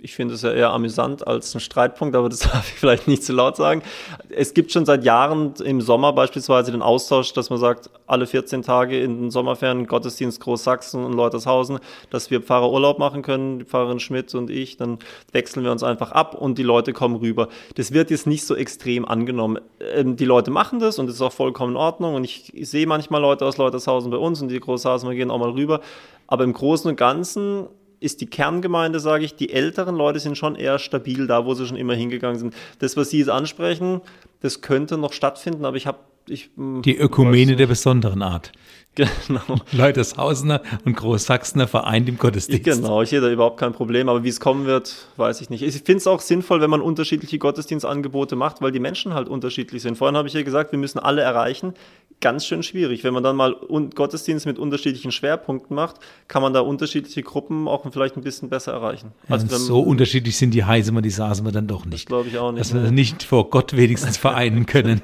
ich 0.00 0.14
finde 0.14 0.34
es 0.34 0.42
ja 0.42 0.52
eher 0.52 0.70
amüsant 0.70 1.26
als 1.26 1.54
ein 1.54 1.60
Streitpunkt, 1.60 2.14
aber 2.14 2.28
das 2.28 2.38
darf 2.52 2.70
ich 2.70 2.78
vielleicht 2.78 3.08
nicht 3.08 3.24
zu 3.24 3.32
laut 3.32 3.56
sagen. 3.56 3.82
Es 4.30 4.54
gibt 4.54 4.70
schon 4.70 4.86
seit 4.86 5.04
Jahren 5.04 5.54
im 5.64 5.80
Sommer 5.80 6.12
beispielsweise 6.12 6.70
den 6.70 6.82
Austausch, 6.82 7.32
dass 7.32 7.50
man 7.50 7.58
sagt, 7.58 7.90
alle 8.06 8.26
14 8.26 8.62
Tage 8.62 9.00
in 9.02 9.22
den 9.22 9.30
Sommerferien 9.30 9.86
Gottesdienst 9.86 10.40
Großsachsen 10.40 11.04
und 11.04 11.14
Leutershausen, 11.14 11.80
dass 12.10 12.30
wir 12.30 12.40
Pfarrer 12.40 12.70
Urlaub 12.70 12.98
machen 12.98 13.22
können, 13.22 13.58
die 13.58 13.64
Pfarrerin 13.64 13.98
Schmidt 13.98 14.34
und 14.34 14.50
ich, 14.50 14.76
dann 14.76 14.98
wechseln 15.32 15.64
wir 15.64 15.72
uns 15.72 15.82
einfach 15.82 16.12
ab 16.12 16.34
und 16.34 16.58
die 16.58 16.62
Leute 16.62 16.92
kommen 16.92 17.16
rüber. 17.16 17.48
Das 17.74 17.92
wird 17.92 18.10
jetzt 18.10 18.26
nicht 18.26 18.46
so 18.46 18.54
extrem 18.54 19.04
angenommen. 19.04 19.58
Ähm, 19.80 20.16
die 20.16 20.24
Leute 20.24 20.50
machen 20.50 20.78
das 20.78 20.98
und 20.98 21.06
das 21.06 21.16
ist 21.16 21.22
auch 21.22 21.32
vollkommen 21.32 21.72
in 21.72 21.76
Ordnung 21.76 22.14
und 22.14 22.24
ich, 22.24 22.52
sehe 22.68 22.86
manchmal 22.86 23.20
Leute 23.20 23.46
aus 23.46 23.56
Leutershausen 23.56 24.10
bei 24.10 24.16
uns 24.16 24.40
und 24.42 24.48
die 24.48 24.60
Großhausen, 24.60 25.08
wir 25.08 25.16
gehen 25.16 25.30
auch 25.30 25.38
mal 25.38 25.50
rüber. 25.50 25.80
Aber 26.26 26.44
im 26.44 26.52
Großen 26.52 26.88
und 26.90 26.96
Ganzen 26.96 27.66
ist 28.00 28.20
die 28.20 28.26
Kerngemeinde, 28.26 29.00
sage 29.00 29.24
ich, 29.24 29.34
die 29.34 29.50
älteren 29.52 29.96
Leute 29.96 30.20
sind 30.20 30.36
schon 30.36 30.56
eher 30.56 30.78
stabil 30.78 31.26
da, 31.26 31.44
wo 31.44 31.54
sie 31.54 31.66
schon 31.66 31.76
immer 31.76 31.94
hingegangen 31.94 32.38
sind. 32.38 32.54
Das, 32.78 32.96
was 32.96 33.10
Sie 33.10 33.18
jetzt 33.18 33.30
ansprechen, 33.30 34.00
das 34.40 34.60
könnte 34.60 34.98
noch 34.98 35.12
stattfinden, 35.12 35.64
aber 35.64 35.76
ich 35.76 35.86
habe 35.86 35.98
ich, 36.28 36.50
hm, 36.56 36.82
die 36.82 36.96
Ökumene 36.96 37.56
der 37.56 37.66
besonderen 37.66 38.22
Art. 38.22 38.52
Genau. 39.28 39.60
Leutershausener 39.72 40.62
und 40.84 40.96
Großsachsener 40.96 41.68
vereint 41.68 42.08
im 42.08 42.18
Gottesdienst. 42.18 42.64
Genau, 42.64 43.02
ich 43.02 43.12
hätte 43.12 43.22
da 43.22 43.30
überhaupt 43.30 43.58
kein 43.58 43.72
Problem, 43.72 44.08
aber 44.08 44.24
wie 44.24 44.28
es 44.28 44.40
kommen 44.40 44.66
wird, 44.66 45.06
weiß 45.16 45.40
ich 45.40 45.50
nicht. 45.50 45.62
Ich 45.62 45.74
finde 45.74 45.98
es 45.98 46.06
auch 46.06 46.20
sinnvoll, 46.20 46.60
wenn 46.60 46.70
man 46.70 46.80
unterschiedliche 46.80 47.38
Gottesdienstangebote 47.38 48.36
macht, 48.36 48.60
weil 48.60 48.72
die 48.72 48.80
Menschen 48.80 49.14
halt 49.14 49.28
unterschiedlich 49.28 49.82
sind. 49.82 49.96
Vorhin 49.96 50.16
habe 50.16 50.28
ich 50.28 50.34
ja 50.34 50.42
gesagt, 50.42 50.72
wir 50.72 50.78
müssen 50.78 50.98
alle 50.98 51.22
erreichen 51.22 51.74
ganz 52.20 52.46
schön 52.46 52.62
schwierig. 52.62 53.04
Wenn 53.04 53.14
man 53.14 53.22
dann 53.22 53.36
mal 53.36 53.56
Gottesdienst 53.94 54.46
mit 54.46 54.58
unterschiedlichen 54.58 55.12
Schwerpunkten 55.12 55.74
macht, 55.74 55.96
kann 56.26 56.42
man 56.42 56.52
da 56.52 56.60
unterschiedliche 56.60 57.22
Gruppen 57.22 57.68
auch 57.68 57.84
vielleicht 57.92 58.16
ein 58.16 58.22
bisschen 58.22 58.48
besser 58.48 58.72
erreichen. 58.72 59.12
Also 59.28 59.46
ja, 59.46 59.58
so 59.58 59.80
unterschiedlich 59.80 60.36
sind 60.36 60.52
die 60.52 60.64
Heisemer, 60.64 61.02
die 61.02 61.10
saßen 61.10 61.44
wir 61.44 61.52
dann 61.52 61.66
doch 61.66 61.84
nicht. 61.84 62.06
glaube 62.06 62.28
ich 62.28 62.38
auch 62.38 62.52
nicht. 62.52 62.60
Dass 62.60 62.74
wir 62.74 62.90
nicht 62.90 63.22
vor 63.22 63.50
Gott 63.50 63.76
wenigstens 63.76 64.16
vereinen 64.16 64.66
können. 64.66 65.00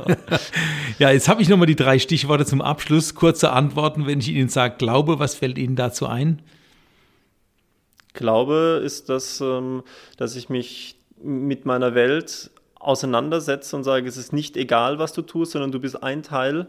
ja, 0.99 1.11
jetzt 1.11 1.29
habe 1.29 1.43
ich 1.43 1.49
nochmal 1.49 1.67
die 1.67 1.77
drei 1.77 1.99
Stichworte 1.99 2.45
zum 2.45 2.61
Abschluss. 2.61 3.15
Kurze 3.15 3.53
Antworten, 3.75 4.07
wenn 4.07 4.21
ich 4.21 4.29
Ihnen 4.29 4.49
sage, 4.49 4.77
Glaube, 4.79 5.19
was 5.19 5.35
fällt 5.35 5.59
Ihnen 5.59 5.75
dazu 5.75 6.07
ein? 6.07 6.41
Glaube 8.13 8.81
ist, 8.85 9.09
dass, 9.09 9.41
ähm, 9.41 9.83
dass 10.17 10.37
ich 10.37 10.49
mich 10.49 10.97
mit 11.21 11.67
meiner 11.67 11.97
Welt 11.97 12.53
auseinandersetze 12.79 13.75
und 13.75 13.83
sage, 13.83 14.07
es 14.07 14.17
ist 14.17 14.33
nicht 14.33 14.57
egal, 14.57 15.01
was 15.01 15.13
du 15.13 15.23
tust, 15.23 15.53
sondern 15.53 15.73
du 15.73 15.81
bist 15.81 16.01
ein 16.05 16.23
Teil 16.23 16.69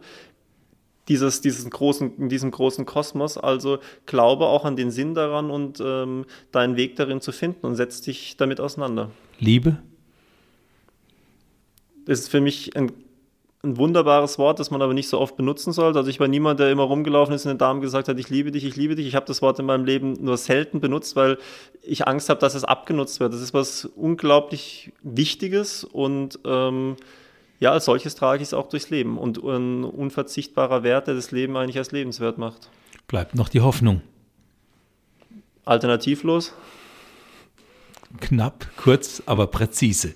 dieses, 1.07 1.41
dieses 1.41 1.69
großen, 1.69 2.17
in 2.17 2.29
diesem 2.29 2.49
großen 2.49 2.87
Kosmos. 2.87 3.37
Also 3.37 3.77
glaube 4.07 4.47
auch 4.47 4.65
an 4.65 4.75
den 4.75 4.89
Sinn 4.89 5.13
daran 5.13 5.51
und 5.51 5.79
ähm, 5.79 6.25
deinen 6.51 6.77
Weg 6.77 6.95
darin 6.95 7.21
zu 7.21 7.31
finden 7.31 7.67
und 7.67 7.75
setz 7.75 8.01
dich 8.01 8.37
damit 8.37 8.59
auseinander. 8.59 9.11
Liebe? 9.37 9.77
Das 12.07 12.21
ist 12.21 12.29
für 12.29 12.41
mich 12.41 12.75
ein, 12.75 12.91
ein 13.65 13.77
wunderbares 13.77 14.37
Wort, 14.37 14.59
das 14.59 14.71
man 14.71 14.81
aber 14.81 14.93
nicht 14.93 15.09
so 15.09 15.19
oft 15.19 15.35
benutzen 15.35 15.73
sollte. 15.73 15.99
Also 15.99 16.09
ich 16.09 16.19
war 16.19 16.27
niemand, 16.27 16.59
der 16.59 16.71
immer 16.71 16.83
rumgelaufen 16.83 17.33
ist 17.33 17.45
und 17.45 17.49
den 17.49 17.57
Damen 17.57 17.81
gesagt 17.81 18.07
hat, 18.07 18.19
ich 18.19 18.29
liebe 18.29 18.51
dich, 18.51 18.63
ich 18.63 18.75
liebe 18.75 18.95
dich. 18.95 19.07
Ich 19.07 19.15
habe 19.15 19.25
das 19.25 19.41
Wort 19.41 19.59
in 19.59 19.65
meinem 19.65 19.85
Leben 19.85 20.13
nur 20.13 20.37
selten 20.37 20.79
benutzt, 20.79 21.15
weil 21.15 21.37
ich 21.81 22.07
Angst 22.07 22.29
habe, 22.29 22.39
dass 22.39 22.55
es 22.55 22.63
abgenutzt 22.63 23.19
wird. 23.19 23.33
Das 23.33 23.41
ist 23.41 23.53
was 23.53 23.85
unglaublich 23.85 24.93
Wichtiges 25.01 25.83
und 25.83 26.39
ähm, 26.45 26.95
ja, 27.59 27.71
als 27.71 27.85
solches 27.85 28.15
trage 28.15 28.41
ich 28.41 28.49
es 28.49 28.53
auch 28.53 28.69
durchs 28.69 28.89
Leben 28.89 29.17
und 29.17 29.37
ein 29.37 29.83
unverzichtbarer 29.83 30.83
Wert, 30.83 31.07
der 31.07 31.15
das 31.15 31.31
Leben 31.31 31.55
eigentlich 31.57 31.77
als 31.77 31.91
lebenswert 31.91 32.37
macht. 32.37 32.69
Bleibt 33.07 33.35
noch 33.35 33.49
die 33.49 33.61
Hoffnung. 33.61 34.01
Alternativlos? 35.63 36.53
Knapp, 38.19 38.67
kurz, 38.77 39.23
aber 39.25 39.47
präzise. 39.47 40.13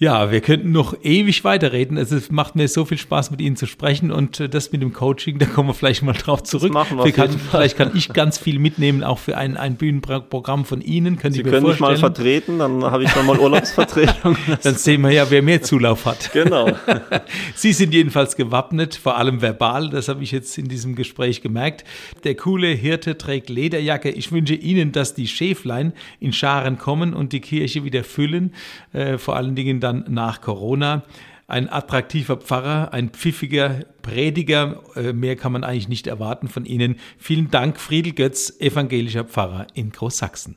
Ja, 0.00 0.30
wir 0.30 0.40
könnten 0.40 0.70
noch 0.70 0.94
ewig 1.02 1.42
weiterreden. 1.42 1.96
Es 1.96 2.30
macht 2.30 2.54
mir 2.54 2.68
so 2.68 2.84
viel 2.84 2.98
Spaß, 2.98 3.32
mit 3.32 3.40
Ihnen 3.40 3.56
zu 3.56 3.66
sprechen 3.66 4.12
und 4.12 4.38
äh, 4.38 4.48
das 4.48 4.70
mit 4.70 4.80
dem 4.80 4.92
Coaching, 4.92 5.40
da 5.40 5.46
kommen 5.46 5.70
wir 5.70 5.74
vielleicht 5.74 6.04
mal 6.04 6.12
drauf 6.12 6.44
zurück. 6.44 6.72
Das 6.72 6.72
machen 6.72 6.98
wir 6.98 7.10
kann, 7.10 7.30
vielleicht 7.30 7.76
kann 7.76 7.90
ich 7.96 8.08
ganz 8.12 8.38
viel 8.38 8.60
mitnehmen, 8.60 9.02
auch 9.02 9.18
für 9.18 9.36
ein, 9.36 9.56
ein 9.56 9.74
Bühnenprogramm 9.74 10.64
von 10.64 10.82
Ihnen. 10.82 11.18
Können 11.18 11.34
Sie, 11.34 11.42
können 11.42 11.66
mich 11.66 11.80
mal 11.80 11.96
vertreten, 11.96 12.60
dann 12.60 12.84
habe 12.84 13.02
ich 13.02 13.16
mal 13.16 13.40
Urlaubsvertretung. 13.40 14.36
dann 14.62 14.74
sehen 14.76 15.02
wir 15.02 15.10
ja, 15.10 15.28
wer 15.30 15.42
mehr 15.42 15.62
Zulauf 15.62 16.06
hat. 16.06 16.32
Genau. 16.32 16.70
Sie 17.56 17.72
sind 17.72 17.92
jedenfalls 17.92 18.36
gewappnet, 18.36 18.94
vor 18.94 19.16
allem 19.16 19.42
verbal. 19.42 19.90
Das 19.90 20.06
habe 20.06 20.22
ich 20.22 20.30
jetzt 20.30 20.56
in 20.58 20.68
diesem 20.68 20.94
Gespräch 20.94 21.42
gemerkt. 21.42 21.82
Der 22.22 22.36
coole 22.36 22.68
Hirte 22.68 23.18
trägt 23.18 23.50
Lederjacke. 23.50 24.10
Ich 24.10 24.30
wünsche 24.30 24.54
Ihnen, 24.54 24.92
dass 24.92 25.14
die 25.14 25.26
Schäflein 25.26 25.92
in 26.20 26.32
Scharen 26.32 26.78
kommen 26.78 27.14
und 27.14 27.32
die 27.32 27.40
Kirche 27.40 27.82
wieder 27.82 28.04
füllen. 28.04 28.54
Äh, 28.92 29.18
vor 29.18 29.34
allen 29.34 29.56
Dingen 29.56 29.80
dann 29.80 29.87
dann 29.88 30.04
nach 30.08 30.40
Corona. 30.40 31.02
Ein 31.46 31.72
attraktiver 31.72 32.36
Pfarrer, 32.36 32.92
ein 32.92 33.08
pfiffiger 33.08 33.86
Prediger, 34.02 34.82
äh, 34.96 35.14
mehr 35.14 35.34
kann 35.34 35.52
man 35.52 35.64
eigentlich 35.64 35.88
nicht 35.88 36.06
erwarten 36.06 36.48
von 36.48 36.66
Ihnen. 36.66 36.96
Vielen 37.16 37.50
Dank, 37.50 37.80
Friedel 37.80 38.12
Götz, 38.12 38.52
evangelischer 38.60 39.24
Pfarrer 39.24 39.66
in 39.72 39.90
Großsachsen. 39.90 40.56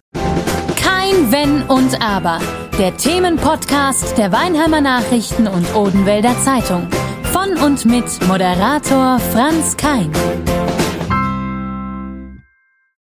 Kein 0.76 1.32
Wenn 1.32 1.64
und 1.64 2.02
Aber. 2.02 2.40
Der 2.78 2.98
Themenpodcast 2.98 4.18
der 4.18 4.34
Weinheimer 4.34 4.82
Nachrichten 4.82 5.48
und 5.48 5.74
Odenwälder 5.76 6.36
Zeitung. 6.44 6.90
Von 7.24 7.58
und 7.66 7.86
mit 7.86 8.06
Moderator 8.28 9.20
Franz 9.20 9.78
Kein. 9.78 10.12